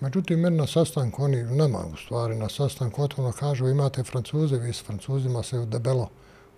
Međutim, 0.00 0.40
meni 0.40 0.56
na 0.56 0.66
sastanku, 0.66 1.24
oni 1.24 1.42
nama 1.42 1.78
u 1.92 1.96
stvari 1.96 2.36
na 2.36 2.48
sastanku 2.48 3.02
otvorno 3.02 3.32
kažu 3.32 3.68
imate 3.68 4.04
francuze, 4.04 4.58
vi 4.58 4.72
s 4.72 4.82
francuzima 4.82 5.42
se 5.42 5.66
debelo 5.66 6.08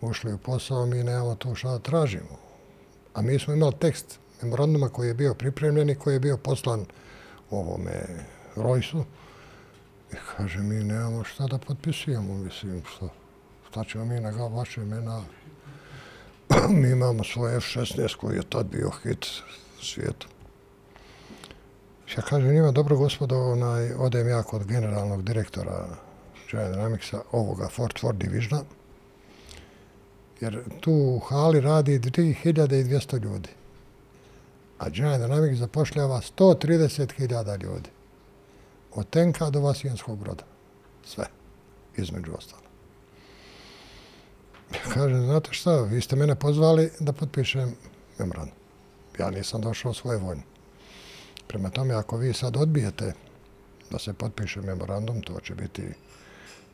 ušli 0.01 0.33
u 0.33 0.39
posao, 0.39 0.87
mi 0.87 1.05
nemamo 1.05 1.35
to 1.35 1.55
šta 1.55 1.79
tražimo. 1.79 2.50
A 3.15 3.23
mi 3.23 3.39
smo 3.39 3.55
imali 3.55 3.75
tekst 3.81 4.19
memoranduma 4.43 4.89
koji 4.89 5.09
je 5.09 5.15
bio 5.15 5.35
pripremljen 5.35 5.91
i 5.91 5.95
koji 5.95 6.15
je 6.15 6.21
bio 6.21 6.37
poslan 6.37 6.85
ovome 7.51 8.07
Rojsu. 8.57 9.05
I 10.13 10.17
kaže, 10.37 10.59
mi 10.59 10.85
nemamo 10.85 11.25
šta 11.25 11.47
da 11.47 11.59
potpisujemo, 11.59 12.35
mislim, 12.35 12.83
što, 12.95 13.09
šta 13.71 13.85
ćemo 13.85 14.05
mi 14.05 14.21
na 14.21 14.31
vaše 14.31 14.83
imena. 14.83 15.23
mi 16.81 16.91
imamo 16.91 17.25
svoj 17.25 17.57
F-16 17.57 18.17
koji 18.17 18.37
je 18.37 18.43
tad 18.51 18.67
bio 18.67 18.91
hit 19.03 19.27
svijetu. 19.83 20.29
Ja 22.17 22.23
kažem, 22.23 22.55
njima, 22.55 22.71
dobro 22.71 22.97
gospodo, 22.97 23.53
onaj, 23.53 23.93
odem 23.93 24.29
ja 24.29 24.43
kod 24.43 24.67
generalnog 24.67 25.23
direktora 25.23 25.87
General 26.51 26.73
Dynamicsa, 26.73 27.21
ovoga 27.33 27.69
Fort 27.69 28.01
Ford 28.01 28.19
Divisiona, 28.19 28.65
jer 30.41 30.63
tu 30.81 30.93
u 30.93 31.19
hali 31.19 31.61
radi 31.61 31.99
3200 31.99 33.23
ljudi. 33.23 33.49
A 34.79 34.89
General 34.89 35.21
Dynamics 35.21 35.55
zapošljava 35.55 36.21
130.000 36.39 37.63
ljudi. 37.63 37.91
Od 38.95 39.11
tenka 39.11 39.51
do 39.51 39.61
vasijanskog 39.61 40.19
broda. 40.19 40.45
Sve. 41.05 41.25
Između 41.97 42.33
ostalo. 42.39 42.63
Ja 44.75 44.93
kažem, 44.95 45.25
znate 45.25 45.53
šta, 45.53 45.83
vi 45.83 46.01
ste 46.01 46.17
mene 46.17 46.35
pozvali 46.35 46.91
da 47.01 47.13
potpišem 47.13 47.75
memorandum. 48.19 48.55
Ja 49.19 49.31
nisam 49.31 49.61
došao 49.61 49.95
svoje 49.95 50.19
vojne. 50.19 50.43
Prema 51.47 51.71
tome, 51.71 51.95
ako 51.95 52.17
vi 52.17 52.33
sad 52.33 52.57
odbijete 52.57 53.13
da 53.91 53.99
se 53.99 54.13
potpiše 54.13 54.61
memorandum, 54.61 55.21
to 55.23 55.41
će 55.41 55.55
biti, 55.55 55.83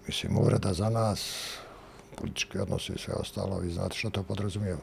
mislim, 0.06 0.38
uvreda 0.38 0.74
za 0.74 0.90
nas, 0.90 1.48
politički 2.16 2.58
odnosi 2.58 2.92
i 2.92 2.98
sve 2.98 3.14
ostalo, 3.14 3.58
vi 3.58 3.70
znate 3.70 3.96
što 3.96 4.10
to 4.10 4.22
podrazumijeva. 4.22 4.80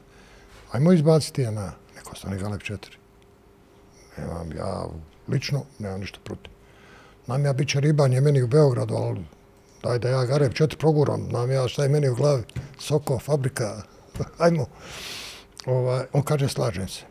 Ajmo 0.71 0.93
izbaciti 0.93 1.41
je 1.41 1.51
na 1.51 1.71
neko 1.95 2.11
ostane 2.13 2.37
Galeb 2.37 2.61
4. 2.61 2.77
Nemam 4.17 4.51
ja 4.57 4.85
lično, 5.27 5.63
nemam 5.79 5.99
ništa 5.99 6.19
protiv. 6.23 6.53
Nam 7.27 7.45
ja 7.45 7.53
bit 7.53 7.69
će 7.69 7.79
ribanje 7.79 8.21
meni 8.21 8.43
u 8.43 8.47
Beogradu, 8.47 8.95
ali 8.95 9.25
daj 9.83 9.99
da 9.99 10.09
ja 10.09 10.25
Galeb 10.25 10.53
4 10.53 10.77
proguram, 10.77 11.27
nam 11.31 11.51
ja 11.51 11.67
šta 11.67 11.83
je 11.83 11.89
meni 11.89 12.09
u 12.09 12.15
glavi, 12.15 12.43
soko, 12.79 13.19
fabrika, 13.19 13.81
ajmo. 14.45 14.65
Ovaj, 15.65 16.05
on 16.13 16.23
kaže, 16.23 16.49
slažem 16.49 16.87
se. 16.87 17.01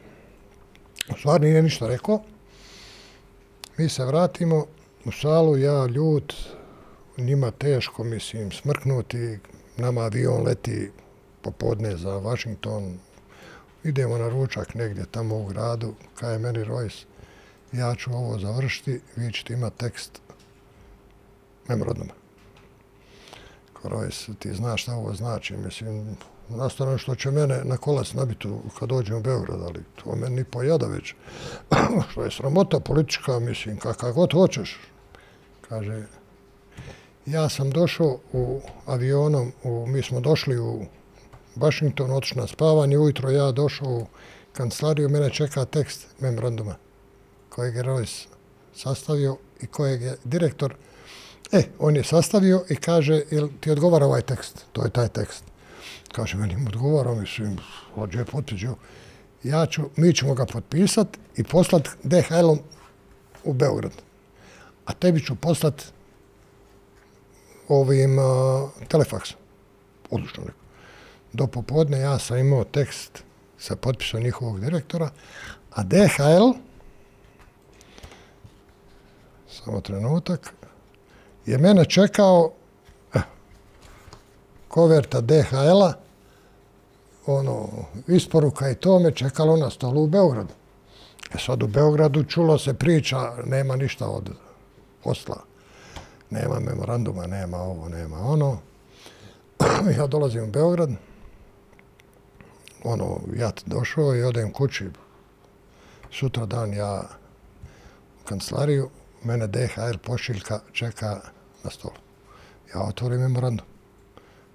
U 1.14 1.18
stvari 1.18 1.51
nije 1.51 1.62
ništa 1.62 1.87
rekao, 1.89 2.23
Mi 3.79 3.89
se 3.89 4.05
vratimo 4.05 4.66
u 5.05 5.12
salu, 5.12 5.57
ja 5.57 5.87
ljut, 5.87 6.35
njima 7.18 7.51
teško, 7.51 8.05
mislim, 8.05 8.53
smrknuti, 8.53 9.39
nama 9.77 10.01
avion 10.01 10.43
leti 10.43 10.91
popodne 11.43 11.97
za 11.97 12.16
Washington, 12.18 12.99
idemo 13.85 14.18
na 14.18 14.29
ručak 14.29 14.75
negdje 14.75 15.05
tamo 15.11 15.37
u 15.37 15.47
gradu, 15.47 15.95
kaj 16.14 16.33
je 16.33 16.39
meni 16.39 16.59
Royce, 16.59 17.05
ja 17.73 17.95
ću 17.95 18.12
ovo 18.12 18.39
završiti, 18.39 19.01
vi 19.16 19.33
ćete 19.33 19.53
imati 19.53 19.79
tekst 19.79 20.20
memorodnoma. 21.68 22.12
Ko 23.73 23.89
Royce, 23.89 24.35
ti 24.39 24.55
znaš 24.55 24.83
šta 24.83 24.95
ovo 24.95 25.14
znači, 25.14 25.57
mislim, 25.57 26.16
nastavno 26.49 26.99
što 26.99 27.14
će 27.14 27.31
mene 27.31 27.61
na 27.64 27.77
kolac 27.77 28.12
nabiti 28.12 28.49
kad 28.79 28.89
dođem 28.89 29.16
u 29.16 29.20
Beograd, 29.20 29.61
ali 29.62 29.85
to 29.95 30.16
meni 30.16 30.37
ni 30.37 30.45
pojada 30.45 30.87
već. 30.87 31.14
što 32.11 32.25
je 32.25 32.31
sramota 32.31 32.81
politička, 32.81 33.39
mislim, 33.39 33.77
kakav 33.77 34.12
god 34.12 34.33
hoćeš. 34.33 34.81
Kaže, 35.68 36.07
ja 37.27 37.49
sam 37.49 37.70
došao 37.70 38.18
u 38.33 38.61
avionom, 38.87 39.53
u, 39.62 39.87
mi 39.87 40.03
smo 40.03 40.20
došli 40.20 40.59
u 40.59 40.87
Washington, 41.57 42.11
otišao 42.11 42.41
na 42.41 42.47
spavanje, 42.47 42.99
ujutro 42.99 43.31
ja 43.31 43.53
došao 43.53 43.89
u 43.89 44.07
kancelariju, 44.53 45.09
mene 45.09 45.31
čeka 45.31 45.64
tekst 45.64 46.07
memoranduma 46.20 46.75
kojeg 47.49 47.75
je 47.75 47.83
Rojs 47.83 48.27
sastavio 48.75 49.37
i 49.61 49.66
kojeg 49.66 50.03
je 50.03 50.16
direktor, 50.25 50.75
e, 51.53 51.62
on 51.79 51.97
je 51.97 52.05
sastavio 52.05 52.64
i 52.68 52.77
kaže, 52.77 53.23
jel 53.31 53.49
ti 53.61 53.70
odgovara 53.70 54.07
ovaj 54.07 54.23
tekst? 54.23 54.66
To 54.73 54.85
je 54.85 54.91
taj 54.91 55.09
tekst. 55.09 55.45
Kaže, 56.12 56.37
meni 56.37 56.55
im 56.55 56.66
odgovara, 56.66 57.14
mislim, 57.14 57.59
hođe 57.95 58.18
je 58.18 58.25
potpiđo. 58.25 58.75
Ja 59.43 59.66
ću, 59.66 59.83
mi 59.97 60.14
ćemo 60.14 60.35
ga 60.35 60.47
potpisat 60.47 61.09
i 61.37 61.45
poslat 61.45 61.89
DHL-om 62.03 62.59
u 63.45 63.53
Beograd. 63.53 63.93
A 64.87 64.93
tebi 64.93 65.25
ću 65.25 65.35
poslat 65.35 65.83
ovim 67.68 68.18
a, 68.18 68.68
telefaksom. 68.88 69.38
Odlično 70.10 70.42
rekao. 70.46 70.62
Do 71.32 71.46
popodne 71.46 72.00
ja 72.00 72.18
sam 72.18 72.38
imao 72.38 72.64
tekst 72.64 73.22
sa 73.58 73.76
potpisom 73.76 74.20
njihovog 74.20 74.60
direktora, 74.60 75.10
a 75.70 75.82
DHL, 75.82 76.52
samo 79.48 79.80
trenutak, 79.80 80.54
je 81.46 81.58
mene 81.58 81.84
čekao 81.84 82.52
eh, 83.14 83.20
koverta 84.68 85.20
DHL-a 85.20 85.92
ono, 87.26 87.68
isporuka 88.08 88.70
i 88.70 88.74
to 88.74 88.98
me 88.98 89.14
čekalo 89.14 89.56
na 89.56 89.70
stolu 89.70 90.02
u 90.02 90.06
Beogradu. 90.06 90.54
E 91.34 91.38
sad 91.38 91.62
u 91.62 91.66
Beogradu 91.66 92.24
čulo 92.24 92.58
se 92.58 92.74
priča, 92.74 93.32
nema 93.44 93.76
ništa 93.76 94.08
od 94.08 94.30
posla. 95.04 95.51
Nema 96.33 96.61
memoranduma, 96.61 97.26
nema 97.26 97.57
ovo, 97.57 97.89
nema 97.89 98.18
ono. 98.18 98.59
ja 99.99 100.07
dolazim 100.07 100.45
u 100.45 100.51
Beograd, 100.51 100.91
ono, 102.85 103.20
ja 103.37 103.51
došao 103.66 104.16
i 104.16 104.22
odem 104.22 104.53
kući. 104.53 104.91
Sutra 106.11 106.47
dan 106.47 106.72
ja 106.74 107.03
u 108.22 108.24
kancelariju, 108.28 108.91
mene 109.24 109.47
DHL 109.47 109.99
pošiljka 110.03 110.61
čeka 110.72 111.20
na 111.64 111.70
stolu. 111.70 111.97
Ja 112.74 112.80
otvorim 112.80 113.20
memorandum 113.20 113.66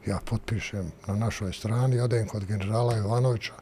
ja 0.05 0.19
potpišem 0.25 0.91
na 1.07 1.15
našoj 1.15 1.53
strani, 1.53 1.99
odem 1.99 2.27
kod 2.27 2.45
generala 2.45 2.95
Jovanovića, 2.95 3.53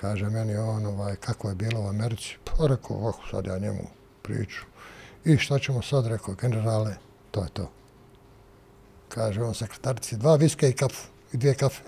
Kaže 0.00 0.30
meni 0.30 0.56
on, 0.56 0.86
ovaj, 0.86 1.16
kako 1.16 1.48
je 1.48 1.54
bilo 1.54 1.80
u 1.80 1.88
Americi. 1.88 2.36
Pa 2.44 2.66
rekao, 2.66 2.96
ovako 2.96 3.22
sad 3.30 3.46
ja 3.46 3.58
njemu 3.58 3.82
priču. 4.22 4.64
I 5.24 5.36
šta 5.36 5.58
ćemo 5.58 5.82
sad, 5.82 6.06
rekao, 6.06 6.34
generale, 6.34 6.94
to 7.36 7.42
je 7.42 7.48
to. 7.52 7.70
Kaže 9.08 9.42
on 9.42 9.54
sekretarici, 9.54 10.16
dva 10.16 10.36
viske 10.36 10.68
i 10.68 10.72
kafu, 10.72 11.08
i 11.32 11.36
dvije 11.36 11.54
kafe. 11.54 11.82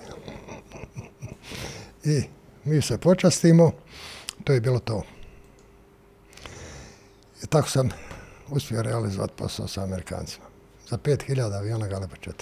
I 2.05 2.23
mi 2.65 2.83
se 2.83 2.99
počastimo, 2.99 3.73
to 4.45 4.53
je 4.53 4.61
bilo 4.61 4.79
to. 4.79 5.03
I 7.43 7.47
tako 7.47 7.69
sam 7.69 7.89
uspio 8.51 8.83
realizovati 8.83 9.33
posao 9.37 9.69
sa 9.69 9.83
Amerikancima. 9.83 10.45
Za 10.91 10.99
5000 10.99 11.57
aviona 11.57 11.89
Galeba 11.89 12.17
4. 12.17 12.33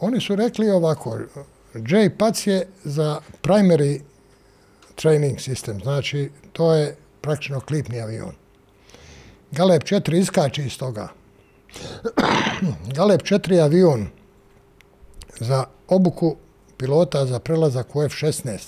Oni 0.00 0.20
su 0.20 0.36
rekli 0.36 0.70
ovako, 0.70 1.18
J 1.74 2.16
PAC 2.18 2.46
je 2.46 2.66
za 2.84 3.20
primary 3.42 4.00
training 4.94 5.38
system, 5.38 5.82
znači 5.82 6.30
to 6.52 6.74
je 6.74 6.96
praktično 7.20 7.60
klipni 7.60 8.00
avion. 8.00 8.32
Galeb 9.50 9.82
4 9.82 10.18
iskače 10.18 10.64
iz 10.64 10.78
toga. 10.78 11.21
Galeb 12.96 13.20
4 13.22 13.60
avion 13.64 14.06
za 15.40 15.64
obuku 15.88 16.36
pilota 16.76 17.26
za 17.26 17.38
prelazak 17.38 17.96
u 17.96 18.02
F-16 18.02 18.58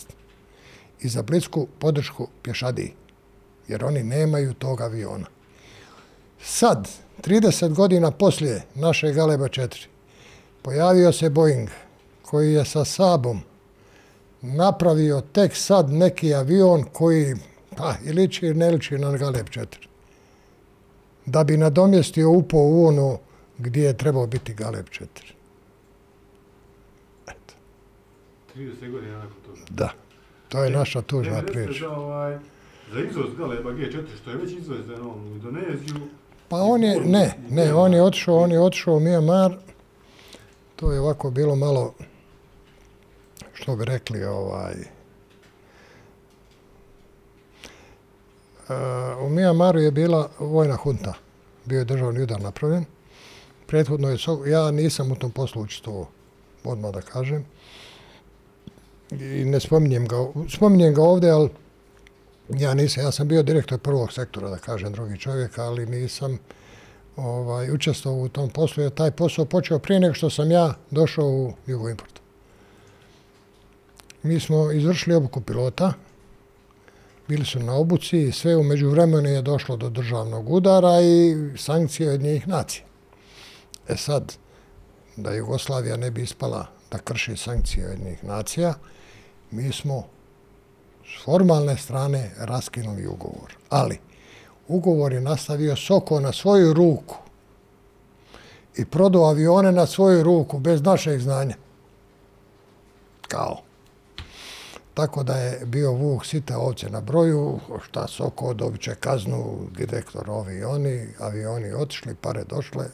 i 1.00 1.08
za 1.08 1.22
blisku 1.22 1.68
podršku 1.78 2.28
pješadiji, 2.42 2.92
jer 3.68 3.84
oni 3.84 4.02
nemaju 4.02 4.54
tog 4.54 4.80
aviona. 4.80 5.26
Sad, 6.42 6.88
30 7.22 7.74
godina 7.74 8.10
poslije 8.10 8.62
naše 8.74 9.12
Galeba 9.12 9.48
4, 9.48 9.86
pojavio 10.62 11.12
se 11.12 11.30
Boeing 11.30 11.68
koji 12.22 12.52
je 12.52 12.64
sa 12.64 12.84
Sabom 12.84 13.40
napravio 14.42 15.20
tek 15.20 15.56
sad 15.56 15.90
neki 15.90 16.34
avion 16.34 16.84
koji 16.92 17.34
pa, 17.76 17.94
i 18.04 18.12
liči 18.12 18.46
ili 18.46 18.54
ne 18.54 18.70
liči 18.70 18.98
na 18.98 19.16
Galeb 19.16 19.46
4. 19.46 19.66
Da 21.26 21.44
bi 21.44 21.56
nadomjestio 21.56 22.30
upo 22.30 22.56
u 22.58 22.86
ono 22.86 23.18
gdje 23.58 23.84
je 23.84 23.96
trebao 23.96 24.26
biti 24.26 24.54
Galeb 24.54 24.86
4. 24.86 25.06
Eto. 27.26 27.54
30 28.56 28.90
godina 28.90 29.18
nakon 29.18 29.36
toga. 29.46 29.60
Da. 29.70 29.90
To 30.48 30.64
je 30.64 30.70
naša 30.70 31.02
tužna 31.02 31.42
priča. 31.42 31.80
Za, 31.80 31.90
ovaj, 31.90 32.38
za 32.92 33.00
izvoz 33.00 33.34
Galeba 33.38 33.70
G4, 33.70 34.04
što 34.22 34.30
je 34.30 34.36
već 34.36 34.52
izvezen 34.52 35.02
u 35.02 35.26
Indoneziju, 35.26 36.00
Pa 36.48 36.56
on 36.56 36.82
je, 36.82 37.00
ne, 37.00 37.34
ne, 37.50 37.74
on 37.74 37.94
je 37.94 38.02
otišao, 38.02 38.36
on 38.36 38.52
je 38.52 38.60
otišao 38.60 38.94
u 38.94 39.00
Myanmar. 39.00 39.56
To 40.76 40.92
je 40.92 41.00
ovako 41.00 41.30
bilo 41.30 41.56
malo, 41.56 41.94
što 43.52 43.76
bi 43.76 43.84
rekli, 43.84 44.24
ovaj, 44.24 44.74
Eh, 48.68 49.16
u 49.24 49.28
Mijamaru 49.28 49.80
je 49.80 49.90
bila 49.90 50.28
vojna 50.38 50.76
hunta. 50.76 51.14
Bio 51.64 51.78
je 51.78 51.84
državni 51.84 52.22
udar 52.22 52.40
napravljen. 52.40 52.84
Prethodno 53.66 54.10
je, 54.10 54.18
ja 54.46 54.70
nisam 54.70 55.12
u 55.12 55.16
tom 55.16 55.30
poslu 55.30 55.62
učestvovao, 55.62 56.06
odmah 56.64 56.92
da 56.92 57.00
kažem. 57.00 57.44
I 59.10 59.44
ne 59.44 59.60
spominjem 59.60 60.08
ga, 60.08 60.16
spominjem 60.48 60.94
ga 60.94 61.02
ovdje, 61.02 61.30
ali 61.30 61.48
ja 62.48 62.74
nisam, 62.74 63.04
ja 63.04 63.12
sam 63.12 63.28
bio 63.28 63.42
direktor 63.42 63.78
prvog 63.78 64.12
sektora, 64.12 64.50
da 64.50 64.58
kažem, 64.58 64.92
drugi 64.92 65.18
čovjek, 65.18 65.58
ali 65.58 65.86
nisam 65.86 66.38
ovaj, 67.16 67.70
učestvovao 67.70 68.20
u 68.20 68.28
tom 68.28 68.50
poslu, 68.50 68.82
jer 68.82 68.92
taj 68.92 69.10
posao 69.10 69.44
počeo 69.44 69.78
prije 69.78 70.00
nego 70.00 70.14
što 70.14 70.30
sam 70.30 70.50
ja 70.50 70.74
došao 70.90 71.26
u 71.26 71.52
Jugoimport. 71.66 72.20
Mi 74.22 74.40
smo 74.40 74.72
izvršili 74.72 75.16
obuku 75.16 75.40
pilota, 75.40 75.92
bili 77.28 77.44
su 77.44 77.60
na 77.60 77.74
obuci 77.74 78.22
i 78.22 78.32
sve 78.32 78.56
umeđu 78.56 78.90
vremenu 78.90 79.28
je 79.28 79.42
došlo 79.42 79.76
do 79.76 79.90
državnog 79.90 80.50
udara 80.50 81.00
i 81.00 81.36
sankcije 81.56 82.10
od 82.10 82.20
njih 82.20 82.48
nacije. 82.48 82.84
E 83.88 83.96
sad, 83.96 84.36
da 85.16 85.34
Jugoslavija 85.34 85.96
ne 85.96 86.10
bi 86.10 86.22
ispala 86.22 86.66
da 86.90 86.98
krši 86.98 87.36
sankcije 87.36 87.90
od 87.90 88.00
njih 88.00 88.24
nacija, 88.24 88.74
mi 89.50 89.72
smo 89.72 90.04
s 91.04 91.24
formalne 91.24 91.76
strane 91.76 92.30
raskinuli 92.38 93.06
ugovor. 93.06 93.56
Ali, 93.70 93.98
ugovor 94.68 95.12
je 95.12 95.20
nastavio 95.20 95.76
Soko 95.76 96.20
na 96.20 96.32
svoju 96.32 96.72
ruku 96.72 97.16
i 98.76 98.84
prodao 98.84 99.24
avione 99.24 99.72
na 99.72 99.86
svoju 99.86 100.22
ruku 100.22 100.58
bez 100.58 100.82
našeg 100.82 101.20
znanja. 101.20 101.54
Kao. 103.28 103.63
Tako 104.94 105.22
da 105.22 105.36
je 105.36 105.66
bio 105.66 105.92
Vuk 105.92 106.26
sita 106.26 106.58
ovce 106.58 106.90
na 106.90 107.00
broju, 107.00 107.60
šta 107.84 108.06
Soko 108.08 108.54
dobit 108.54 108.80
će 108.80 108.94
kaznu, 108.94 109.68
direktor 109.76 110.30
ovi 110.30 110.54
i 110.54 110.64
oni, 110.64 111.08
avioni 111.18 111.72
otišli, 111.72 112.14
pare 112.14 112.44
došle. 112.44 112.84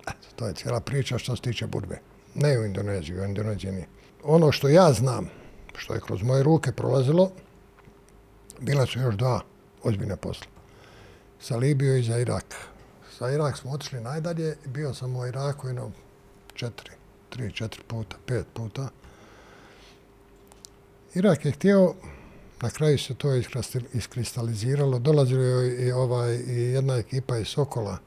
Eto, 0.00 0.28
to 0.36 0.46
je 0.46 0.54
cijela 0.54 0.80
priča 0.80 1.18
što 1.18 1.36
se 1.36 1.42
tiče 1.42 1.66
budbe. 1.66 2.00
Ne 2.34 2.58
u 2.58 2.64
Indoneziji, 2.64 3.20
u 3.20 3.24
Indoneziji 3.24 3.72
nije. 3.72 3.86
Ono 4.24 4.52
što 4.52 4.68
ja 4.68 4.92
znam, 4.92 5.28
što 5.76 5.94
je 5.94 6.00
kroz 6.00 6.22
moje 6.22 6.42
ruke 6.42 6.72
prolazilo, 6.72 7.30
bila 8.60 8.86
su 8.86 8.98
još 9.00 9.14
dva 9.14 9.40
ozbiljne 9.82 10.16
posla. 10.16 10.46
Sa 11.40 11.56
Libiju 11.56 11.96
i 11.96 12.02
za 12.02 12.18
Irak. 12.18 12.54
Sa 13.18 13.30
Irak 13.30 13.56
smo 13.56 13.70
otišli 13.70 14.00
najdalje, 14.00 14.56
bio 14.64 14.94
sam 14.94 15.16
u 15.16 15.26
Iraku 15.26 15.66
jedno 15.66 15.90
četiri, 16.54 16.90
tri, 17.28 17.52
četiri 17.52 17.82
puta, 17.88 18.16
pet 18.26 18.46
puta. 18.54 18.88
Irak 21.14 21.44
je 21.44 21.52
htio, 21.52 21.94
na 22.62 22.70
kraju 22.70 22.98
se 22.98 23.14
to 23.14 23.28
iskristaliziralo, 23.92 24.98
dolazilo 24.98 25.42
je 25.42 25.86
i, 25.86 25.92
ovaj, 25.92 26.34
i 26.34 26.60
jedna 26.60 26.96
ekipa 26.96 27.38
iz 27.38 27.46
Sokola, 27.46 27.98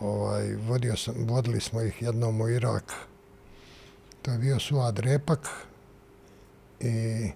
ovaj, 0.00 0.54
vodio 0.54 0.96
sam, 0.96 1.14
vodili 1.18 1.60
smo 1.60 1.82
ih 1.82 2.02
jednom 2.02 2.40
u 2.40 2.48
Irak, 2.48 2.92
to 4.22 4.30
je 4.30 4.38
bio 4.38 4.58
Suad 4.58 4.98
Repak, 4.98 5.48
i 6.80 7.30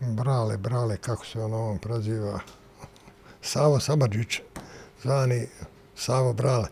Brale, 0.00 0.56
Brale, 0.56 0.96
kako 0.96 1.26
se 1.26 1.40
ono 1.40 1.56
on 1.56 1.62
ovom 1.62 1.78
proziva, 1.78 2.40
Savo 3.42 3.80
Samadžić, 3.80 4.40
zvani 5.02 5.46
Savo 5.96 6.32
Brale. 6.32 6.68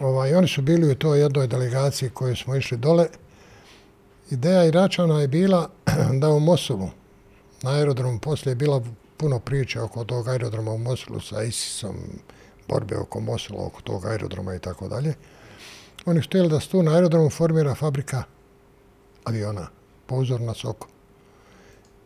Ovaj, 0.00 0.34
oni 0.34 0.48
su 0.48 0.62
bili 0.62 0.92
u 0.92 0.94
toj 0.94 1.20
jednoj 1.20 1.46
delegaciji 1.46 2.10
koju 2.10 2.36
smo 2.36 2.56
išli 2.56 2.76
dole. 2.76 3.06
Ideja 4.30 4.64
Iračana 4.64 5.20
je 5.20 5.28
bila 5.28 5.70
da 6.20 6.28
u 6.28 6.40
Mosulu, 6.40 6.88
na 7.62 7.70
aerodromu, 7.70 8.18
poslije 8.18 8.50
je 8.50 8.56
bila 8.56 8.82
puno 9.16 9.38
priče 9.38 9.80
oko 9.80 10.04
tog 10.04 10.28
aerodroma 10.28 10.72
u 10.72 10.78
Mosulu 10.78 11.20
sa 11.20 11.42
ISISom, 11.42 11.96
borbe 12.68 12.96
oko 12.96 13.20
Mosula, 13.20 13.66
oko 13.66 13.82
tog 13.82 14.06
aerodroma 14.06 14.54
i 14.54 14.58
tako 14.58 14.88
dalje. 14.88 15.14
Oni 16.06 16.20
htjeli 16.20 16.48
da 16.48 16.60
se 16.60 16.68
tu 16.68 16.82
na 16.82 16.94
aerodromu 16.94 17.30
formira 17.30 17.74
fabrika 17.74 18.22
aviona 19.24 19.66
po 20.06 20.16
uzoru 20.16 20.44
na 20.44 20.54
soko. 20.54 20.88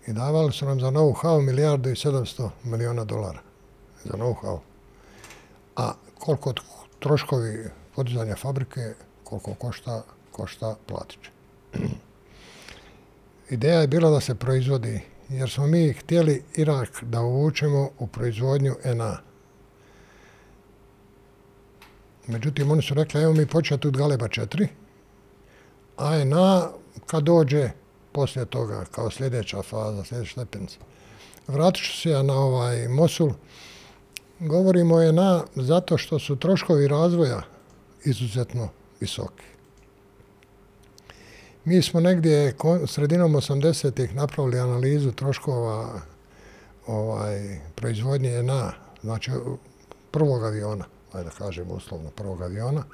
I 0.06 0.12
davali 0.12 0.52
su 0.52 0.66
nam 0.66 0.80
za 0.80 0.86
know-how 0.86 1.40
milijardu 1.40 1.90
i 1.90 1.94
700 1.94 2.50
miliona 2.64 3.04
dolara. 3.04 3.40
Za 4.04 4.12
know-how. 4.12 4.58
A 5.76 5.92
koliko 6.18 6.52
troškovi 6.98 7.70
podizanja 7.94 8.36
fabrike, 8.36 8.94
koliko 9.24 9.54
košta, 9.54 10.02
košta 10.32 10.76
platiće. 10.86 11.30
Ideja 13.50 13.80
je 13.80 13.86
bila 13.86 14.10
da 14.10 14.20
se 14.20 14.34
proizvodi, 14.34 15.00
jer 15.28 15.50
smo 15.50 15.66
mi 15.66 15.92
htjeli 15.92 16.42
Irak 16.54 17.04
da 17.04 17.20
uvučemo 17.20 17.90
u 17.98 18.06
proizvodnju 18.06 18.74
NA. 18.84 19.18
Međutim, 22.26 22.70
oni 22.70 22.82
su 22.82 22.94
rekli, 22.94 23.22
evo 23.22 23.32
mi 23.32 23.46
početi 23.46 23.88
od 23.88 23.96
Galeba 23.96 24.28
4, 24.28 24.66
a 25.96 26.24
NA 26.24 26.68
kad 27.06 27.22
dođe 27.22 27.70
poslije 28.12 28.46
toga, 28.46 28.84
kao 28.90 29.10
sljedeća 29.10 29.62
faza, 29.62 30.04
sljedeća 30.04 30.32
stepenica. 30.32 30.78
Vratit 31.46 31.84
ću 31.84 32.00
se 32.00 32.10
ja 32.10 32.22
na 32.22 32.34
ovaj 32.34 32.88
Mosul. 32.88 33.30
Govorimo 34.40 35.00
je 35.00 35.12
na 35.12 35.44
zato 35.54 35.98
što 35.98 36.18
su 36.18 36.36
troškovi 36.36 36.88
razvoja 36.88 37.42
izuzetno 38.04 38.68
visoki. 39.00 39.55
Mi 41.66 41.82
smo 41.82 42.00
negdje 42.00 42.54
sredinom 42.86 43.32
80-ih 43.32 44.14
napravili 44.14 44.58
analizu 44.58 45.12
troškova 45.12 46.00
ovaj, 46.86 47.60
proizvodnje 47.74 48.42
na, 48.42 48.72
znači 49.02 49.30
prvog 50.10 50.44
aviona, 50.44 50.84
ajde 51.12 51.30
da 51.30 51.36
kažem 51.36 51.70
uslovno 51.70 52.10
prvog 52.10 52.42
aviona, 52.42 52.84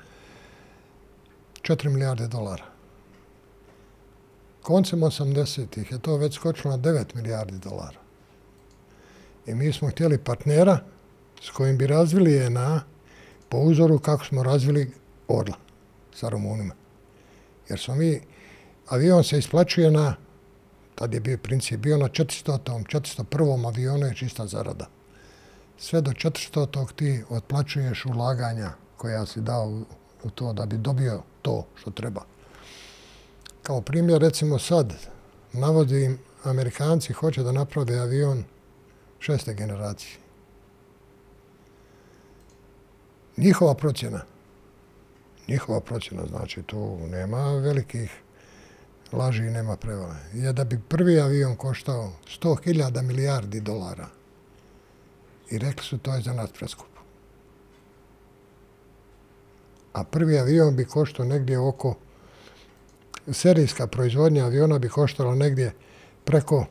4 1.62 1.88
milijarde 1.88 2.28
dolara 2.28 2.72
koncem 4.62 5.00
80-ih 5.00 5.92
je 5.92 5.98
to 5.98 6.16
već 6.16 6.34
skočilo 6.34 6.76
na 6.76 6.82
9 6.82 7.14
milijardi 7.14 7.58
dolara. 7.58 7.98
I 9.46 9.54
mi 9.54 9.72
smo 9.72 9.88
htjeli 9.88 10.18
partnera 10.18 10.78
s 11.42 11.50
kojim 11.50 11.78
bi 11.78 11.86
razvili 11.86 12.32
je 12.32 12.50
na 12.50 12.84
po 13.48 13.58
uzoru 13.58 13.98
kako 13.98 14.24
smo 14.24 14.42
razvili 14.42 14.92
Orla 15.28 15.56
sa 16.14 16.28
Rumunima. 16.28 16.74
Jer 17.68 17.78
smo 17.78 17.94
mi, 17.94 18.20
avion 18.92 19.24
se 19.24 19.38
isplaćuje 19.38 19.90
na 19.90 20.14
Tad 20.94 21.14
je 21.14 21.20
bio 21.20 21.38
princip, 21.38 21.80
bio 21.80 21.96
na 21.98 22.08
400. 22.08 22.58
401. 22.64 23.66
avionu 23.66 24.06
je 24.06 24.14
čista 24.14 24.46
zarada. 24.46 24.86
Sve 25.78 26.00
do 26.00 26.10
400. 26.10 26.92
ti 26.96 27.24
otplaćuješ 27.28 28.04
ulaganja 28.06 28.70
koja 28.96 29.26
si 29.26 29.40
dao 29.40 29.68
u, 29.68 29.84
u 30.24 30.30
to 30.30 30.52
da 30.52 30.66
bi 30.66 30.78
dobio 30.78 31.22
to 31.42 31.66
što 31.74 31.90
treba. 31.90 32.22
Kao 33.62 33.80
primjer, 33.80 34.20
recimo 34.20 34.58
sad, 34.58 34.94
navodim, 35.52 36.18
Amerikanci 36.44 37.12
hoće 37.12 37.42
da 37.42 37.52
naprave 37.52 37.98
avion 37.98 38.44
šeste 39.18 39.54
generacije. 39.54 40.16
Njihova 43.36 43.74
procjena, 43.74 44.24
njihova 45.48 45.80
procjena, 45.80 46.22
znači 46.26 46.62
tu 46.62 46.98
nema 47.10 47.52
velikih 47.52 48.21
laži 49.12 49.42
nema 49.42 49.76
prevale, 49.76 50.16
je 50.32 50.52
da 50.52 50.64
bi 50.64 50.80
prvi 50.88 51.20
avion 51.20 51.56
koštao 51.56 52.12
100.000 52.40 53.02
milijardi 53.02 53.60
dolara. 53.60 54.06
I 55.50 55.58
rekli 55.58 55.84
su 55.84 55.98
to 55.98 56.14
je 56.14 56.22
za 56.22 56.32
nas 56.32 56.50
preskupo. 56.52 57.00
A 59.92 60.04
prvi 60.04 60.38
avion 60.38 60.76
bi 60.76 60.84
koštao 60.84 61.26
negdje 61.26 61.58
oko 61.58 61.94
serijska 63.32 63.86
proizvodnja 63.86 64.44
aviona 64.44 64.78
bi 64.78 64.88
koštala 64.88 65.34
negdje 65.34 65.72
preko 66.24 66.66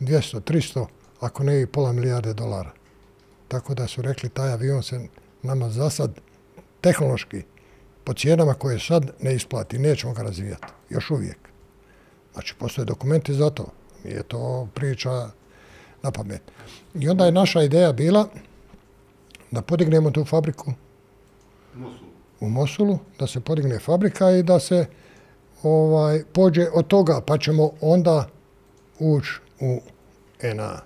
200, 0.00 0.40
300, 0.40 0.86
ako 1.20 1.42
ne 1.42 1.60
i 1.62 1.66
pola 1.66 1.92
milijarde 1.92 2.34
dolara. 2.34 2.70
Tako 3.48 3.74
da 3.74 3.86
su 3.86 4.02
rekli 4.02 4.28
taj 4.28 4.52
avion 4.52 4.82
se 4.82 5.00
nama 5.42 5.70
za 5.70 5.90
sad 5.90 6.20
tehnološki 6.80 7.42
po 8.04 8.14
cijenama 8.14 8.54
koje 8.54 8.80
sad 8.80 9.10
ne 9.20 9.34
isplati, 9.34 9.78
nećemo 9.78 10.12
ga 10.12 10.22
razvijati, 10.22 10.66
još 10.90 11.10
uvijek. 11.10 11.41
Znači, 12.32 12.54
postoje 12.58 12.84
dokumenti 12.84 13.34
za 13.34 13.50
to. 13.50 13.66
Nije 14.04 14.22
to 14.22 14.68
priča 14.74 15.30
na 16.02 16.10
pamet. 16.10 16.42
I 16.94 17.08
onda 17.08 17.24
je 17.24 17.32
naša 17.32 17.62
ideja 17.62 17.92
bila 17.92 18.28
da 19.50 19.62
podignemo 19.62 20.10
tu 20.10 20.24
fabriku 20.24 20.72
Mosulu. 21.74 22.10
u 22.40 22.48
Mosulu, 22.48 22.98
da 23.18 23.26
se 23.26 23.40
podigne 23.40 23.78
fabrika 23.78 24.30
i 24.30 24.42
da 24.42 24.60
se 24.60 24.86
ovaj 25.62 26.24
pođe 26.32 26.66
od 26.74 26.86
toga, 26.86 27.20
pa 27.26 27.38
ćemo 27.38 27.70
onda 27.80 28.28
ući 28.98 29.30
u 29.60 29.80
NA. 30.54 30.80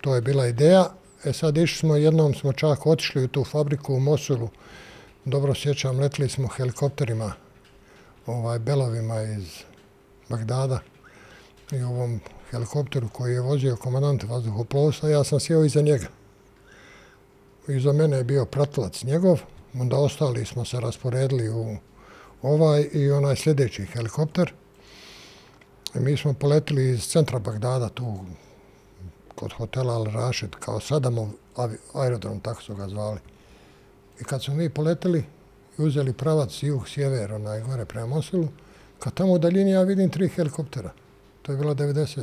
To 0.00 0.14
je 0.14 0.20
bila 0.20 0.46
ideja. 0.46 0.90
E 1.24 1.32
sad 1.32 1.56
išli 1.56 1.78
smo, 1.78 1.96
jednom 1.96 2.34
smo 2.34 2.52
čak 2.52 2.86
otišli 2.86 3.24
u 3.24 3.28
tu 3.28 3.44
fabriku 3.44 3.94
u 3.94 4.00
Mosulu. 4.00 4.48
Dobro 5.24 5.54
sjećam, 5.54 5.98
letili 6.00 6.28
smo 6.28 6.48
helikopterima, 6.48 7.32
ovaj, 8.26 8.58
belovima 8.58 9.22
iz 9.22 9.69
Bagdada 10.30 10.80
i 11.72 11.82
ovom 11.82 12.20
helikopteru 12.50 13.08
koji 13.08 13.32
je 13.32 13.40
vozio 13.40 13.76
komandant 13.76 14.22
vazduhoplovstva, 14.22 15.08
ja 15.08 15.24
sam 15.24 15.40
sjeo 15.40 15.64
iza 15.64 15.80
njega. 15.80 16.06
Iza 17.68 17.92
mene 17.92 18.16
je 18.16 18.24
bio 18.24 18.44
pratilac 18.44 19.02
njegov, 19.04 19.40
onda 19.74 19.96
ostali 19.96 20.44
smo 20.44 20.64
se 20.64 20.80
rasporedili 20.80 21.48
u 21.48 21.76
ovaj 22.42 22.88
i 22.92 23.10
onaj 23.10 23.36
sljedeći 23.36 23.86
helikopter. 23.86 24.52
I 25.94 26.00
mi 26.00 26.16
smo 26.16 26.32
poletili 26.32 26.90
iz 26.90 27.08
centra 27.08 27.38
Bagdada, 27.38 27.88
tu 27.88 28.18
kod 29.34 29.52
hotela 29.52 29.94
Al 29.94 30.04
Rashid, 30.04 30.50
kao 30.60 30.80
Sadamov 30.80 31.28
aerodrom, 31.94 32.40
tako 32.40 32.62
su 32.62 32.74
ga 32.74 32.88
zvali. 32.88 33.20
I 34.20 34.24
kad 34.24 34.44
smo 34.44 34.54
mi 34.54 34.70
poletili 34.70 35.24
i 35.78 35.82
uzeli 35.82 36.12
pravac 36.12 36.62
jug, 36.62 36.88
sjever, 36.88 37.32
onaj 37.32 37.60
gore 37.60 37.84
prema 37.84 38.06
Mosulu, 38.06 38.48
kad 39.00 39.14
tamo 39.14 39.32
u 39.32 39.38
daljini 39.38 39.70
ja 39.70 39.82
vidim 39.82 40.10
tri 40.10 40.28
helikoptera. 40.28 40.90
To 41.42 41.52
je 41.52 41.58
bilo 41.58 41.74
90. 41.74 42.18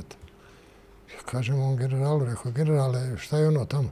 Ja 1.14 1.22
kažem 1.26 1.60
on 1.60 1.76
generalu, 1.76 2.26
rekao, 2.26 2.52
generale, 2.52 3.18
šta 3.18 3.38
je 3.38 3.48
ono 3.48 3.66
tamo? 3.66 3.90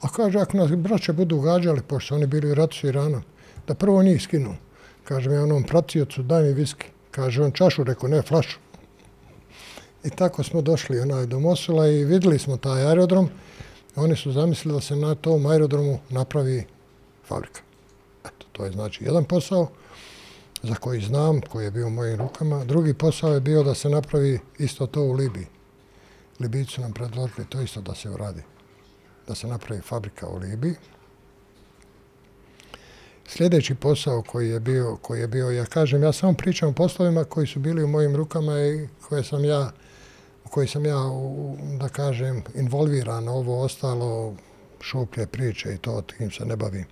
A 0.00 0.08
kaže, 0.08 0.38
ako 0.38 0.56
nas 0.56 0.70
braće 0.70 1.12
budu 1.12 1.40
gađali, 1.40 1.82
pošto 1.82 2.14
oni 2.14 2.26
bili 2.26 2.50
u 2.50 2.54
ratu 2.54 2.76
s 2.76 2.84
Iranom, 2.84 3.22
da 3.66 3.74
prvo 3.74 4.02
njih 4.02 4.22
skinu. 4.22 4.54
Kaže 5.04 5.30
mi 5.30 5.36
onom 5.36 5.62
pratiocu, 5.62 6.22
daj 6.22 6.42
mi 6.42 6.52
viski. 6.52 6.86
Kaže 7.10 7.42
on 7.42 7.52
čašu, 7.52 7.84
rekao, 7.84 8.08
ne, 8.08 8.22
flašu. 8.22 8.58
I 10.04 10.10
tako 10.10 10.42
smo 10.42 10.62
došli 10.62 11.00
onaj 11.00 11.26
do 11.26 11.40
Mosula 11.40 11.88
i 11.88 12.04
videli 12.04 12.38
smo 12.38 12.56
taj 12.56 12.86
aerodrom. 12.86 13.28
Oni 13.96 14.16
su 14.16 14.32
zamislili 14.32 14.74
da 14.74 14.80
se 14.80 14.96
na 14.96 15.14
tom 15.14 15.46
aerodromu 15.46 15.98
napravi 16.10 16.64
fabrika. 17.24 17.60
Eto, 18.24 18.46
to 18.52 18.64
je 18.64 18.72
znači 18.72 19.04
jedan 19.04 19.24
posao 19.24 19.68
za 20.62 20.74
koji 20.74 21.00
znam, 21.00 21.40
koji 21.40 21.64
je 21.64 21.70
bio 21.70 21.86
u 21.86 21.90
mojim 21.90 22.18
rukama. 22.18 22.64
Drugi 22.64 22.94
posao 22.94 23.34
je 23.34 23.40
bio 23.40 23.62
da 23.62 23.74
se 23.74 23.88
napravi 23.88 24.40
isto 24.58 24.86
to 24.86 25.02
u 25.02 25.12
Libiji. 25.12 25.46
Libijci 26.40 26.72
su 26.72 26.80
nam 26.80 26.92
predložili 26.92 27.46
to 27.48 27.60
isto 27.60 27.80
da 27.80 27.94
se 27.94 28.10
uradi. 28.10 28.42
Da 29.28 29.34
se 29.34 29.46
napravi 29.46 29.80
fabrika 29.80 30.28
u 30.28 30.38
Libiji. 30.38 30.74
Sljedeći 33.26 33.74
posao 33.74 34.22
koji 34.22 34.48
je 34.48 34.60
bio, 34.60 34.96
koji 35.02 35.20
je 35.20 35.28
bio, 35.28 35.50
ja 35.50 35.64
kažem, 35.64 36.02
ja 36.02 36.12
samo 36.12 36.32
pričam 36.32 36.68
o 36.68 36.72
poslovima 36.72 37.24
koji 37.24 37.46
su 37.46 37.60
bili 37.60 37.84
u 37.84 37.88
mojim 37.88 38.16
rukama 38.16 38.60
i 38.60 38.88
koje 39.08 39.24
sam 39.24 39.44
ja, 39.44 39.72
u 40.44 40.48
koji 40.48 40.68
sam 40.68 40.86
ja, 40.86 40.98
da 41.80 41.88
kažem, 41.88 42.42
involviran, 42.54 43.28
ovo 43.28 43.62
ostalo 43.62 44.36
šuplje 44.80 45.26
priče 45.26 45.74
i 45.74 45.78
to, 45.78 46.02
tim 46.02 46.30
se 46.30 46.44
ne 46.44 46.56
bavim. 46.56 46.86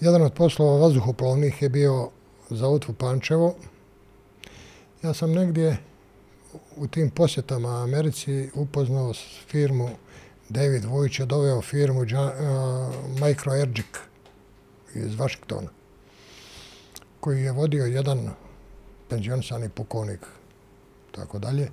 Jedan 0.00 0.22
od 0.22 0.32
poslova 0.32 0.78
vazduhoplovnih 0.78 1.62
je 1.62 1.68
bio 1.68 2.10
za 2.50 2.68
Utvu 2.68 2.94
Pančevo. 2.94 3.54
Ja 5.02 5.14
sam 5.14 5.32
negdje 5.32 5.76
u 6.76 6.86
tim 6.86 7.10
posjetama 7.10 7.82
Americi 7.82 8.50
upoznao 8.54 9.12
firmu 9.48 9.88
David 10.48 10.84
Vojić 10.84 11.18
je 11.18 11.26
doveo 11.26 11.62
firmu 11.62 12.00
Microergic 12.00 13.20
Micro 13.20 13.54
Ergic 13.54 13.86
iz 14.94 15.18
Vašingtona, 15.18 15.68
koji 17.20 17.42
je 17.42 17.52
vodio 17.52 17.84
jedan 17.84 18.30
penzionisani 19.08 19.68
pukovnik 19.68 20.26
tako 21.12 21.38
dalje. 21.38 21.70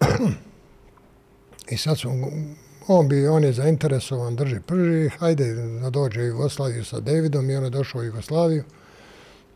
I 1.72 1.76
sad 1.76 1.98
su 1.98 2.10
on 2.88 3.08
bi, 3.08 3.28
on 3.28 3.44
je 3.44 3.52
zainteresovan, 3.52 4.36
drži 4.36 4.60
prži, 4.66 5.08
hajde 5.08 5.54
da 5.54 5.90
dođe 5.90 6.20
u 6.20 6.26
Jugoslaviju 6.26 6.84
sa 6.84 7.00
Davidom 7.00 7.50
i 7.50 7.56
on 7.56 7.64
je 7.64 7.70
došao 7.70 8.00
u 8.00 8.04
Jugoslaviju. 8.04 8.64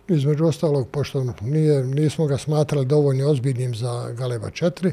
Između 0.08 0.46
ostalog, 0.46 0.88
pošto 0.88 1.34
nije, 1.40 1.84
nismo 1.84 2.26
ga 2.26 2.38
smatrali 2.38 2.86
dovoljno 2.86 3.30
ozbiljnim 3.30 3.74
za 3.74 4.12
Galeba 4.12 4.50
4, 4.50 4.92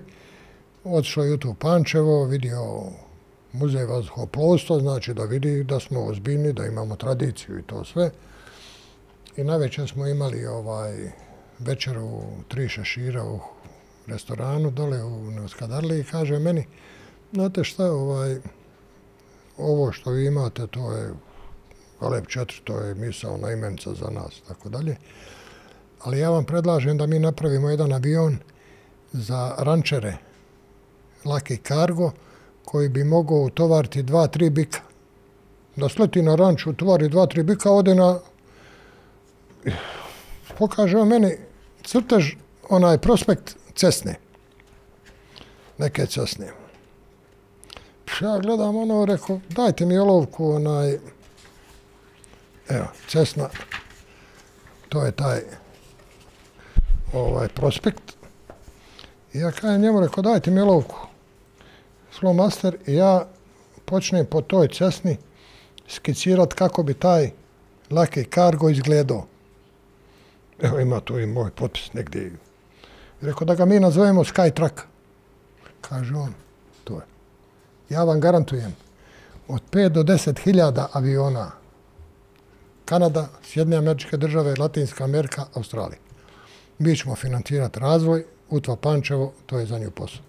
odšao 0.83 1.23
je 1.23 1.37
u 1.45 1.53
Pančevo, 1.53 2.25
vidio 2.25 2.83
muzej 3.51 3.85
vazduhoplovstva, 3.85 4.79
znači 4.79 5.13
da 5.13 5.23
vidi 5.23 5.63
da 5.63 5.79
smo 5.79 6.03
ozbiljni, 6.03 6.53
da 6.53 6.65
imamo 6.65 6.95
tradiciju 6.95 7.59
i 7.59 7.63
to 7.63 7.85
sve. 7.85 8.11
I 9.37 9.43
na 9.43 9.57
večer 9.57 9.89
smo 9.89 10.07
imali 10.07 10.45
ovaj 10.45 11.11
večer 11.59 11.97
u 11.97 12.21
tri 12.47 12.69
šešira 12.69 13.23
u 13.23 13.39
restoranu 14.07 14.71
dole 14.71 15.03
u 15.03 15.31
Neoskadarli 15.31 15.99
i 15.99 16.03
kaže 16.03 16.39
meni, 16.39 16.65
Znate 17.35 17.63
šta, 17.63 17.91
ovaj, 17.91 18.37
ovo 19.57 19.91
što 19.91 20.11
vi 20.11 20.25
imate, 20.25 20.67
to 20.67 20.91
je 20.91 21.13
Galeb 22.01 22.25
4, 22.25 22.61
to 22.63 22.77
je 22.77 22.95
misao 22.95 23.37
na 23.37 23.51
imenca 23.51 23.93
za 23.93 24.09
nas, 24.09 24.41
tako 24.47 24.69
dalje. 24.69 24.95
Ali 26.01 26.19
ja 26.19 26.29
vam 26.29 26.45
predlažem 26.45 26.97
da 26.97 27.07
mi 27.07 27.19
napravimo 27.19 27.69
jedan 27.69 27.93
avion 27.93 28.37
za 29.11 29.55
rančere, 29.57 30.17
laki 31.25 31.57
kargo, 31.57 32.11
koji 32.65 32.89
bi 32.89 33.03
mogao 33.03 33.37
utovariti 33.37 34.03
dva, 34.03 34.27
tri 34.27 34.49
bika. 34.49 34.79
Da 35.75 35.89
sleti 35.89 36.21
na 36.21 36.35
ranč, 36.35 36.67
utovari 36.67 37.09
dva, 37.09 37.27
tri 37.27 37.43
bika, 37.43 37.71
ode 37.71 37.95
na... 37.95 38.19
Pokaže 40.57 41.03
meni 41.03 41.37
crtež, 41.83 42.35
onaj 42.69 42.97
prospekt 42.97 43.57
cesne. 43.73 44.15
Neke 45.77 46.05
cesne 46.05 46.64
ja 48.21 48.39
gledam 48.39 48.75
ono, 48.75 49.05
rekao, 49.05 49.39
dajte 49.49 49.85
mi 49.85 49.97
olovku, 49.97 50.51
onaj, 50.51 50.99
evo, 52.69 52.87
Cessna, 53.07 53.49
to 54.89 55.05
je 55.05 55.11
taj 55.11 55.41
ovaj 57.13 57.47
prospekt. 57.47 58.15
I 59.33 59.39
ja 59.39 59.51
kažem 59.51 59.81
njemu, 59.81 60.01
rekao, 60.01 60.23
dajte 60.23 60.51
mi 60.51 60.61
olovku, 60.61 61.07
master, 62.21 62.77
i 62.87 62.93
ja 62.93 63.27
počnem 63.85 64.25
po 64.25 64.41
toj 64.41 64.67
Cessni 64.67 65.17
skicirat 65.87 66.53
kako 66.53 66.83
bi 66.83 66.93
taj 66.93 67.31
laki 67.89 68.23
kargo 68.23 68.69
izgledao. 68.69 69.25
Evo 70.61 70.79
ima 70.79 70.99
tu 70.99 71.19
i 71.19 71.25
moj 71.25 71.51
potpis 71.51 71.93
negdje. 71.93 72.31
Rekao 73.21 73.45
da 73.45 73.55
ga 73.55 73.65
mi 73.65 73.79
nazovemo 73.79 74.23
Skytruck. 74.23 74.81
Kaže 75.81 76.15
on, 76.15 76.33
ja 77.89 78.03
vam 78.03 78.19
garantujem, 78.19 78.75
od 79.47 79.61
5 79.71 79.89
do 79.89 80.03
10 80.03 80.39
hiljada 80.43 80.89
aviona, 80.93 81.51
Kanada, 82.85 83.29
Sjedne 83.43 83.77
američke 83.77 84.17
države, 84.17 84.55
Latinska 84.59 85.03
Amerika, 85.03 85.45
Australija. 85.53 85.99
Mi 86.79 86.95
ćemo 86.97 87.15
financirati 87.15 87.79
razvoj, 87.79 88.25
Utva 88.49 88.75
Pančevo, 88.75 89.33
to 89.45 89.59
je 89.59 89.65
za 89.65 89.79
nju 89.79 89.91
posao. 89.91 90.21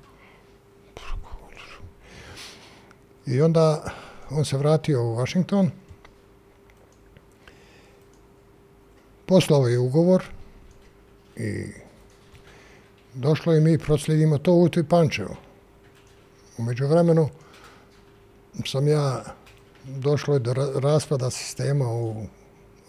I 3.26 3.40
onda 3.40 3.84
on 4.30 4.44
se 4.44 4.56
vratio 4.56 5.02
u 5.02 5.16
Washington, 5.16 5.70
poslao 9.26 9.66
je 9.66 9.78
ugovor 9.78 10.24
i 11.36 11.66
došlo 13.14 13.52
je 13.52 13.60
mi 13.60 13.78
proslijedimo 13.78 14.38
to 14.38 14.52
u 14.52 14.62
Utvi 14.62 14.84
Pančevo. 14.84 15.36
Umeđu 16.58 16.86
vremenu 16.86 17.28
sam 18.64 18.88
ja 18.88 19.24
došlo 19.84 20.34
je 20.34 20.40
do 20.40 20.54
raspada 20.82 21.30
sistema 21.30 21.88
u, 21.88 22.26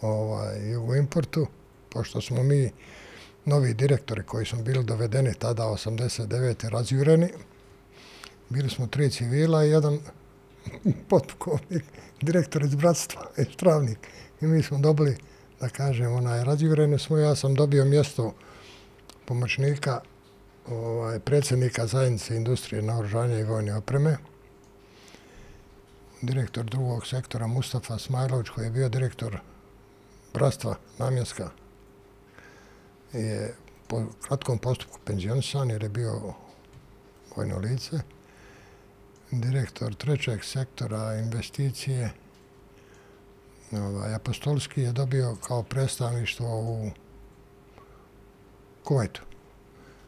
ovaj, 0.01 0.77
u 0.77 0.95
importu, 0.95 1.47
pošto 1.89 2.21
smo 2.21 2.43
mi 2.43 2.71
novi 3.45 3.73
direktori 3.73 4.23
koji 4.23 4.45
smo 4.45 4.61
bili 4.61 4.83
dovedeni 4.83 5.33
tada 5.33 5.63
89. 5.63 6.69
razjureni. 6.69 7.29
Bili 8.49 8.69
smo 8.69 8.87
tri 8.87 9.09
civila 9.09 9.65
i 9.65 9.69
jedan 9.69 9.99
potpukovnik, 11.09 11.83
direktor 12.21 12.63
iz 12.63 12.75
bratstva, 12.75 13.21
travnik. 13.57 13.99
I 14.41 14.47
mi 14.47 14.63
smo 14.63 14.77
dobili, 14.77 15.17
da 15.59 15.69
kažem, 15.69 16.13
onaj, 16.13 16.43
razjureni 16.43 16.99
smo. 16.99 17.17
Ja 17.17 17.35
sam 17.35 17.55
dobio 17.55 17.85
mjesto 17.85 18.33
pomoćnika 19.25 20.01
ovaj, 20.67 21.19
predsjednika 21.19 21.87
zajednice 21.87 22.35
industrije 22.35 22.81
naoružanja 22.81 23.39
i 23.39 23.43
vojne 23.43 23.75
opreme. 23.75 24.17
Direktor 26.21 26.65
drugog 26.65 27.07
sektora 27.07 27.47
Mustafa 27.47 27.97
Smajlović, 27.97 28.49
koji 28.49 28.65
je 28.65 28.71
bio 28.71 28.89
direktor 28.89 29.39
bratstva 30.33 30.75
namjenska 30.97 31.49
je 33.13 33.55
po 33.87 34.03
kratkom 34.21 34.57
postupku 34.57 34.99
penzionisan 35.05 35.69
jer 35.69 35.83
je 35.83 35.89
bio 35.89 36.33
vojno 37.35 37.57
lice. 37.57 37.99
Direktor 39.31 39.95
trećeg 39.95 40.43
sektora 40.43 41.15
investicije 41.15 42.11
ovaj, 43.71 44.13
apostolski 44.15 44.81
je 44.81 44.91
dobio 44.91 45.35
kao 45.47 45.63
predstavništvo 45.63 46.59
u 46.61 46.91
Kuvajtu. 48.83 49.21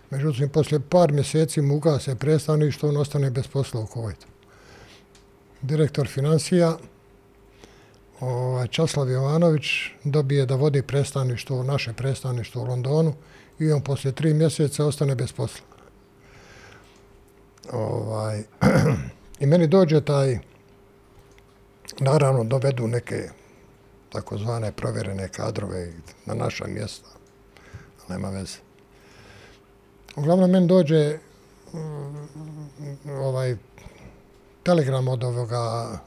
Međutim, 0.10 0.49
poslije 0.49 0.80
par 0.80 1.12
mjeseci 1.12 1.62
mu 1.62 1.76
ugase 1.76 2.16
predstavništvo, 2.16 2.89
on 2.89 2.97
ostane 2.97 3.30
bez 3.30 3.47
posla 3.47 3.82
u 3.82 3.88
Kuvajtu. 3.88 4.28
Direktor 5.62 6.07
financija 6.07 6.78
ovaj, 8.20 8.68
Časlav 8.68 9.10
Jovanović 9.10 9.66
dobije 10.03 10.45
da 10.45 10.55
vodi 10.55 10.82
predstavništvo, 10.82 11.64
naše 11.64 11.93
predstavništvo 11.93 12.62
u 12.62 12.66
Londonu 12.66 13.14
i 13.60 13.72
on 13.72 13.82
poslije 13.82 14.12
tri 14.12 14.34
mjeseca 14.34 14.86
ostane 14.86 15.16
bez 15.16 15.32
posla. 15.32 15.66
Ovaj, 17.72 18.43
I 19.39 19.45
meni 19.45 19.68
dođe 19.68 20.01
taj, 20.01 20.39
naravno 21.99 22.43
dovedu 22.43 22.88
neke 22.88 23.30
takozvane 24.12 24.72
provjerene 24.72 25.28
kadrove 25.28 25.91
na 26.26 26.34
naša 26.34 26.68
mjesta, 26.68 27.10
nema 28.10 28.30
veze. 28.30 28.57
Uglavnom, 30.16 30.51
meni 30.51 30.68
dođe 30.68 31.18
mm, 31.74 33.10
ovaj 33.10 33.55
telegram 34.70 35.07
od 35.07 35.24
ovoga 35.24 35.99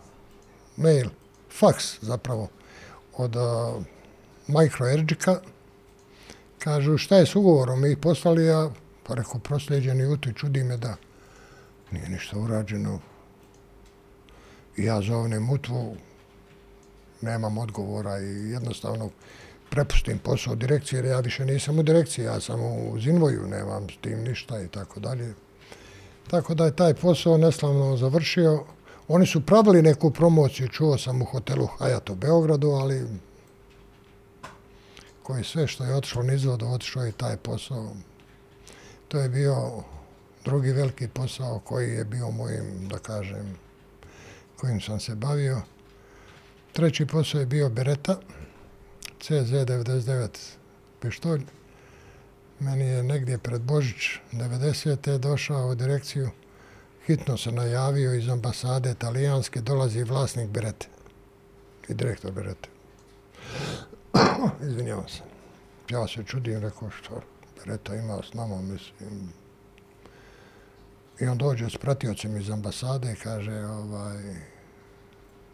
mail, 0.77 1.09
faks 1.51 1.99
zapravo 2.01 2.49
od 3.17 3.37
uh, 3.37 3.83
Microergica. 4.47 5.41
Kažu 6.59 6.99
šta 6.99 7.17
je 7.17 7.27
s 7.27 7.37
ugovorom, 7.37 7.81
mi 7.81 7.91
ih 7.91 7.99
poslali, 7.99 8.51
a 8.51 8.71
pa 9.03 9.15
rekao 9.15 9.41
prosljeđeni 9.41 10.07
uti, 10.07 10.35
čudi 10.35 10.65
me 10.65 10.77
da 10.77 10.95
nije 11.91 12.09
ništa 12.09 12.39
urađeno. 12.39 13.01
I 14.77 14.85
ja 14.85 15.01
zovnem 15.03 15.51
utvu, 15.51 15.97
nemam 17.21 17.59
odgovora 17.59 18.19
i 18.19 18.51
jednostavno 18.51 19.11
prepustim 19.71 20.19
posao 20.19 20.55
direkcije, 20.55 20.99
jer 20.99 21.05
ja 21.05 21.21
više 21.21 21.45
nisam 21.45 21.79
u 21.79 21.83
direkciji, 21.83 22.25
ja 22.25 22.41
sam 22.41 22.61
u 22.61 23.01
Zinvoju, 23.01 23.47
nemam 23.47 23.91
s 23.91 23.97
tim 24.01 24.23
ništa 24.23 24.63
i 24.63 24.69
tako 24.69 25.01
dalje. 25.01 25.35
Tako 26.31 26.55
da 26.55 26.65
je 26.65 26.77
taj 26.77 26.95
posao 26.95 27.39
neslavno 27.39 27.97
završio. 27.97 28.65
Oni 29.09 29.27
su 29.27 29.47
pravili 29.47 29.83
neku 29.83 30.11
promociju, 30.11 30.69
čuo 30.69 30.99
sam 30.99 31.23
u 31.23 31.25
hotelu 31.25 31.69
Hayat 31.79 32.13
u 32.13 32.15
Beogradu, 32.15 32.71
ali 32.71 33.07
koji 35.23 35.45
sve 35.45 35.67
što 35.67 35.85
je 35.85 35.95
otišlo 35.95 36.23
nizvodu, 36.23 36.67
otišlo 36.67 37.05
je 37.05 37.13
taj 37.13 37.37
posao. 37.37 37.93
To 39.09 39.19
je 39.19 39.29
bio 39.29 39.83
drugi 40.45 40.73
veliki 40.73 41.09
posao 41.09 41.59
koji 41.59 41.91
je 41.91 42.05
bio 42.05 42.31
mojim, 42.31 42.89
da 42.89 42.99
kažem, 42.99 43.59
kojim 44.57 44.81
sam 44.81 45.01
se 45.01 45.15
bavio. 45.15 45.61
Treći 46.73 47.07
posao 47.07 47.41
je 47.41 47.47
bio 47.47 47.69
Beretta, 47.69 48.17
CZ99 49.21 50.29
pištolj. 51.01 51.45
Meni 52.63 52.85
je 52.85 53.03
negdje 53.03 53.39
pred 53.39 53.63
Božić 53.63 54.19
90. 54.33 55.19
došao 55.19 55.69
u 55.69 55.75
direkciju 55.75 56.31
hitno 57.07 57.37
se 57.37 57.53
najavio 57.53 58.15
iz 58.15 58.29
ambasade 58.29 58.91
italijanske, 58.91 59.61
dolazi 59.61 60.05
vlasnik 60.05 60.49
Berete 60.51 60.87
i 61.89 61.95
direktor 61.95 62.33
Berete. 62.33 62.69
Izvinjavam 64.69 65.09
se. 65.09 65.23
Ja 65.89 66.09
se 66.09 66.25
čudim, 66.25 66.61
rekao 66.61 66.91
što 66.91 67.21
Bereta 67.59 67.95
ima 67.95 68.19
s 68.31 68.35
nama, 68.35 68.63
mislim. 68.63 69.33
I 71.21 71.27
on 71.27 71.39
dođe 71.39 71.71
s 71.71 71.77
pratiocem 71.77 72.37
iz 72.37 72.51
ambasade 72.51 73.13
i 73.13 73.17
kaže, 73.23 73.65
ovaj, 73.65 74.23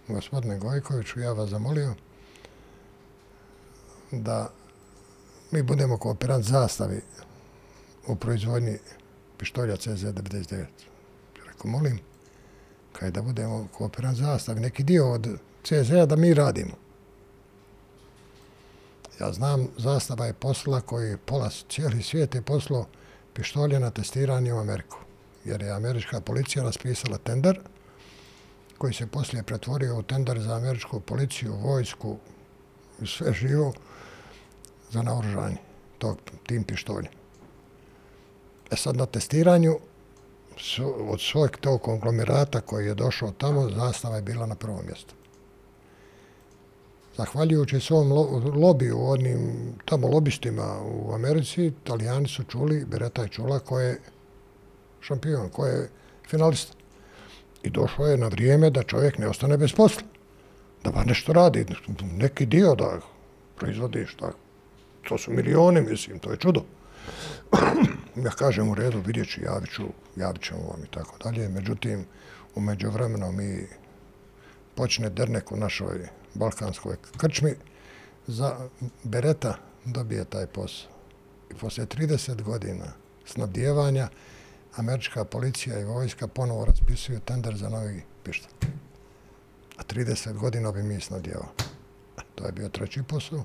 gospodine 0.08 0.58
Gojkoviću, 0.58 1.20
ja 1.20 1.32
vas 1.32 1.50
zamolio 1.50 1.94
da 4.12 4.50
mi 5.50 5.62
budemo 5.62 5.98
kooperant 5.98 6.44
zastavi 6.44 7.00
u 8.06 8.16
proizvodnji 8.16 8.78
pištolja 9.38 9.76
CZ-99 9.76 10.64
rekao, 11.58 11.70
molim, 11.70 12.00
kaj 12.92 13.10
da 13.10 13.22
budemo 13.22 13.68
kooperan 13.72 14.14
zastavi, 14.14 14.60
neki 14.60 14.82
dio 14.82 15.12
od 15.12 15.28
CZ-a 15.64 16.06
da 16.06 16.16
mi 16.16 16.34
radimo. 16.34 16.76
Ja 19.20 19.32
znam, 19.32 19.68
zastava 19.76 20.26
je 20.26 20.32
posla 20.32 20.80
koji 20.80 21.16
pola 21.16 21.50
cijeli 21.68 22.02
svijet 22.02 22.34
je 22.34 22.42
poslo 22.42 22.86
pištolje 23.34 23.80
na 23.80 23.90
testiranje 23.90 24.52
u 24.52 24.58
Ameriku. 24.58 24.98
Jer 25.44 25.62
je 25.62 25.70
američka 25.70 26.20
policija 26.20 26.64
raspisala 26.64 27.18
tender 27.18 27.60
koji 28.78 28.94
se 28.94 29.06
poslije 29.06 29.42
pretvorio 29.42 29.98
u 29.98 30.02
tender 30.02 30.40
za 30.40 30.54
američku 30.54 31.00
policiju, 31.00 31.54
vojsku 31.54 32.16
sve 33.06 33.32
živo 33.32 33.72
za 34.90 35.02
naoružanje 35.02 35.56
tog, 35.98 36.18
tim 36.46 36.64
pištoljem. 36.64 37.12
E 38.70 38.76
sad 38.76 38.96
na 38.96 39.06
testiranju 39.06 39.78
su, 40.56 40.94
od 41.12 41.20
svojeg 41.20 41.56
tog 41.56 41.82
konglomerata 41.82 42.60
koji 42.60 42.86
je 42.86 42.94
došao 42.94 43.30
tamo, 43.30 43.70
zastava 43.70 44.16
je 44.16 44.22
bila 44.22 44.46
na 44.46 44.54
prvom 44.54 44.86
mjestu. 44.86 45.14
Zahvaljujući 47.16 47.80
svom 47.80 48.12
lobiju, 48.54 49.04
onim 49.04 49.74
tamo 49.84 50.08
lobistima 50.08 50.80
u 50.82 51.14
Americi, 51.14 51.66
italijani 51.66 52.28
su 52.28 52.44
čuli, 52.44 52.84
Beretta 52.84 53.22
je 53.22 53.28
čula 53.28 53.58
ko 53.58 53.80
je 53.80 54.00
šampion, 55.00 55.48
ko 55.48 55.66
je 55.66 55.90
finalista. 56.28 56.72
I 57.62 57.70
došlo 57.70 58.06
je 58.06 58.16
na 58.16 58.28
vrijeme 58.28 58.70
da 58.70 58.82
čovjek 58.82 59.18
ne 59.18 59.28
ostane 59.28 59.56
bez 59.56 59.72
posla. 59.72 60.02
Da 60.84 60.90
ba 60.90 61.04
nešto 61.04 61.32
radi, 61.32 61.66
neki 62.16 62.46
dio 62.46 62.74
da 62.74 63.00
proizvodiš, 63.56 64.14
tako 64.14 64.47
To 65.08 65.18
su 65.18 65.32
milioni, 65.32 65.80
mislim, 65.80 66.18
to 66.18 66.30
je 66.30 66.36
čudo. 66.36 66.64
ja 68.26 68.30
kažem 68.30 68.68
u 68.68 68.74
redu, 68.74 69.00
vidjet 69.06 69.28
ću, 69.28 69.40
javit 69.44 69.70
ću, 69.70 69.82
javit 70.16 70.42
ćemo 70.42 70.60
vam 70.60 70.84
i 70.84 70.90
tako 70.90 71.18
dalje. 71.24 71.48
Međutim, 71.48 72.04
umeđu 72.54 72.90
vremena 72.90 73.30
mi 73.30 73.66
počne 74.74 75.10
dernek 75.10 75.52
u 75.52 75.56
našoj 75.56 76.08
balkanskoj 76.34 76.96
krčmi, 77.16 77.54
za 78.26 78.68
Bereta 79.04 79.54
dobije 79.84 80.24
taj 80.24 80.46
posao. 80.46 80.90
I 81.50 81.54
poslije 81.54 81.86
30 81.86 82.42
godina 82.42 82.86
snabdjevanja, 83.24 84.08
američka 84.76 85.24
policija 85.24 85.80
i 85.80 85.84
vojska 85.84 86.26
ponovo 86.26 86.64
raspisuju 86.64 87.20
tender 87.20 87.56
za 87.56 87.68
novi 87.68 88.02
pišta. 88.24 88.48
A 89.76 89.82
30 89.82 90.32
godina 90.32 90.72
bi 90.72 90.82
mi 90.82 91.00
snabdjevao. 91.00 91.48
E, 92.18 92.20
to 92.34 92.46
je 92.46 92.52
bio 92.52 92.68
treći 92.68 93.02
posao. 93.02 93.44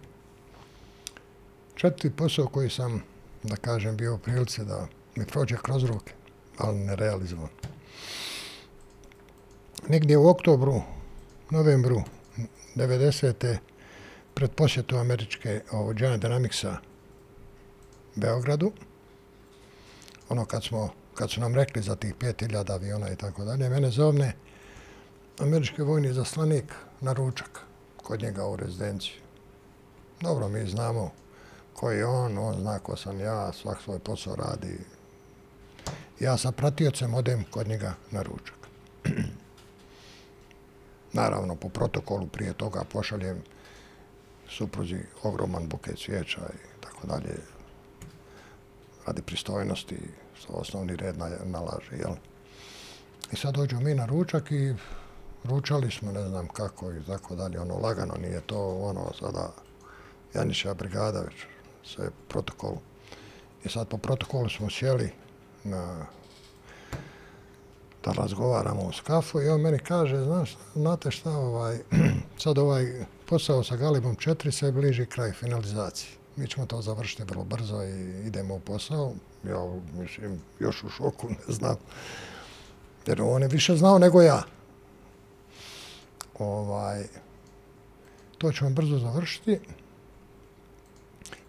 Četvrti 1.76 2.10
posao 2.10 2.48
koji 2.48 2.70
sam 2.70 3.04
da 3.44 3.56
kažem, 3.56 3.98
bio 3.98 4.16
u 4.16 4.18
prilici 4.18 4.66
da 4.66 4.88
mi 5.16 5.26
prođe 5.26 5.58
kroz 5.64 5.84
ruke, 5.84 6.14
ali 6.58 6.80
ne 6.80 6.96
realizovan. 6.96 7.50
Negdje 9.88 10.18
u 10.18 10.28
oktobru, 10.28 10.82
novembru 11.50 12.04
90. 12.76 13.58
pred 14.34 14.52
posjetu 14.52 14.98
američke 14.98 15.62
ovo, 15.72 15.94
General 15.94 16.20
Dynamicsa 16.20 16.76
Beogradu, 18.16 18.72
ono 20.30 20.46
kad 20.46 20.64
smo, 20.64 20.90
kad 21.14 21.32
su 21.32 21.42
nam 21.42 21.56
rekli 21.56 21.82
za 21.82 21.96
tih 21.96 22.16
5000 22.16 22.72
aviona 22.72 23.12
i 23.12 23.16
tako 23.16 23.44
dalje, 23.46 23.70
mene 23.70 23.90
zovne 23.90 24.34
američki 25.40 25.82
vojni 25.82 26.14
zaslanik 26.14 26.74
na 27.02 27.14
ručak 27.14 27.62
kod 28.04 28.22
njega 28.22 28.48
u 28.48 28.56
rezidenciju. 28.56 29.16
Dobro, 30.22 30.50
mi 30.50 30.70
znamo 30.70 31.12
ko 31.84 31.92
je 31.92 32.06
on, 32.06 32.38
on 32.38 32.56
zna 32.62 32.80
ko 32.80 32.96
sam 32.96 33.20
ja, 33.20 33.52
svak 33.54 33.82
svoj 33.82 34.00
posao 34.00 34.36
radi. 34.36 34.80
Ja 36.20 36.38
sa 36.38 36.52
pratiocem 36.52 37.14
odem 37.14 37.44
kod 37.52 37.68
njega 37.68 37.94
na 38.12 38.22
ručak. 38.22 38.56
Naravno, 41.20 41.56
po 41.56 41.70
protokolu 41.70 42.28
prije 42.28 42.54
toga 42.54 42.84
pošaljem 42.92 43.42
supruzi 44.50 45.00
ogroman 45.24 45.68
buket 45.68 46.00
cvijeća 46.00 46.42
i 46.54 46.82
tako 46.82 47.08
dalje. 47.08 47.36
Radi 49.08 49.22
pristojnosti, 49.22 49.98
što 50.34 50.54
osnovni 50.54 50.96
red 50.96 51.16
nalaže, 51.46 51.98
jel? 51.98 52.16
I 53.32 53.36
sad 53.36 53.56
dođu 53.56 53.80
mi 53.80 53.94
na 53.94 54.06
ručak 54.06 54.52
i 54.52 54.76
ručali 55.44 55.92
smo, 55.92 56.12
ne 56.12 56.28
znam 56.28 56.48
kako 56.48 56.92
i 56.92 57.04
tako 57.08 57.36
dalje, 57.36 57.60
ono, 57.60 57.78
lagano 57.78 58.14
nije 58.22 58.42
to, 58.42 58.78
ono, 58.78 59.12
sada 59.20 59.52
Janića 60.34 60.74
brigada 60.74 61.22
već, 61.22 61.53
sve 61.84 62.10
protokol. 62.28 62.76
I 63.64 63.70
sad 63.70 63.88
po 63.88 63.98
protokolu 63.98 64.50
smo 64.50 64.70
sjeli 64.70 65.12
na 65.64 66.06
da 68.06 68.12
razgovaramo 68.12 68.82
u 68.82 68.92
skafu 68.92 69.42
i 69.42 69.50
on 69.50 69.62
meni 69.62 69.80
kaže, 69.80 70.24
znaš, 70.24 70.58
znate 70.76 71.12
šta, 71.12 71.32
ovaj, 71.32 71.78
sad 72.44 72.58
ovaj 72.58 73.06
posao 73.26 73.64
sa 73.64 73.76
Galibom 73.76 74.16
4 74.16 74.52
se 74.52 74.72
bliži 74.72 75.06
kraj 75.06 75.32
finalizacije. 75.32 76.12
Mi 76.36 76.48
ćemo 76.48 76.66
to 76.66 76.82
završiti 76.82 77.24
vrlo 77.24 77.44
brzo 77.44 77.84
i 77.84 78.28
idemo 78.28 78.56
u 78.56 78.60
posao. 78.60 79.14
Ja, 79.44 79.80
mislim, 79.94 80.42
još 80.60 80.84
u 80.84 80.90
šoku, 80.90 81.30
ne 81.30 81.54
znam. 81.54 81.76
Jer 83.08 83.22
on 83.22 83.42
je 83.42 83.48
više 83.48 83.76
znao 83.76 84.00
nego 84.00 84.22
ja. 84.22 84.44
Ovaj, 86.40 87.04
to 88.38 88.52
ćemo 88.52 88.70
brzo 88.70 88.98
završiti. 88.98 89.60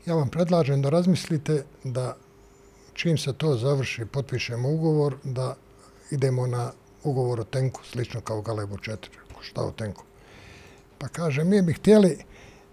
Ja 0.07 0.15
vam 0.15 0.29
predlažem 0.29 0.83
da 0.83 0.91
razmislite 0.91 1.65
da 1.85 2.17
čim 2.93 3.19
se 3.19 3.33
to 3.33 3.57
završi, 3.57 4.05
potpišemo 4.05 4.69
ugovor, 4.69 5.17
da 5.25 5.57
idemo 6.11 6.47
na 6.47 6.73
ugovor 7.05 7.41
o 7.41 7.45
tenku, 7.45 7.81
slično 7.85 8.21
kao 8.21 8.43
Galebu 8.43 8.77
4. 8.77 8.97
Šta 9.41 9.63
o 9.63 9.71
tenku? 9.71 10.05
Pa 10.99 11.09
kaže, 11.09 11.45
mi 11.45 11.63
bi 11.63 11.73
htjeli 11.73 12.19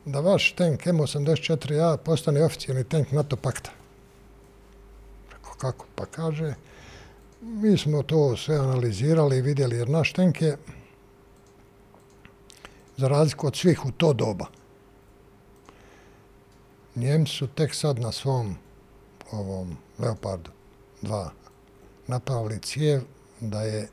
da 0.05 0.19
vaš 0.19 0.51
tank 0.51 0.85
M84A 0.85 1.97
postane 1.97 2.43
oficijalni 2.45 2.83
tank 2.83 3.11
NATO 3.11 3.35
pakta. 3.35 3.71
Rekao, 5.31 5.53
kako? 5.57 5.85
Pa 5.95 6.05
kaže, 6.05 6.53
mi 7.41 7.77
smo 7.77 8.03
to 8.03 8.37
sve 8.37 8.55
analizirali 8.55 9.37
i 9.37 9.41
vidjeli, 9.41 9.75
jer 9.75 9.89
naš 9.89 10.13
tank 10.13 10.41
je 10.41 10.57
za 12.97 13.07
razliku 13.07 13.47
od 13.47 13.55
svih 13.55 13.85
u 13.85 13.91
to 13.91 14.13
doba. 14.13 14.60
Njemci 16.95 17.31
su 17.31 17.47
tek 17.47 17.75
sad 17.75 17.99
na 17.99 18.11
svom 18.11 18.55
ovom 19.31 19.77
Leopardu 19.99 20.51
2 21.01 21.29
napravili 22.07 22.59
cijev 22.59 23.01
da 23.39 23.61
je 23.61 23.89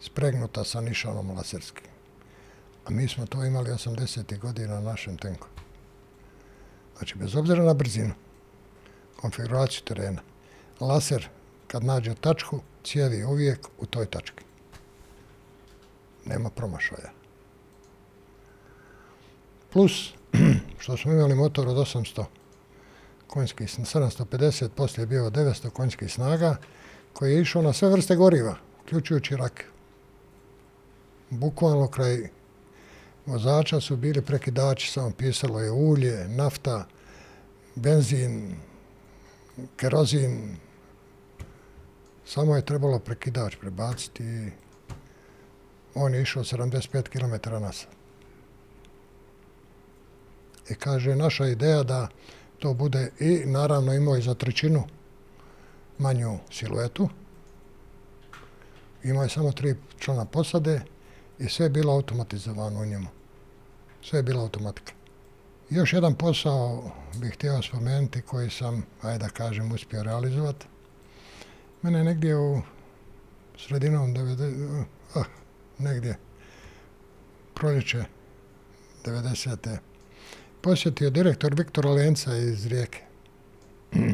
spregnuta 0.00 0.64
sa 0.64 0.80
nišanom 0.80 1.30
laserskim. 1.30 1.86
A 2.84 2.90
mi 2.90 3.08
smo 3.08 3.26
to 3.26 3.44
imali 3.44 3.70
80. 3.70 4.38
godina 4.38 4.74
na 4.74 4.80
našem 4.80 5.16
tenku. 5.16 5.46
Znači, 6.96 7.18
bez 7.18 7.36
obzira 7.36 7.64
na 7.64 7.74
brzinu, 7.74 8.14
konfiguraciju 9.16 9.82
terena, 9.84 10.22
laser 10.80 11.28
kad 11.66 11.84
nađe 11.84 12.14
tačku, 12.14 12.60
cijevi 12.84 13.24
uvijek 13.24 13.68
u 13.78 13.86
toj 13.86 14.06
tački. 14.06 14.44
Nema 16.24 16.50
promašaja. 16.50 17.10
Plus, 19.72 20.12
što 20.82 20.96
smo 20.96 21.12
imali 21.12 21.34
motor 21.34 21.68
od 21.68 21.76
800 21.76 22.24
konjskih, 23.26 23.68
750, 23.68 24.68
poslije 24.68 25.02
je 25.02 25.06
bio 25.06 25.30
900 25.30 25.70
konjskih 25.70 26.12
snaga, 26.12 26.56
koji 27.12 27.32
je 27.32 27.40
išao 27.40 27.62
na 27.62 27.72
sve 27.72 27.88
vrste 27.88 28.16
goriva, 28.16 28.56
uključujući 28.82 29.36
rak. 29.36 29.64
Bukvalno 31.30 31.88
kraj 31.88 32.28
vozača 33.26 33.80
su 33.80 33.96
bili 33.96 34.22
prekidači, 34.22 34.90
samo 34.90 35.10
pisalo 35.10 35.60
je 35.60 35.70
ulje, 35.70 36.28
nafta, 36.28 36.86
benzin, 37.74 38.56
kerozin. 39.76 40.56
Samo 42.26 42.56
je 42.56 42.64
trebalo 42.64 42.98
prekidač 42.98 43.56
prebaciti 43.56 44.24
i 44.24 44.50
on 45.94 46.14
je 46.14 46.22
išao 46.22 46.44
75 46.44 47.08
km 47.08 47.50
na 47.50 47.72
sat. 47.72 48.01
I 50.72 50.74
kaže, 50.74 51.16
naša 51.16 51.46
ideja 51.46 51.82
da 51.82 52.08
to 52.58 52.74
bude 52.74 53.10
i 53.20 53.42
naravno 53.46 53.94
imao 53.94 54.16
i 54.16 54.22
za 54.22 54.34
trećinu 54.34 54.84
manju 55.98 56.38
siluetu, 56.50 57.08
imao 59.02 59.22
je 59.22 59.28
samo 59.28 59.52
tri 59.52 59.74
člana 59.98 60.24
posade 60.24 60.80
i 61.38 61.48
sve 61.48 61.66
je 61.66 61.70
bilo 61.70 61.92
automatizovano 61.92 62.80
u 62.80 62.84
njemu. 62.84 63.08
Sve 64.02 64.18
je 64.18 64.22
bila 64.22 64.42
automatika. 64.42 64.92
Još 65.70 65.92
jedan 65.92 66.14
posao 66.14 66.90
bih 67.16 67.32
htio 67.32 67.62
spomenuti 67.62 68.22
koji 68.22 68.50
sam, 68.50 68.86
ajde 69.02 69.18
da 69.18 69.28
kažem, 69.28 69.72
uspio 69.72 70.02
realizovati. 70.02 70.66
Mene 71.82 71.98
je 71.98 72.04
negdje 72.04 72.36
u 72.36 72.62
sredinom 73.58 74.14
90, 74.14 74.84
ah, 75.14 75.24
negdje 75.78 76.18
proljeće 77.54 78.04
90 79.04 79.91
posjetio 80.62 81.10
direktor 81.10 81.54
Viktora 81.54 81.90
Lenca 81.90 82.36
iz 82.36 82.66
Rijeke. 82.66 82.98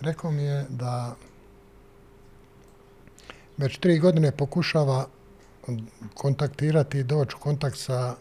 Rekao 0.00 0.30
mi 0.30 0.42
je 0.42 0.66
da 0.68 1.16
već 3.56 3.78
tri 3.78 3.98
godine 3.98 4.32
pokušava 4.32 5.08
kontaktirati 6.14 6.98
i 6.98 7.04
doći 7.04 7.36
u 7.36 7.42
kontakt 7.42 7.78
sa 7.78 8.16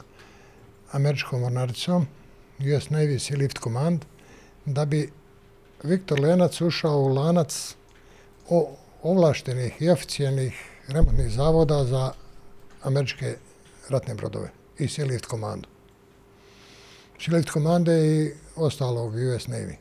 američkom 0.91 1.41
mornaricom, 1.41 2.07
US 2.59 2.89
Navy 2.89 3.19
Sea 3.19 3.37
Lift 3.37 3.59
Command, 3.63 4.05
da 4.65 4.85
bi 4.85 5.11
Viktor 5.83 6.19
Lenac 6.19 6.61
ušao 6.61 6.99
u 6.99 7.07
lanac 7.07 7.75
o 8.49 8.75
ovlaštenih 9.03 9.81
i 9.81 9.89
oficijenih 9.89 10.53
remontnih 10.87 11.29
zavoda 11.29 11.83
za 11.83 12.11
američke 12.83 13.37
ratne 13.89 14.15
brodove 14.15 14.51
i 14.79 14.87
Sea 14.87 15.05
Lift 15.05 15.25
Command. 15.25 15.74
Select 17.19 17.55
Lift 17.55 17.87
i 17.87 18.33
ostalo 18.55 19.03
u 19.03 19.07
US 19.07 19.47
Navy. 19.47 19.75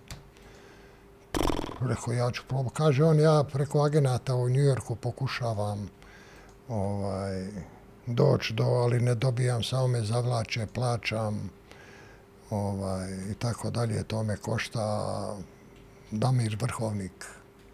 Rekao, 1.81 2.13
ja 2.13 2.31
ću 2.31 2.43
probu. 2.49 2.71
Kaže 2.71 3.05
on, 3.05 3.21
ja 3.21 3.45
preko 3.53 3.83
agenata 3.83 4.35
u 4.35 4.49
New 4.49 4.65
Yorku 4.65 4.95
pokušavam 4.95 5.89
ovaj, 6.69 7.47
doći 8.07 8.53
do, 8.53 8.65
ali 8.65 9.01
ne 9.01 9.15
dobijam, 9.15 9.63
samo 9.63 9.87
me 9.87 10.03
zavlače, 10.03 10.67
plaćam 10.75 11.51
ovaj, 12.51 13.13
i 13.31 13.35
tako 13.35 13.71
dalje. 13.71 14.05
To 14.05 14.23
me 14.23 14.37
košta 14.37 15.37
Damir 16.11 16.57
Vrhovnik, 16.61 17.25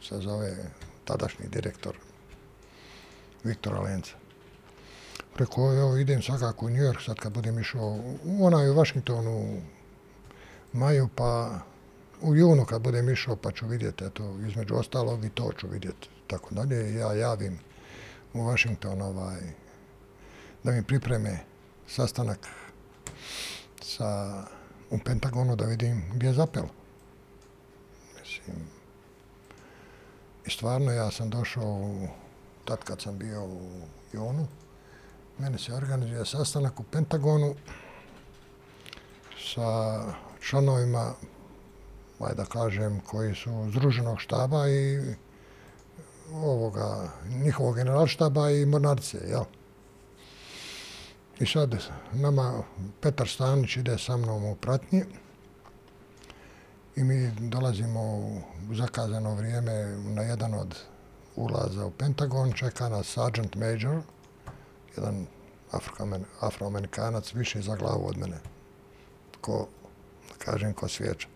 se 0.03 0.19
zove 0.19 0.57
tadašnji 1.05 1.49
direktor 1.49 1.97
Viktora 3.45 3.81
Lenca. 3.81 4.20
Rekao, 5.41 5.75
evo, 5.75 5.97
idem 5.97 6.23
svakako 6.23 6.67
u 6.67 6.71
New 6.71 6.83
York, 6.83 7.05
sad 7.05 7.17
kad 7.17 7.33
budem 7.33 7.59
išao, 7.59 7.99
onaj 8.41 8.71
u 8.71 8.75
Washingtonu 8.75 9.63
maju, 10.73 11.09
pa 11.15 11.61
u 12.21 12.35
junu 12.35 12.65
kad 12.65 12.83
budem 12.83 13.09
išao 13.09 13.37
pa 13.37 13.53
ću 13.53 13.67
vidjeti, 13.67 14.05
eto, 14.05 14.39
između 14.49 14.75
ostalog 14.75 15.25
i 15.25 15.31
to 15.31 15.53
ću 15.59 15.69
vidjeti. 15.69 16.09
Tako 16.27 16.55
dalje, 16.55 16.95
ja 16.95 17.13
javim 17.13 17.59
u 18.35 18.39
Washington 18.39 19.03
ovaj, 19.03 19.41
da 20.65 20.73
mi 20.73 20.83
pripreme 20.83 21.39
sastanak 21.87 22.39
sa, 23.83 24.43
u 24.91 24.99
Pentagonu 25.05 25.57
da 25.57 25.65
vidim 25.65 26.03
gdje 26.15 26.27
je 26.27 26.35
zapel. 26.35 26.65
Mislim, 28.21 28.57
i 30.47 30.51
stvarno 30.51 30.93
ja 30.93 31.11
sam 31.11 31.31
došao 31.31 31.73
u, 31.73 32.09
tad 32.65 32.85
kad 32.85 33.01
sam 33.01 33.19
bio 33.19 33.45
u 33.45 33.81
Jonu, 34.13 34.47
mene 35.41 35.59
se 35.59 35.75
organizuje 35.75 36.27
sastanak 36.27 36.81
u 36.81 36.83
Pentagonu 36.83 37.55
sa 39.55 40.03
članovima 40.41 41.15
aj 42.21 42.35
da 42.35 42.45
kažem, 42.45 43.01
koji 43.01 43.35
su 43.35 43.71
združenog 43.71 44.21
štaba 44.21 44.69
i 44.69 45.01
ovoga, 46.33 47.09
njihovog 47.29 47.75
generalštaba 47.75 48.51
i 48.51 48.67
mornarice, 48.67 49.19
jel? 49.29 49.45
I 51.41 51.47
sad 51.47 51.75
nama 52.13 52.63
Petar 53.01 53.29
Stanić 53.29 53.77
ide 53.77 53.99
sa 53.99 54.17
mnom 54.17 54.45
u 54.45 54.55
pratnji 54.55 55.03
i 56.97 57.05
mi 57.05 57.31
dolazimo 57.39 58.01
u 58.01 58.43
zakazano 58.75 59.35
vrijeme 59.35 59.73
na 59.99 60.23
jedan 60.23 60.55
od 60.55 60.77
ulaza 61.37 61.87
u 61.87 61.91
Pentagon, 61.91 62.53
čeka 62.53 62.89
nas 62.89 63.07
Sergeant 63.07 63.57
Major, 63.57 64.03
jedan 64.97 65.27
afroamerikanac, 66.41 67.35
više 67.35 67.61
za 67.61 67.77
glavu 67.77 68.09
od 68.09 68.19
mene, 68.19 68.37
ko, 69.41 69.69
da 70.29 70.45
kažem, 70.45 70.73
ko 70.73 70.89
svijeća. 70.89 71.29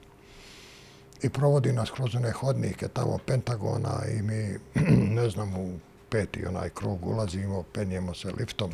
I 1.23 1.29
provodi 1.29 1.73
nas 1.73 1.91
kroz 1.91 2.15
one 2.15 2.33
hodnike 2.33 2.89
tamo 2.89 3.19
Pentagona 3.27 4.03
i 4.19 4.23
mi, 4.23 4.59
ne 5.21 5.31
znam, 5.31 5.57
u 5.57 5.79
peti 6.11 6.47
onaj 6.47 6.71
krug 6.71 7.07
ulazimo, 7.07 7.63
penjemo 7.63 8.15
se 8.15 8.33
liftom, 8.39 8.73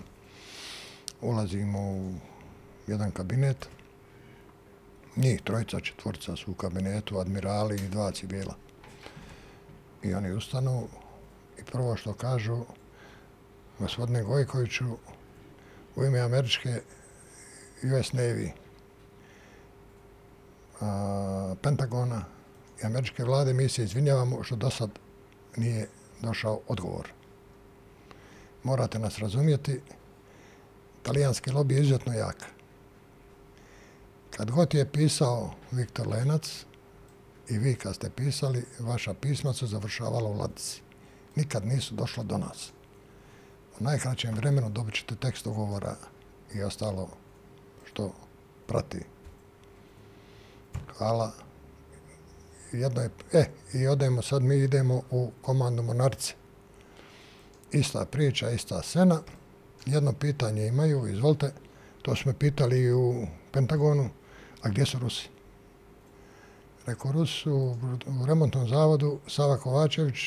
ulazimo 1.20 1.80
u 1.80 2.12
jedan 2.86 3.10
kabinet, 3.10 3.68
njih 5.16 5.42
trojica, 5.42 5.80
četvorca 5.80 6.36
su 6.36 6.50
u 6.50 6.54
kabinetu, 6.54 7.18
admirali 7.18 7.76
i 7.76 7.88
dva 7.88 8.10
civila. 8.10 8.54
I 10.02 10.14
oni 10.14 10.32
ustanu 10.32 10.88
i 11.58 11.64
prvo 11.64 11.96
što 11.96 12.12
kažu, 12.12 12.64
gospodine 13.80 14.22
Gojkoviću, 14.22 14.84
u 15.96 16.04
ime 16.04 16.20
američke 16.20 16.82
US 17.84 18.12
Navy, 18.12 18.50
a, 20.80 21.54
Pentagona 21.62 22.24
i 22.82 22.86
američke 22.86 23.24
vlade, 23.24 23.52
mi 23.52 23.68
se 23.68 23.84
izvinjavamo 23.84 24.42
što 24.42 24.56
do 24.56 24.70
sad 24.70 24.90
nije 25.56 25.88
došao 26.22 26.60
odgovor. 26.68 27.08
Morate 28.62 28.98
nas 28.98 29.18
razumijeti, 29.18 29.80
talijanski 31.02 31.50
lobby 31.50 31.72
je 31.72 31.80
izuzetno 31.80 32.12
jak. 32.12 32.44
Kad 34.30 34.50
god 34.50 34.74
je 34.74 34.92
pisao 34.92 35.54
Viktor 35.70 36.08
Lenac 36.08 36.64
i 37.48 37.58
vi 37.58 37.74
kad 37.74 37.94
ste 37.94 38.10
pisali, 38.10 38.64
vaša 38.78 39.14
pisma 39.14 39.52
su 39.52 39.66
završavala 39.66 40.28
u 40.28 40.38
Ladici. 40.38 40.82
Nikad 41.36 41.66
nisu 41.66 41.94
došla 41.94 42.24
do 42.24 42.38
nas. 42.38 42.72
Najkraćem 43.80 44.34
vremenu 44.34 44.70
dobit 44.70 44.94
ćete 44.94 45.16
tekst 45.16 45.46
ugovora 45.46 45.96
i 46.54 46.62
ostalo 46.62 47.08
što 47.84 48.12
prati. 48.66 49.00
Hvala. 50.98 51.32
Jedno 52.72 53.02
je, 53.02 53.10
e, 53.32 53.44
i 53.74 53.86
odemo 53.86 54.22
sad, 54.22 54.42
mi 54.42 54.56
idemo 54.56 55.02
u 55.10 55.30
komandu 55.42 55.82
Monarce. 55.82 56.34
Ista 57.72 58.04
priča, 58.04 58.50
ista 58.50 58.82
scena. 58.82 59.22
Jedno 59.86 60.12
pitanje 60.12 60.66
imaju, 60.66 61.08
izvolite. 61.08 61.52
To 62.02 62.16
smo 62.16 62.32
pitali 62.32 62.92
u 62.92 63.26
Pentagonu. 63.52 64.10
A 64.62 64.68
gdje 64.68 64.86
su 64.86 64.98
Rusi? 64.98 65.28
Rekao, 66.86 67.12
Rusi 67.12 67.32
su 67.32 67.76
u 68.22 68.26
remontnom 68.26 68.68
zavodu 68.68 69.18
Sava 69.26 69.56
Kovačević 69.56 70.18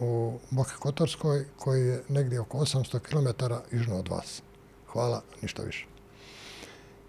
u 0.00 0.38
Boki 0.50 0.72
Kotorskoj, 0.78 1.44
koji 1.58 1.86
je 1.86 2.02
negdje 2.08 2.40
oko 2.40 2.58
800 2.58 2.98
km 2.98 3.44
južno 3.76 3.98
od 3.98 4.08
vas. 4.08 4.42
Hvala, 4.92 5.22
ništa 5.42 5.62
više. 5.62 5.86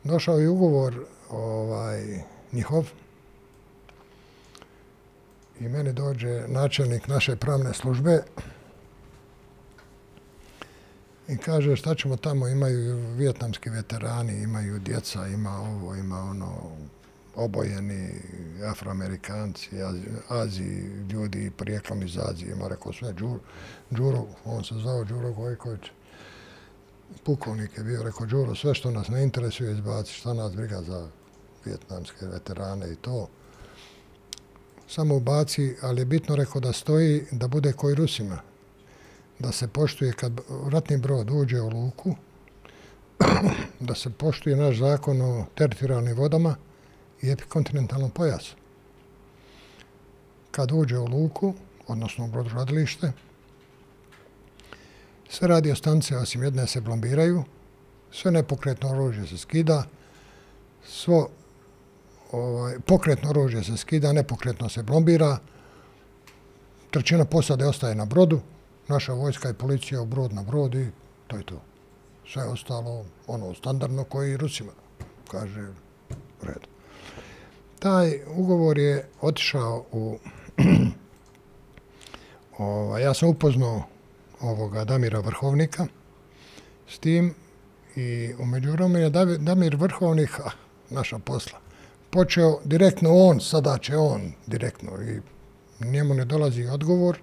Došao 0.03 0.39
je 0.39 0.49
ugovor 0.49 1.05
ovaj, 1.29 2.21
njihov 2.51 2.87
i 5.59 5.69
meni 5.69 5.93
dođe 5.93 6.47
načelnik 6.47 7.07
naše 7.07 7.35
pravne 7.35 7.73
službe 7.73 8.23
i 11.27 11.37
kaže 11.37 11.75
šta 11.75 11.95
ćemo 11.95 12.17
tamo, 12.17 12.47
imaju 12.47 13.15
vjetnamski 13.15 13.69
veterani, 13.69 14.41
imaju 14.41 14.79
djeca, 14.79 15.27
ima 15.27 15.59
ovo, 15.59 15.95
ima 15.95 16.19
ono, 16.19 16.71
obojeni 17.35 18.09
afroamerikanci, 18.71 19.69
Aziji, 20.27 21.05
ljudi 21.11 21.51
prijeklom 21.57 22.03
iz 22.03 22.17
Azije, 22.17 22.51
ima 22.51 22.67
rekao 22.67 22.93
sve, 22.93 23.13
Đuro, 23.13 23.39
Đuro, 23.89 24.25
on 24.45 24.63
se 24.63 24.75
zvao 24.75 25.03
Đuro 25.03 25.33
Gojković, 25.33 25.81
pukovnik 27.23 27.77
je 27.77 27.83
bio, 27.83 28.03
rekao 28.03 28.25
Đuro, 28.25 28.55
sve 28.55 28.73
što 28.73 28.91
nas 28.91 29.07
ne 29.07 29.23
interesuje 29.23 29.71
izbaci, 29.71 30.13
šta 30.13 30.33
nas 30.33 30.55
briga 30.55 30.81
za 30.81 31.07
vjetnamske 31.65 32.25
veterane 32.25 32.91
i 32.91 32.95
to. 32.95 33.27
Samo 34.87 35.15
ubaci, 35.15 35.75
ali 35.81 36.01
je 36.01 36.05
bitno 36.05 36.35
rekao 36.35 36.61
da 36.61 36.73
stoji, 36.73 37.25
da 37.31 37.47
bude 37.47 37.73
koji 37.73 37.95
Rusima, 37.95 38.37
da 39.39 39.51
se 39.51 39.67
poštuje 39.67 40.13
kad 40.13 40.41
ratni 40.71 40.97
brod 40.97 41.31
uđe 41.31 41.61
u 41.61 41.69
luku, 41.69 42.15
da 43.79 43.95
se 43.95 44.09
poštuje 44.09 44.55
naš 44.55 44.77
zakon 44.77 45.21
o 45.21 45.45
teritorijalnim 45.55 46.15
vodama 46.15 46.55
i 47.21 47.29
epikontinentalnom 47.29 48.09
pojasu. 48.09 48.55
Kad 50.51 50.71
uđe 50.71 50.97
u 50.97 51.05
luku, 51.05 51.53
odnosno 51.87 52.25
u 52.25 52.27
brodradilište, 52.27 53.11
sve 55.29 55.47
radio 55.47 55.75
stanice 55.75 56.17
osim 56.17 56.43
jedne 56.43 56.67
se 56.67 56.81
blombiraju, 56.81 57.43
sve 58.11 58.31
nepokretno 58.31 58.89
oružje 58.89 59.27
se 59.27 59.37
skida, 59.37 59.83
svo 60.85 61.29
ovaj, 62.31 62.79
pokretno 62.79 63.29
oružje 63.29 63.63
se 63.63 63.77
skida, 63.77 64.13
nepokretno 64.13 64.69
se 64.69 64.83
blombira, 64.83 65.37
trećina 66.91 67.25
posade 67.25 67.65
ostaje 67.65 67.95
na 67.95 68.05
brodu, 68.05 68.41
naša 68.87 69.13
vojska 69.13 69.49
i 69.49 69.53
policija 69.53 70.01
u 70.01 70.05
brod 70.05 70.33
na 70.33 70.43
brod 70.43 70.75
i 70.75 70.87
to 71.27 71.37
je 71.37 71.43
to. 71.43 71.61
Sve 72.27 72.43
ostalo, 72.43 73.05
ono, 73.27 73.53
standardno 73.53 74.03
koji 74.03 74.31
i 74.31 74.37
Rusima, 74.37 74.71
kaže, 75.31 75.67
red. 76.41 76.74
Taj 77.85 78.19
ugovor 78.35 78.77
je 78.77 79.05
otišao 79.21 79.85
u... 79.91 80.17
ova, 82.57 82.99
ja 82.99 83.13
sam 83.13 83.29
upoznao 83.29 83.83
ovoga 84.41 84.83
Damira 84.83 85.19
Vrhovnika 85.19 85.87
s 86.89 86.99
tim 86.99 87.33
i 87.95 88.33
umeđu 88.39 88.71
vremenu 88.71 88.99
je 88.99 89.37
Damir 89.37 89.75
Vrhovnik, 89.75 90.39
ah, 90.39 90.51
naša 90.89 91.19
posla, 91.19 91.59
počeo 92.09 92.59
direktno 92.63 93.13
on, 93.13 93.39
sada 93.39 93.77
će 93.77 93.97
on 93.97 94.31
direktno 94.47 94.91
i 95.01 95.19
njemu 95.85 96.13
ne 96.13 96.25
dolazi 96.25 96.67
odgovor, 96.67 97.17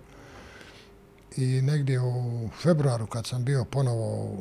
I 1.37 1.63
negdje 1.63 2.01
u 2.01 2.49
februaru 2.63 3.07
kad 3.07 3.27
sam 3.27 3.45
bio 3.45 3.65
ponovo, 3.65 4.37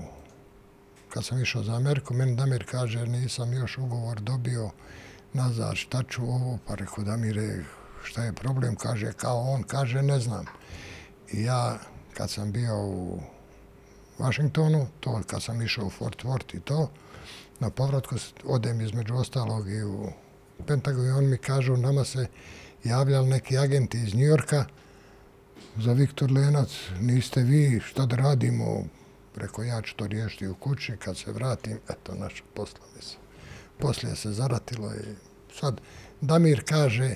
kad 1.10 1.26
sam 1.26 1.42
išao 1.42 1.64
za 1.64 1.76
Ameriku, 1.76 2.14
meni 2.14 2.36
Damir 2.36 2.66
kaže 2.72 3.08
nisam 3.08 3.54
još 3.54 3.78
ugovor 3.78 4.20
dobio 4.20 4.70
nazad, 5.34 5.76
šta 5.76 6.04
ću 6.10 6.24
ovo? 6.24 6.58
Pa 6.68 6.76
rekao 6.76 7.04
Damire, 7.04 7.64
šta 8.04 8.24
je 8.24 8.34
problem? 8.34 8.76
Kaže, 8.76 9.14
kao 9.14 9.42
on, 9.42 9.64
kaže, 9.64 10.02
ne 10.02 10.20
znam. 10.20 10.46
I 11.32 11.44
ja, 11.44 11.78
kad 12.14 12.30
sam 12.30 12.52
bio 12.52 12.78
u 12.78 13.20
Washingtonu, 14.20 14.88
to 15.00 15.22
kad 15.28 15.44
sam 15.44 15.62
išao 15.62 15.86
u 15.86 15.90
Fort 15.90 16.24
Worth 16.24 16.58
i 16.58 16.60
to, 16.60 16.90
na 17.60 17.70
povratku 17.70 18.16
odem 18.44 18.82
između 18.82 19.16
ostalog 19.16 19.70
i 19.70 19.84
u 19.84 20.12
Pentagon 20.68 21.06
i 21.06 21.12
on 21.12 21.30
mi 21.30 21.38
kažu, 21.38 21.78
nama 21.78 22.06
se 22.06 22.28
javljali 22.84 23.30
neki 23.30 23.58
agenti 23.58 23.98
iz 23.98 24.16
Njujorka, 24.16 24.66
za 25.78 25.94
Viktor 25.94 26.32
Lenac, 26.32 26.70
niste 27.00 27.42
vi, 27.42 27.82
šta 27.86 28.06
da 28.06 28.16
radimo, 28.16 28.84
preko 29.34 29.64
ja 29.64 29.82
ću 29.82 29.96
to 29.96 30.08
riješiti 30.08 30.48
u 30.48 30.56
kući, 30.56 30.98
kad 30.98 31.18
se 31.18 31.32
vratim, 31.32 31.80
eto, 31.90 32.16
naša 32.16 32.44
posla 32.54 32.86
mi 32.96 33.02
se. 33.02 33.21
Poslije 33.82 34.16
se 34.16 34.32
zaratilo 34.32 34.92
i 34.94 35.16
sad 35.60 35.82
Damir 36.22 36.64
kaže, 36.66 37.16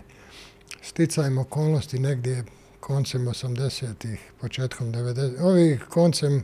sticajmo 0.81 1.41
okolnosti 1.41 1.99
negdje 1.99 2.43
koncem 2.79 3.25
80-ih, 3.27 4.31
početkom 4.41 4.93
90-ih, 4.93 5.41
ovi 5.41 5.79
koncem, 5.89 6.43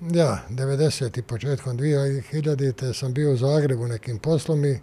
ja, 0.00 0.46
90-ih, 0.50 1.24
početkom 1.24 1.78
2000-ih, 1.78 2.96
sam 2.96 3.14
bio 3.14 3.32
u 3.32 3.36
Zagrebu 3.36 3.86
nekim 3.86 4.18
poslom 4.18 4.64
i 4.64 4.80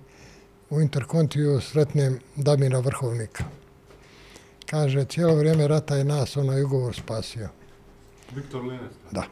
u 0.70 0.82
Interkontiju 0.82 1.62
sretnem 1.62 2.20
Damira 2.36 2.80
Vrhovnika. 2.80 3.44
Kaže, 4.66 5.06
cijelo 5.06 5.36
vrijeme 5.36 5.68
rata 5.68 5.96
je 5.96 6.04
nas 6.04 6.38
onaj 6.38 6.64
ugovor 6.64 6.96
spasio. 6.96 7.50
Viktor 8.36 8.66
Lenac? 8.66 8.92
Da. 9.12 9.24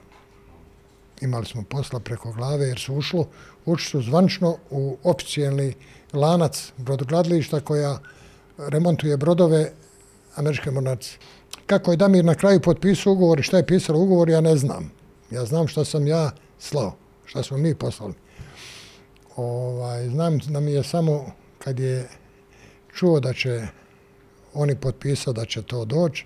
Imali 1.22 1.46
smo 1.46 1.64
posla 1.64 2.00
preko 2.00 2.32
glave 2.32 2.68
jer 2.68 2.80
su 2.80 2.96
ušlo, 2.96 3.28
ušli 3.68 3.90
su 3.90 4.02
zvančno 4.02 4.58
u 4.70 4.98
oficijalni 5.04 5.74
lanac 6.14 6.72
brodogradilišta 6.78 7.60
koja 7.60 8.00
remontuje 8.58 9.18
brodove 9.18 9.72
američke 10.36 10.72
mornarice. 10.72 11.18
Kako 11.66 11.92
je 11.92 11.98
Damir 11.98 12.26
na 12.26 12.36
kraju 12.36 12.62
potpisao 12.62 13.14
ugovor 13.14 13.40
i 13.40 13.44
šta 13.44 13.58
je 13.58 13.68
pisalo 13.68 14.00
ugovor, 14.00 14.30
ja 14.30 14.42
ne 14.42 14.56
znam. 14.56 14.92
Ja 15.32 15.46
znam 15.46 15.68
šta 15.68 15.86
sam 15.86 16.08
ja 16.08 16.32
slao, 16.60 16.96
šta 17.26 17.44
smo 17.44 17.58
mi 17.58 17.76
poslali. 17.76 18.14
Ovaj, 19.36 20.10
znam 20.10 20.38
da 20.38 20.60
mi 20.60 20.72
je 20.72 20.84
samo 20.84 21.26
kad 21.60 21.80
je 21.80 22.08
čuo 22.96 23.20
da 23.20 23.34
će 23.34 23.68
oni 24.54 24.76
potpisao 24.76 25.34
da 25.34 25.46
će 25.46 25.62
to 25.62 25.86
doći. 25.86 26.26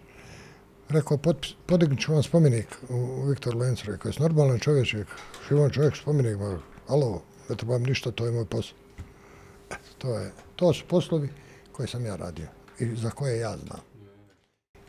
Rekao, 0.90 1.18
podignut 1.66 2.00
ću 2.00 2.14
vam 2.14 2.24
spomenik 2.24 2.68
u 2.90 3.24
Viktor 3.24 3.56
Lencu. 3.56 3.92
Rekao, 3.92 4.10
je 4.10 4.16
normalan 4.20 4.60
čovječek, 4.60 5.08
živan 5.50 5.70
čovjek 5.70 5.96
spomenik, 5.96 6.38
alo, 6.88 7.22
ne 7.50 7.56
trebam 7.56 7.84
ništa, 7.84 8.12
to 8.12 8.26
je 8.26 8.32
moj 8.32 8.46
posao. 8.46 8.78
E, 9.70 9.76
to, 9.98 10.18
je, 10.18 10.32
to 10.56 10.74
su 10.74 10.86
poslovi 10.88 11.30
koje 11.72 11.88
sam 11.88 12.06
ja 12.06 12.16
radio 12.16 12.48
i 12.80 12.96
za 12.96 13.10
koje 13.10 13.40
ja 13.40 13.58
znam. 13.58 13.82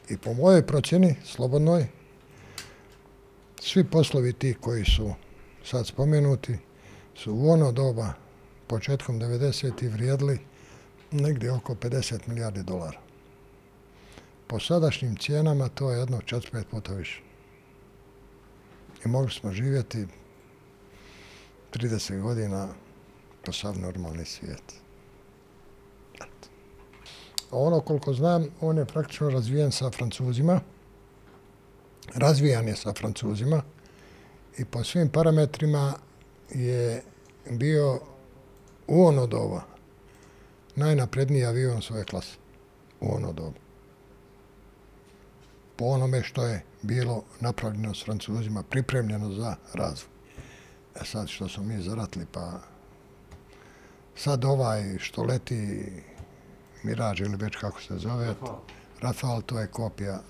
I 0.09 0.17
po 0.17 0.35
mojoj 0.35 0.67
procjeni, 0.67 1.17
slobodnoj, 1.25 1.87
svi 3.61 3.85
poslovi 3.85 4.33
ti 4.33 4.55
koji 4.61 4.85
su 4.85 5.15
sad 5.65 5.87
spomenuti 5.87 6.59
su 7.15 7.35
u 7.35 7.51
ono 7.51 7.73
doba, 7.73 8.13
početkom 8.67 9.21
90. 9.21 9.93
vrijedili 9.93 10.39
negdje 11.11 11.53
oko 11.53 11.75
50 11.75 12.29
milijardi 12.29 12.63
dolara. 12.63 13.01
Po 14.47 14.61
sadašnjim 14.61 15.17
cijenama 15.17 15.69
to 15.69 15.91
je 15.91 15.99
jedno 15.99 16.19
4-5 16.19 16.65
puta 16.71 16.93
više. 16.93 17.21
I 19.05 19.09
mogli 19.09 19.31
smo 19.31 19.53
živjeti 19.53 20.07
30 21.73 22.21
godina 22.21 22.69
po 23.45 23.53
sav 23.53 23.79
normalni 23.79 24.25
svijet. 24.25 24.83
A 27.51 27.57
ono 27.59 27.81
koliko 27.81 28.13
znam, 28.13 28.47
on 28.61 28.79
je 28.79 28.85
praktično 28.85 29.31
razvijen 29.31 29.73
sa 29.73 29.91
francuzima. 29.91 30.61
Razvijan 32.15 32.69
je 32.69 32.77
sa 32.77 32.93
francuzima 32.93 33.63
i 34.59 34.65
po 34.65 34.85
svim 34.85 35.09
parametrima 35.09 35.95
je 36.51 37.03
bio 37.51 38.01
u 38.87 39.05
ono 39.05 39.27
doba 39.27 39.63
najnapredniji 40.77 41.45
avion 41.45 41.83
svoje 41.83 42.05
klase. 42.05 42.37
U 43.01 43.15
ono 43.15 43.33
doba. 43.33 43.59
Po 45.77 45.85
onome 45.85 46.23
što 46.23 46.47
je 46.47 46.65
bilo 46.83 47.23
napravljeno 47.41 47.95
s 47.95 48.05
francuzima, 48.05 48.63
pripremljeno 48.63 49.33
za 49.33 49.57
razvoj. 49.75 50.12
E 51.01 51.05
sad 51.05 51.29
što 51.29 51.49
smo 51.49 51.65
mi 51.65 51.83
zaratli, 51.83 52.27
pa 52.33 52.61
sad 54.17 54.45
ovaj 54.45 54.99
što 54.99 55.23
leti 55.23 55.93
Mirage 56.83 57.25
ili 57.25 57.37
već 57.37 57.57
kako 57.57 57.81
se 57.81 57.99
zove, 57.99 58.27
Rafal, 58.27 58.59
Rafal 59.01 59.43
to 59.43 59.59
je 59.59 59.67
kopija, 59.67 60.21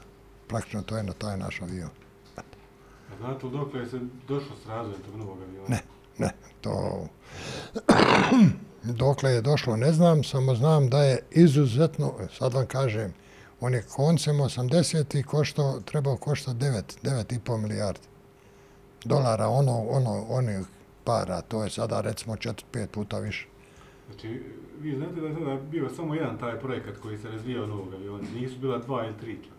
praktično 0.49 0.83
to 0.83 0.97
je 0.97 1.03
na 1.03 1.13
taj 1.13 1.37
naš 1.37 1.63
avion. 1.63 1.91
A 2.37 3.17
znate 3.19 3.49
dok 3.49 3.75
je 3.75 3.87
se 3.87 4.01
došlo 4.29 4.57
s 4.65 4.67
razvojem 4.67 5.03
tog 5.03 5.17
novog 5.17 5.39
aviona? 5.43 5.69
Ne, 5.69 5.83
ne, 6.19 6.31
to... 6.61 7.07
dokle 8.83 9.31
je 9.31 9.43
došlo 9.43 9.77
ne 9.77 9.93
znam, 9.93 10.25
samo 10.25 10.55
znam 10.55 10.89
da 10.89 11.03
je 11.03 11.19
izuzetno, 11.31 12.15
sad 12.39 12.55
vam 12.55 12.67
kažem, 12.67 13.15
on 13.61 13.75
je 13.75 13.83
koncem 13.83 14.37
80. 14.37 15.19
i 15.19 15.23
košto, 15.23 15.81
trebao 15.81 16.17
koštati 16.17 16.59
9, 16.59 16.83
9,5 17.03 17.57
milijardi 17.57 18.12
dolara, 19.05 19.49
ono, 19.49 19.79
ono, 19.89 20.25
oni 20.29 20.65
para, 21.05 21.41
to 21.41 21.65
je 21.65 21.71
sada 21.71 22.01
recimo 22.01 22.37
4-5 22.37 22.87
puta 22.87 23.19
više. 23.19 23.47
Znači, 24.07 24.43
vi 24.81 24.97
znate 24.97 25.21
da 25.21 25.27
je 25.27 25.35
sada 25.35 25.57
bio 25.71 25.89
samo 25.97 26.15
jedan 26.15 26.39
taj 26.39 26.61
projekat 26.61 26.97
koji 26.97 27.19
se 27.19 27.29
razvijao 27.29 27.67
novog 27.67 27.95
aviona, 27.95 28.25
nisu 28.35 28.59
bila 28.59 28.79
dva 28.79 29.05
ili 29.05 29.19
tri 29.21 29.39
čak? 29.43 29.53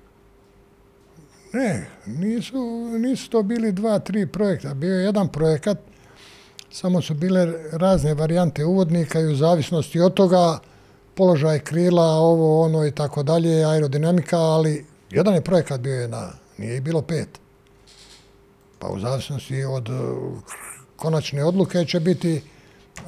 Ne, 1.53 1.89
nisu, 2.05 2.89
nisu 2.99 3.29
to 3.29 3.43
bili 3.43 3.71
dva, 3.71 3.99
tri 3.99 4.27
projekta. 4.27 4.73
Bio 4.73 4.95
je 4.95 5.03
jedan 5.03 5.27
projekat, 5.27 5.77
samo 6.71 7.01
su 7.01 7.13
bile 7.13 7.53
razne 7.71 8.13
varijante 8.13 8.65
uvodnika 8.65 9.19
i 9.19 9.25
u 9.25 9.35
zavisnosti 9.35 9.99
od 9.99 10.13
toga 10.13 10.59
položaj 11.15 11.59
krila, 11.59 12.05
ovo, 12.05 12.61
ono 12.61 12.85
i 12.85 12.91
tako 12.91 13.23
dalje, 13.23 13.65
aerodinamika, 13.65 14.37
ali 14.37 14.85
jedan 15.09 15.33
je 15.33 15.41
projekat 15.41 15.81
bio 15.81 15.93
je 15.93 16.07
na, 16.07 16.31
nije 16.57 16.81
bilo 16.81 17.01
pet. 17.01 17.42
Pa 18.83 18.89
u 18.89 18.99
zavisnosti 18.99 19.63
od 19.63 19.89
konačne 20.95 21.43
odluke 21.43 21.85
će 21.85 21.99
biti 21.99 22.41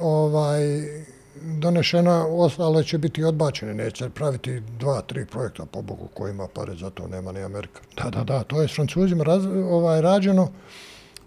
ovaj 0.00 0.60
donešena, 1.42 2.26
ostale 2.26 2.84
će 2.84 2.98
biti 2.98 3.24
odbačene, 3.24 3.74
neće 3.74 4.08
praviti 4.10 4.62
dva, 4.78 5.00
tri 5.00 5.26
projekta, 5.26 5.66
po 5.66 5.82
Bogu, 5.82 6.08
ko 6.14 6.28
ima 6.28 6.48
pare, 6.54 6.74
za 6.74 6.90
to 6.90 7.08
nema 7.08 7.32
ni 7.32 7.42
Amerika. 7.42 7.80
Da, 7.96 8.10
da, 8.10 8.24
da, 8.24 8.42
to 8.42 8.62
je 8.62 8.68
s 8.68 8.74
Francuzima 8.74 9.24
raz, 9.24 9.46
ovaj, 9.46 10.00
rađeno. 10.00 10.48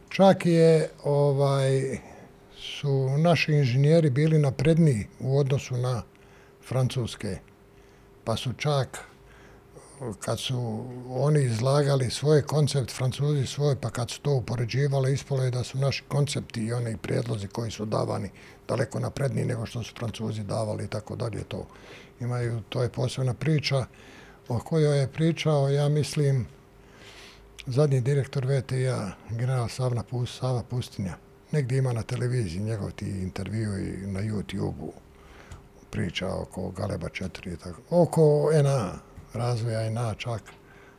Čak 0.10 0.46
je, 0.46 0.90
ovaj, 1.04 2.00
su 2.58 3.10
naši 3.18 3.54
inženjeri 3.54 4.10
bili 4.10 4.40
napredniji 4.40 5.08
u 5.20 5.40
odnosu 5.40 5.78
na 5.78 6.02
francuske, 6.68 7.38
pa 8.24 8.36
su 8.36 8.54
čak 8.54 9.00
kad 10.20 10.40
su 10.40 10.86
oni 11.10 11.44
izlagali 11.44 12.10
svoj 12.10 12.42
koncept, 12.42 12.92
francuzi 12.92 13.46
svoj, 13.46 13.76
pa 13.82 13.90
kad 13.90 14.10
su 14.10 14.22
to 14.22 14.34
upoređivali, 14.34 15.14
ispalo 15.14 15.44
je 15.44 15.52
da 15.52 15.64
su 15.64 15.78
naši 15.78 16.04
koncepti 16.08 16.66
i 16.66 16.74
oni 16.74 16.98
prijedlozi 16.98 17.48
koji 17.48 17.72
su 17.72 17.86
davani 17.86 18.30
daleko 18.68 19.00
napredniji 19.00 19.46
nego 19.46 19.66
što 19.66 19.84
su 19.84 19.94
francuzi 20.00 20.44
davali 20.44 20.84
i 20.84 20.88
tako 20.88 21.16
dalje 21.16 21.44
to. 21.44 21.68
Imaju, 22.20 22.62
to 22.70 22.84
je 22.84 22.90
posebna 22.90 23.34
priča 23.34 23.86
o 24.48 24.60
kojoj 24.60 25.00
je 25.00 25.08
pričao, 25.08 25.70
ja 25.70 25.90
mislim, 25.90 26.48
zadnji 27.68 28.02
direktor 28.02 28.46
VTI-a, 28.46 29.12
general 29.30 29.68
Savna 29.68 30.04
Pust, 30.04 30.40
Sava 30.40 30.64
Pustinja. 30.64 31.18
Negdje 31.52 31.78
ima 31.78 31.94
na 31.94 32.04
televiziji 32.04 32.64
njegov 32.64 32.92
ti 32.92 33.06
intervju 33.06 33.80
i 33.80 34.08
na 34.08 34.20
YouTube-u 34.22 34.94
priča 35.90 36.36
oko 36.36 36.72
Galeba 36.72 37.08
4 37.08 37.54
i 37.54 37.58
tako. 37.58 37.82
Oko 37.90 38.50
NA, 38.64 39.09
razvoja 39.34 39.88
i 39.88 39.90
na 39.90 40.14
čak. 40.14 40.42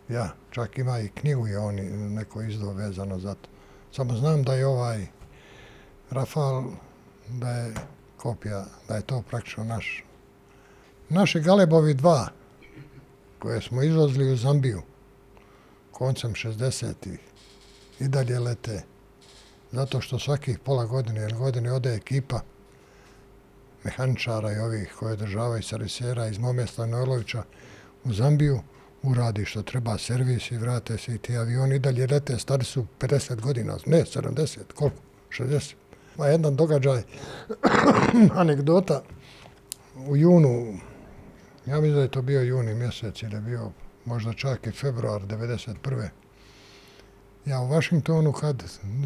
Ja, 0.08 0.34
čak 0.50 0.78
ima 0.78 0.98
i 0.98 1.08
knjigu 1.08 1.46
je 1.46 1.58
on 1.58 1.74
neko 2.14 2.42
izdao 2.42 2.72
vezano 2.72 3.18
za 3.18 3.34
to. 3.34 3.48
Samo 3.92 4.16
znam 4.16 4.42
da 4.42 4.54
je 4.54 4.66
ovaj 4.66 5.06
Rafal, 6.10 6.64
da 7.28 7.50
je 7.50 7.74
kopija, 8.16 8.66
da 8.88 8.96
je 8.96 9.02
to 9.02 9.22
praktično 9.22 9.64
naš. 9.64 10.04
Naši 11.08 11.40
Galebovi 11.40 11.94
2, 11.94 12.26
koje 13.38 13.60
smo 13.62 13.82
izvozili 13.82 14.32
u 14.32 14.36
Zambiju, 14.36 14.82
koncem 15.92 16.34
60-ih, 16.34 17.18
i 18.00 18.08
dalje 18.08 18.38
lete, 18.38 18.82
zato 19.72 20.00
što 20.00 20.18
svakih 20.18 20.58
pola 20.58 20.84
godine 20.84 21.22
ili 21.22 21.32
godine 21.32 21.72
ode 21.72 21.94
ekipa 21.94 22.40
mehaničara 23.84 24.52
i 24.52 24.58
ovih 24.58 24.94
koje 24.98 25.16
državaju 25.16 25.62
servisera 25.62 26.26
iz 26.26 26.38
Momesta 26.38 26.82
Orlovića, 26.82 27.42
u 28.04 28.12
Zambiju, 28.12 28.60
uradi 29.02 29.44
što 29.44 29.62
treba 29.62 29.98
servis 29.98 30.50
i 30.50 30.58
vrate 30.58 30.98
se 30.98 31.14
i 31.14 31.18
ti 31.18 31.36
avioni 31.36 31.78
dalje 31.78 32.06
lete, 32.06 32.38
stari 32.38 32.64
su 32.64 32.86
50 33.00 33.40
godina, 33.40 33.76
ne 33.86 34.04
70, 34.04 34.58
koliko? 34.74 34.96
60. 35.30 35.74
Ma 36.16 36.26
jedan 36.26 36.56
događaj, 36.56 37.02
anegdota, 38.34 39.02
u 39.96 40.16
junu, 40.16 40.78
ja 41.66 41.80
mislim 41.80 41.94
da 41.94 42.02
je 42.02 42.10
to 42.10 42.22
bio 42.22 42.42
juni 42.42 42.74
mjesec 42.74 43.22
ili 43.22 43.34
je 43.34 43.40
bio 43.40 43.70
možda 44.04 44.32
čak 44.32 44.66
i 44.66 44.70
februar 44.70 45.22
91. 45.22 46.08
Ja 47.46 47.60
u 47.60 47.68
Vašingtonu 47.68 48.32
kad 48.32 48.62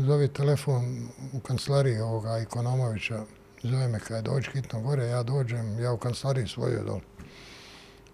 zove 0.06 0.28
telefon 0.28 1.08
u 1.32 1.40
kancelariji 1.40 1.98
ovoga 1.98 2.38
Ikonomovića, 2.38 3.24
zove 3.62 3.88
me 3.88 4.00
kada 4.00 4.22
dođe 4.22 4.50
hitno 4.50 4.80
gore, 4.80 5.04
ja 5.04 5.22
dođem, 5.22 5.78
ja 5.80 5.92
u 5.92 5.98
kancelariji 5.98 6.46
svojoj 6.46 6.82
dole. 6.84 7.00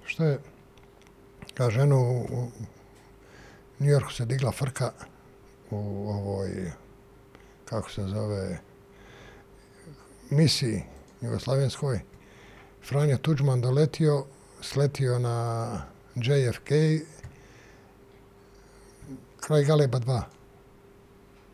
Što 0.04 0.24
je, 0.24 0.38
kaže, 1.54 1.80
eno, 1.80 2.00
u 2.00 2.50
Njujorku 3.80 4.12
se 4.12 4.24
digla 4.24 4.52
frka 4.52 4.92
u 5.70 6.08
ovoj, 6.08 6.72
kako 7.64 7.90
se 7.90 8.02
zove, 8.02 8.58
misiji 10.30 10.82
Jugoslavenskoj. 11.20 12.00
Franjo 12.88 13.16
Tuđman 13.16 13.60
doletio, 13.60 14.24
sletio 14.60 15.18
na 15.18 15.82
JFK, 16.14 16.68
kraj 19.40 19.64
Galeba 19.64 19.98
2, 19.98 20.22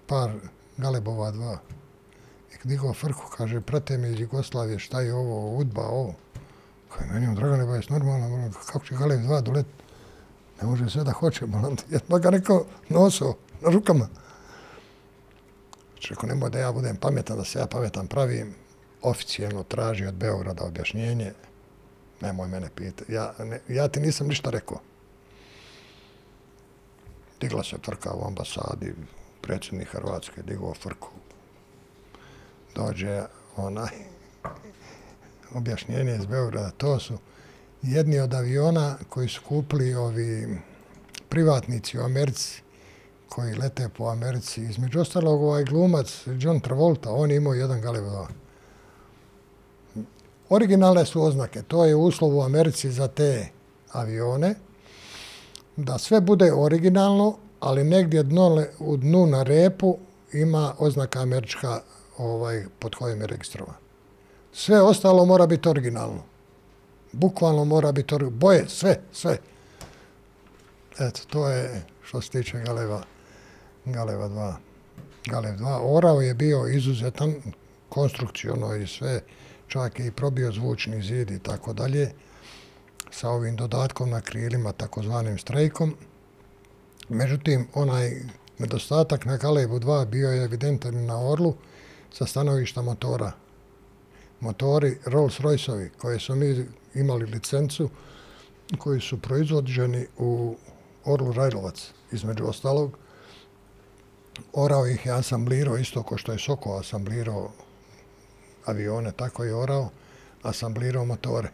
par 0.07 0.33
Galebova 0.77 1.33
2. 1.33 1.57
I 2.55 2.57
kad 2.57 2.67
digao 2.67 2.95
frku, 2.95 3.23
kaže, 3.37 3.61
prate 3.61 3.99
mi 3.99 4.09
iz 4.09 4.21
Jugoslavije, 4.21 4.79
šta 4.79 5.01
je 5.01 5.15
ovo, 5.15 5.57
udba, 5.57 5.83
ovo. 5.83 6.15
Kaj, 6.89 7.07
meni 7.13 7.27
on, 7.27 7.35
Dragane, 7.35 7.67
ba, 7.67 7.77
jes 7.77 7.89
normalno, 7.89 8.27
ono, 8.27 8.51
kako 8.67 8.87
će 8.87 8.95
Galeb 8.95 9.21
2 9.21 9.43
doletiti? 9.43 9.76
Ne 10.63 10.69
može 10.69 10.91
sve 10.91 11.05
da 11.05 11.13
hoće, 11.13 11.47
bolam 11.47 11.77
te. 11.77 11.85
Ja 11.91 12.19
ga 12.19 12.31
rekao, 12.31 12.65
noso, 12.89 13.35
na 13.61 13.71
rukama. 13.71 14.09
Znači, 15.93 16.15
ako 16.15 16.27
nemoj 16.27 16.51
da 16.51 16.59
ja 16.59 16.73
budem 16.73 16.97
pametan, 16.97 17.37
da 17.37 17.45
se 17.45 17.59
ja 17.59 17.67
pametan 17.67 18.07
pravim, 18.07 18.55
oficijelno 19.03 19.63
traži 19.63 20.07
od 20.07 20.15
Beograda 20.15 20.65
objašnjenje, 20.65 21.33
nemoj 22.21 22.49
mene 22.49 22.69
pita. 22.75 23.05
Ja, 23.09 23.35
ne, 23.39 23.61
ja 23.69 23.89
ti 23.89 24.01
nisam 24.01 24.27
ništa 24.27 24.51
rekao. 24.51 24.79
Digla 27.41 27.65
se 27.65 27.79
trka 27.79 28.13
u 28.15 28.27
ambasadi, 28.27 28.95
predsjednik 29.41 29.89
Hrvatske, 29.89 30.43
digao 30.43 30.75
frku. 30.75 31.09
Dođe 32.75 33.23
onaj 33.57 33.91
objašnjenje 35.55 36.17
iz 36.17 36.27
Beograda, 36.27 36.71
to 36.71 37.01
su 37.01 37.19
jedni 37.83 38.19
od 38.21 38.35
aviona 38.35 38.97
koji 39.09 39.29
su 39.29 39.41
kupili 39.49 39.95
ovi 39.95 40.59
privatnici 41.29 41.99
u 41.99 42.03
Americi, 42.03 42.63
koji 43.29 43.55
lete 43.55 43.89
po 43.89 44.05
Americi. 44.05 44.63
Između 44.63 45.01
ostalog, 45.01 45.43
ovaj 45.43 45.65
glumac 45.65 46.23
John 46.39 46.61
Travolta, 46.61 47.11
on 47.11 47.31
imao 47.31 47.55
jedan 47.55 47.81
galebo. 47.81 48.27
Originalne 50.49 51.05
su 51.07 51.23
oznake, 51.23 51.63
to 51.63 51.85
je 51.85 51.97
uslov 51.97 52.37
u 52.37 52.43
Americi 52.43 52.91
za 52.93 53.09
te 53.09 53.49
avione, 53.93 54.55
da 55.77 55.99
sve 55.99 56.21
bude 56.21 56.53
originalno, 56.53 57.37
ali 57.61 57.85
negdje 57.85 58.23
dno, 58.23 58.65
u 58.79 58.97
dnu 58.97 59.27
na 59.27 59.43
repu 59.43 59.99
ima 60.33 60.75
oznaka 60.79 61.21
američka 61.21 61.81
ovaj, 62.19 62.65
pod 62.79 62.95
kojim 62.95 63.21
je 63.21 63.27
registrovan. 63.27 63.75
Sve 64.53 64.83
ostalo 64.83 65.25
mora 65.25 65.47
biti 65.47 65.69
originalno. 65.69 66.36
Bukvalno 67.13 67.65
mora 67.65 67.93
biti 67.93 68.15
originalno. 68.15 68.39
Boje, 68.39 68.69
sve, 68.69 69.01
sve. 69.13 69.39
Eto, 70.99 71.21
to 71.27 71.49
je 71.49 71.83
što 72.03 72.21
se 72.21 72.31
tiče 72.31 72.63
Galeva, 72.67 73.03
Galeva 73.85 74.29
2. 74.29 74.55
Galev 75.27 75.55
2. 75.55 75.79
Orao 75.83 76.21
je 76.21 76.35
bio 76.35 76.67
izuzetan 76.69 77.35
konstrukcijono 77.89 78.75
i 78.75 78.87
sve, 78.87 79.21
čak 79.69 79.99
i 80.01 80.11
probio 80.11 80.53
zvučni 80.53 81.03
zid 81.03 81.31
i 81.31 81.39
tako 81.39 81.73
dalje, 81.73 82.13
sa 83.11 83.29
ovim 83.29 83.57
dodatkom 83.57 84.11
na 84.11 84.21
krilima, 84.21 84.73
takozvanim 84.73 85.39
strejkom. 85.39 85.97
Međutim, 87.09 87.69
onaj 87.75 88.11
nedostatak 88.59 89.25
na 89.25 89.37
Galevu 89.37 89.81
2 89.81 90.07
bio 90.07 90.31
je 90.31 90.45
evidentan 90.45 91.05
na 91.05 91.29
Orlu 91.29 91.55
sa 92.13 92.27
stanovišta 92.27 92.83
motora. 92.83 93.33
Motori 94.41 94.99
Rolls-Royceovi, 95.05 95.89
koje 95.99 96.21
su 96.21 96.35
mi 96.35 96.67
imali 96.97 97.27
licencu, 97.27 97.91
koji 98.79 99.01
su 99.01 99.21
proizvođeni 99.21 100.07
u 100.19 100.57
Orlu 101.05 101.33
Rajlovac, 101.33 101.91
između 102.13 102.45
ostalog. 102.45 102.99
Orao 104.53 104.87
ih 104.87 105.07
je 105.07 105.13
asamblirao, 105.13 105.79
isto 105.79 106.03
ko 106.03 106.19
što 106.19 106.33
je 106.33 106.39
Soko 106.39 106.79
asamblirao 106.79 107.51
avione, 108.65 109.13
tako 109.13 109.45
je 109.45 109.55
orao, 109.55 109.91
asamblirao 110.43 111.05
motore. 111.05 111.49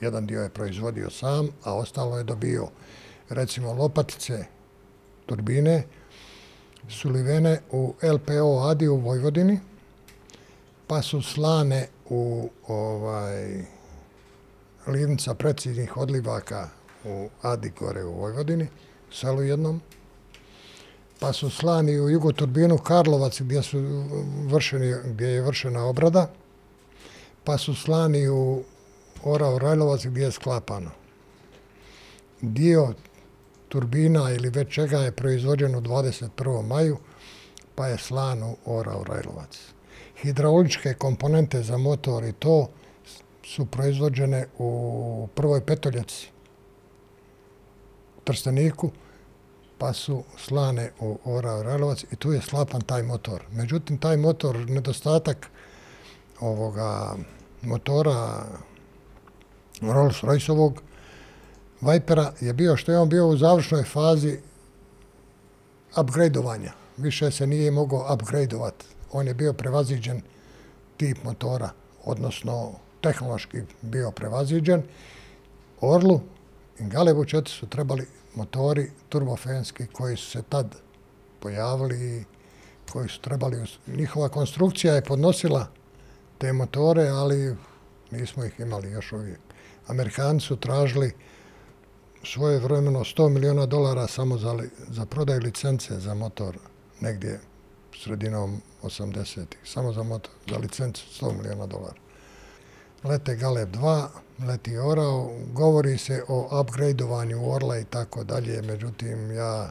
Jedan 0.00 0.26
dio 0.26 0.42
je 0.42 0.48
proizvodio 0.48 1.10
sam, 1.10 1.48
a 1.64 1.74
ostalo 1.74 2.18
je 2.18 2.24
dobio 2.24 2.68
recimo 3.28 3.72
lopatice, 3.72 4.44
turbine, 5.26 5.86
sulivene 6.88 7.60
u 7.70 7.94
LPO 8.02 8.68
Adi 8.68 8.88
u 8.88 8.96
Vojvodini, 8.96 9.60
pa 10.86 11.02
su 11.02 11.22
slane 11.22 11.88
u 12.08 12.50
ovaj, 12.68 13.64
livnica 14.86 15.34
preciznih 15.34 15.96
odlivaka 15.96 16.68
u 17.04 17.28
Adi 17.42 17.70
gore 17.78 18.04
u 18.04 18.20
Vojvodini, 18.20 18.68
selu 19.12 19.42
jednom, 19.42 19.80
pa 21.20 21.32
su 21.32 21.50
slani 21.50 22.00
u 22.00 22.10
jugoturbinu 22.10 22.78
Karlovac 22.78 23.40
gdje, 23.40 23.62
su 23.62 24.04
vršeni, 24.46 24.94
gdje 25.04 25.26
je 25.26 25.42
vršena 25.42 25.84
obrada, 25.84 26.30
pa 27.44 27.58
su 27.58 27.74
slani 27.74 28.28
u 28.28 28.62
Orao 29.24 29.58
Rajlovac 29.58 30.06
gdje 30.06 30.22
je 30.22 30.30
sklapano. 30.30 30.90
Dio 32.40 32.94
turbina 33.68 34.30
ili 34.30 34.50
već 34.50 34.74
čega 34.74 34.98
je 34.98 35.12
proizvođen 35.12 35.74
u 35.74 35.80
21. 35.80 36.66
maju, 36.66 36.96
pa 37.74 37.86
je 37.86 37.98
slan 37.98 38.42
u 38.42 38.56
Orao 38.64 39.04
Rajlovac. 39.04 39.58
Hidrauličke 40.22 40.94
komponente 40.94 41.62
za 41.62 41.76
motor 41.76 42.24
i 42.24 42.32
to 42.32 42.68
su 43.54 43.66
proizvođene 43.66 44.46
u 44.58 45.28
prvoj 45.34 45.60
petoljaci 45.60 46.28
Trsteniku, 48.24 48.90
pa 49.78 49.92
su 49.92 50.22
slane 50.38 50.90
u 51.00 51.18
Ora 51.24 51.62
Relovac 51.62 52.04
i 52.12 52.16
tu 52.16 52.32
je 52.32 52.42
slapan 52.42 52.80
taj 52.80 53.02
motor. 53.02 53.42
Međutim, 53.52 53.98
taj 53.98 54.16
motor, 54.16 54.56
nedostatak 54.56 55.46
ovoga 56.40 57.16
motora 57.62 58.46
Rolls-Royceovog 59.80 60.80
Vipera 61.80 62.32
je 62.40 62.52
bio 62.52 62.76
što 62.76 62.92
je 62.92 62.98
on 62.98 63.08
bio 63.08 63.28
u 63.28 63.36
završnoj 63.36 63.84
fazi 63.84 64.38
upgradeovanja. 66.00 66.72
Više 66.96 67.30
se 67.30 67.46
nije 67.46 67.70
mogao 67.70 68.14
upgradeovati. 68.14 68.86
On 69.12 69.26
je 69.26 69.34
bio 69.34 69.52
prevaziđen 69.52 70.22
tip 70.96 71.24
motora, 71.24 71.70
odnosno 72.04 72.72
tehnološki 73.00 73.62
bio 73.82 74.10
prevaziđen. 74.10 74.82
Orlu 75.80 76.20
i 76.78 76.84
Galebu 76.84 77.24
4 77.24 77.48
su 77.48 77.66
trebali 77.66 78.06
motori 78.34 78.90
turbofenski 79.08 79.86
koji 79.86 80.16
su 80.16 80.30
se 80.30 80.42
tad 80.48 80.76
pojavili 81.40 82.18
i 82.18 82.24
koji 82.92 83.08
su 83.08 83.20
trebali, 83.20 83.66
njihova 83.86 84.28
konstrukcija 84.28 84.94
je 84.94 85.04
podnosila 85.04 85.66
te 86.38 86.52
motore, 86.52 87.08
ali 87.08 87.56
nismo 88.10 88.44
ih 88.44 88.60
imali 88.60 88.90
još 88.90 89.12
uvijek. 89.12 89.40
Amerikanci 89.86 90.46
su 90.46 90.56
tražili 90.56 91.12
svoje 92.24 92.58
vremeno 92.58 93.00
100 93.00 93.28
miliona 93.28 93.66
dolara 93.66 94.06
samo 94.06 94.38
za, 94.38 94.58
za 94.88 95.06
prodaj 95.06 95.38
licence 95.38 96.00
za 96.00 96.14
motor 96.14 96.58
negdje 97.00 97.40
sredinom 98.04 98.62
80-ih. 98.82 99.58
Samo 99.64 99.92
za 99.92 100.02
motor, 100.02 100.32
za 100.50 100.58
licencu 100.58 101.24
100 101.24 101.36
miliona 101.36 101.66
dolara. 101.66 102.09
Lete 103.04 103.36
Galeb 103.36 103.76
2, 103.76 104.08
leti 104.46 104.78
Orao, 104.78 105.30
govori 105.52 105.98
se 105.98 106.22
o 106.28 106.60
upgradeovanju 106.60 107.52
Orla 107.52 107.78
i 107.78 107.84
tako 107.84 108.24
dalje, 108.24 108.62
međutim 108.62 109.32
ja 109.32 109.70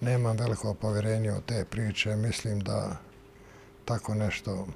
nemam 0.00 0.36
veliko 0.36 0.74
povjerenje 0.74 1.32
u 1.32 1.40
te 1.40 1.64
priče, 1.64 2.16
mislim 2.16 2.60
da 2.60 2.96
tako 3.84 4.14
nešto 4.14 4.66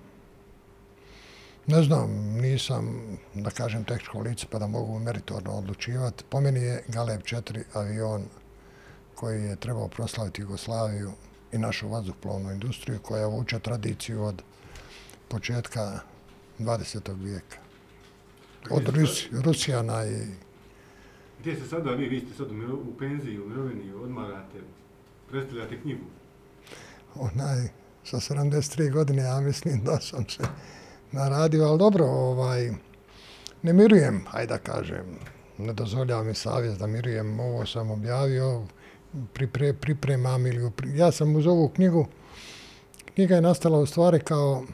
Ne 1.69 1.82
znam, 1.82 2.11
nisam, 2.40 3.16
da 3.35 3.51
kažem, 3.51 3.85
tehničko 3.85 4.20
lice 4.20 4.47
pa 4.51 4.59
da 4.59 4.66
mogu 4.66 4.99
meritorno 4.99 5.53
odlučivati. 5.53 6.24
Po 6.31 6.40
meni 6.40 6.61
je 6.61 6.85
Galeb 6.89 7.20
4 7.23 7.62
avion 7.74 8.24
koji 9.15 9.45
je 9.45 9.57
trebao 9.57 9.89
proslaviti 9.89 10.43
Jugoslaviju 10.43 11.12
i 11.53 11.59
našu 11.59 11.89
vazduhplovnu 11.89 12.53
industriju 12.53 12.99
koja 13.03 13.27
vuče 13.27 13.59
tradiciju 13.59 14.24
od 14.24 14.43
početka 15.28 16.01
20. 16.59 17.25
vijeka. 17.25 17.57
Od 18.71 18.89
Rusi, 18.89 19.29
Rusijana 19.33 20.07
i... 20.07 20.27
Gdje 21.41 21.57
se 21.57 21.69
sada 21.69 21.91
vi, 21.91 22.09
vi 22.09 22.21
ste 22.21 22.35
sad 22.35 22.47
u 22.51 22.99
penziji, 22.99 23.41
u 23.41 23.49
mirovini, 23.49 23.93
odmarate, 23.95 24.59
predstavljate 25.31 25.81
knjigu? 25.81 26.05
Onaj, 27.15 27.69
sa 28.05 28.17
73 28.17 28.93
godine 28.93 29.23
ja 29.23 29.41
mislim 29.41 29.85
da 29.85 30.01
sam 30.01 30.29
se 30.29 30.43
na 31.13 31.29
radio, 31.29 31.65
ali 31.65 31.79
dobro, 31.79 32.05
ovaj, 32.05 32.71
ne 33.63 33.73
mirujem, 33.73 34.25
hajde 34.29 34.53
da 34.53 34.59
kažem, 34.59 35.19
ne 35.59 35.73
dozvoljava 35.73 36.23
mi 36.23 36.35
savjez 36.35 36.79
da 36.79 36.87
mirujem, 36.87 37.41
ovo 37.41 37.67
sam 37.67 37.91
objavio, 37.91 38.67
pripre, 39.35 39.73
pripremam 39.73 40.47
ili 40.47 40.71
ja 40.95 41.13
sam 41.13 41.37
uz 41.37 41.47
ovu 41.47 41.69
knjigu, 41.69 42.07
knjiga 43.15 43.35
je 43.35 43.41
nastala 43.41 43.79
u 43.79 43.87
stvari 43.87 44.21
kao 44.21 44.65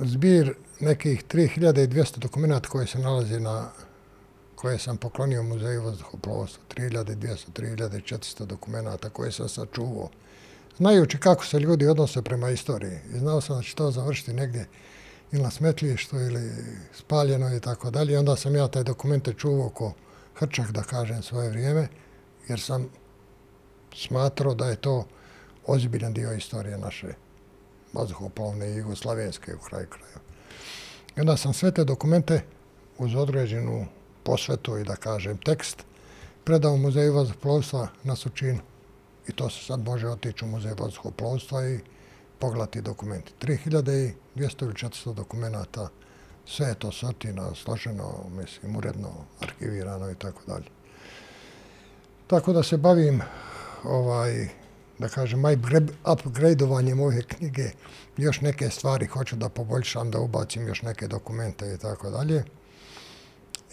zbir 0.00 0.54
nekih 0.80 1.24
3200 1.24 2.18
dokumenta 2.18 2.68
koje 2.68 2.86
se 2.86 2.98
nalaze 2.98 3.40
na 3.40 3.70
koje 4.54 4.78
sam 4.78 4.96
poklonio 4.96 5.42
muzeju 5.42 5.82
vazduhoplovstva, 5.82 6.62
3200, 6.76 7.50
3400 7.54 8.46
dokumenta 8.46 9.10
koje 9.10 9.32
sam 9.32 9.48
sačuvao 9.48 10.08
znajući 10.76 11.18
kako 11.18 11.46
se 11.46 11.58
ljudi 11.58 11.86
odnose 11.86 12.22
prema 12.22 12.50
istoriji. 12.50 12.98
I 13.14 13.18
znao 13.18 13.40
sam 13.40 13.56
da 13.56 13.62
će 13.62 13.74
to 13.74 13.90
završiti 13.90 14.32
negdje 14.32 14.66
ili 15.32 15.42
na 15.42 15.50
smetlištu 15.50 16.16
ili 16.16 16.50
spaljeno 16.94 17.56
i 17.56 17.60
tako 17.60 17.90
dalje. 17.90 18.18
Onda 18.18 18.36
sam 18.36 18.56
ja 18.56 18.68
taj 18.68 18.84
dokumente 18.84 19.34
čuvao 19.34 19.68
ko 19.68 19.92
hrčak, 20.34 20.72
da 20.72 20.82
kažem, 20.82 21.22
svoje 21.22 21.50
vrijeme, 21.50 21.88
jer 22.48 22.60
sam 22.60 22.88
smatrao 23.96 24.54
da 24.54 24.66
je 24.66 24.76
to 24.76 25.06
ozbiljan 25.66 26.12
dio 26.12 26.32
istorije 26.32 26.78
naše 26.78 27.14
vazduhoplovne 27.92 28.70
i 28.70 28.76
jugoslavenske 28.76 29.54
u 29.54 29.58
kraju 29.58 29.86
kraja. 29.86 30.18
I 31.16 31.20
onda 31.20 31.36
sam 31.36 31.52
sve 31.52 31.72
te 31.72 31.84
dokumente 31.84 32.42
uz 32.98 33.14
određenu 33.14 33.86
posvetu 34.22 34.78
i 34.78 34.84
da 34.84 34.96
kažem 34.96 35.38
tekst 35.38 35.84
predao 36.44 36.76
muzeju 36.76 37.14
vazduhoplovstva 37.14 37.88
na 38.02 38.16
Sučinu. 38.16 38.60
I 39.28 39.32
to 39.32 39.50
se 39.50 39.64
sad 39.64 39.84
može 39.84 40.08
otići 40.08 40.44
u 40.44 40.48
muzej 40.48 40.72
vazduhoplovstva 40.78 41.68
i 41.68 41.80
pogledati 42.38 42.80
dokumenti. 42.80 43.32
3200 43.40 44.14
ili 44.36 44.74
400 44.74 45.14
dokumenta, 45.14 45.88
sve 46.46 46.66
je 46.68 46.74
to 46.74 46.92
sortino, 46.92 47.54
složeno, 47.54 48.24
mislim, 48.30 48.76
uredno, 48.76 49.08
arhivirano 49.40 50.10
i 50.10 50.14
tako 50.14 50.40
dalje. 50.46 50.66
Tako 52.26 52.52
da 52.52 52.62
se 52.62 52.76
bavim 52.76 53.22
ovaj, 53.84 54.48
da 55.00 55.08
kažem, 55.08 55.42
upgradeovanjem 56.12 57.00
ove 57.00 57.22
knjige, 57.22 57.70
još 58.16 58.40
neke 58.40 58.70
stvari 58.70 59.06
hoću 59.06 59.36
da 59.36 59.48
poboljšam, 59.48 60.10
da 60.10 60.20
ubacim 60.20 60.66
još 60.68 60.82
neke 60.82 61.08
dokumente 61.08 61.74
i 61.74 61.78
tako 61.78 62.10
dalje. 62.10 62.44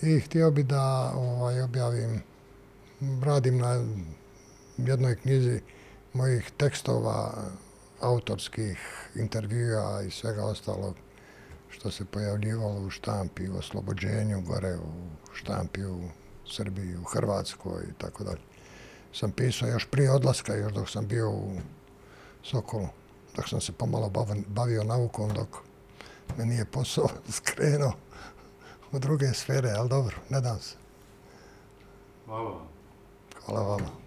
I 0.02 0.20
htio 0.20 0.52
bi 0.52 0.64
da 0.64 1.12
ovaj, 1.16 1.62
objavim, 1.62 2.22
radim 3.24 3.58
na 3.58 3.86
jednoj 4.78 5.16
knjizi 5.16 5.62
mojih 6.14 6.52
tekstova 6.58 7.34
autorskih 8.02 8.78
intervjua 9.16 10.02
i 10.02 10.12
svega 10.12 10.46
ostalog 10.46 10.96
što 11.70 11.92
se 11.92 12.06
pojavljivalo 12.06 12.82
u 12.82 12.90
štampi, 12.90 13.50
u 13.50 13.58
oslobođenju, 13.58 14.42
gore 14.42 14.76
u 14.76 15.10
štampi 15.34 15.86
u 15.86 16.10
Srbiji, 16.46 16.98
u 16.98 17.04
Hrvatskoj 17.04 17.84
i 17.90 17.94
tako 17.98 18.24
dalje. 18.24 18.47
Sam 19.20 19.32
pisao 19.32 19.68
još 19.68 19.86
prije 19.86 20.12
odlaska, 20.12 20.56
još 20.56 20.74
dok 20.74 20.90
sam 20.90 21.08
bio 21.08 21.30
u 21.30 21.52
Sokolu, 22.44 22.88
dok 23.36 23.50
sam 23.50 23.62
se 23.62 23.72
pomalo 23.72 24.12
bavio 24.48 24.84
naukom, 24.84 25.34
dok 25.34 25.48
me 26.38 26.46
nije 26.46 26.66
posao 26.66 27.08
skrenuo 27.38 27.94
u 28.92 29.00
druge 29.00 29.34
sfere, 29.34 29.72
ali 29.78 29.90
dobro, 29.90 30.16
ne 30.30 30.42
dam 30.42 30.60
se. 30.60 30.76
Hvala 32.26 32.50
vam. 32.50 32.68
Hvala 33.46 33.62
vama. 33.62 34.07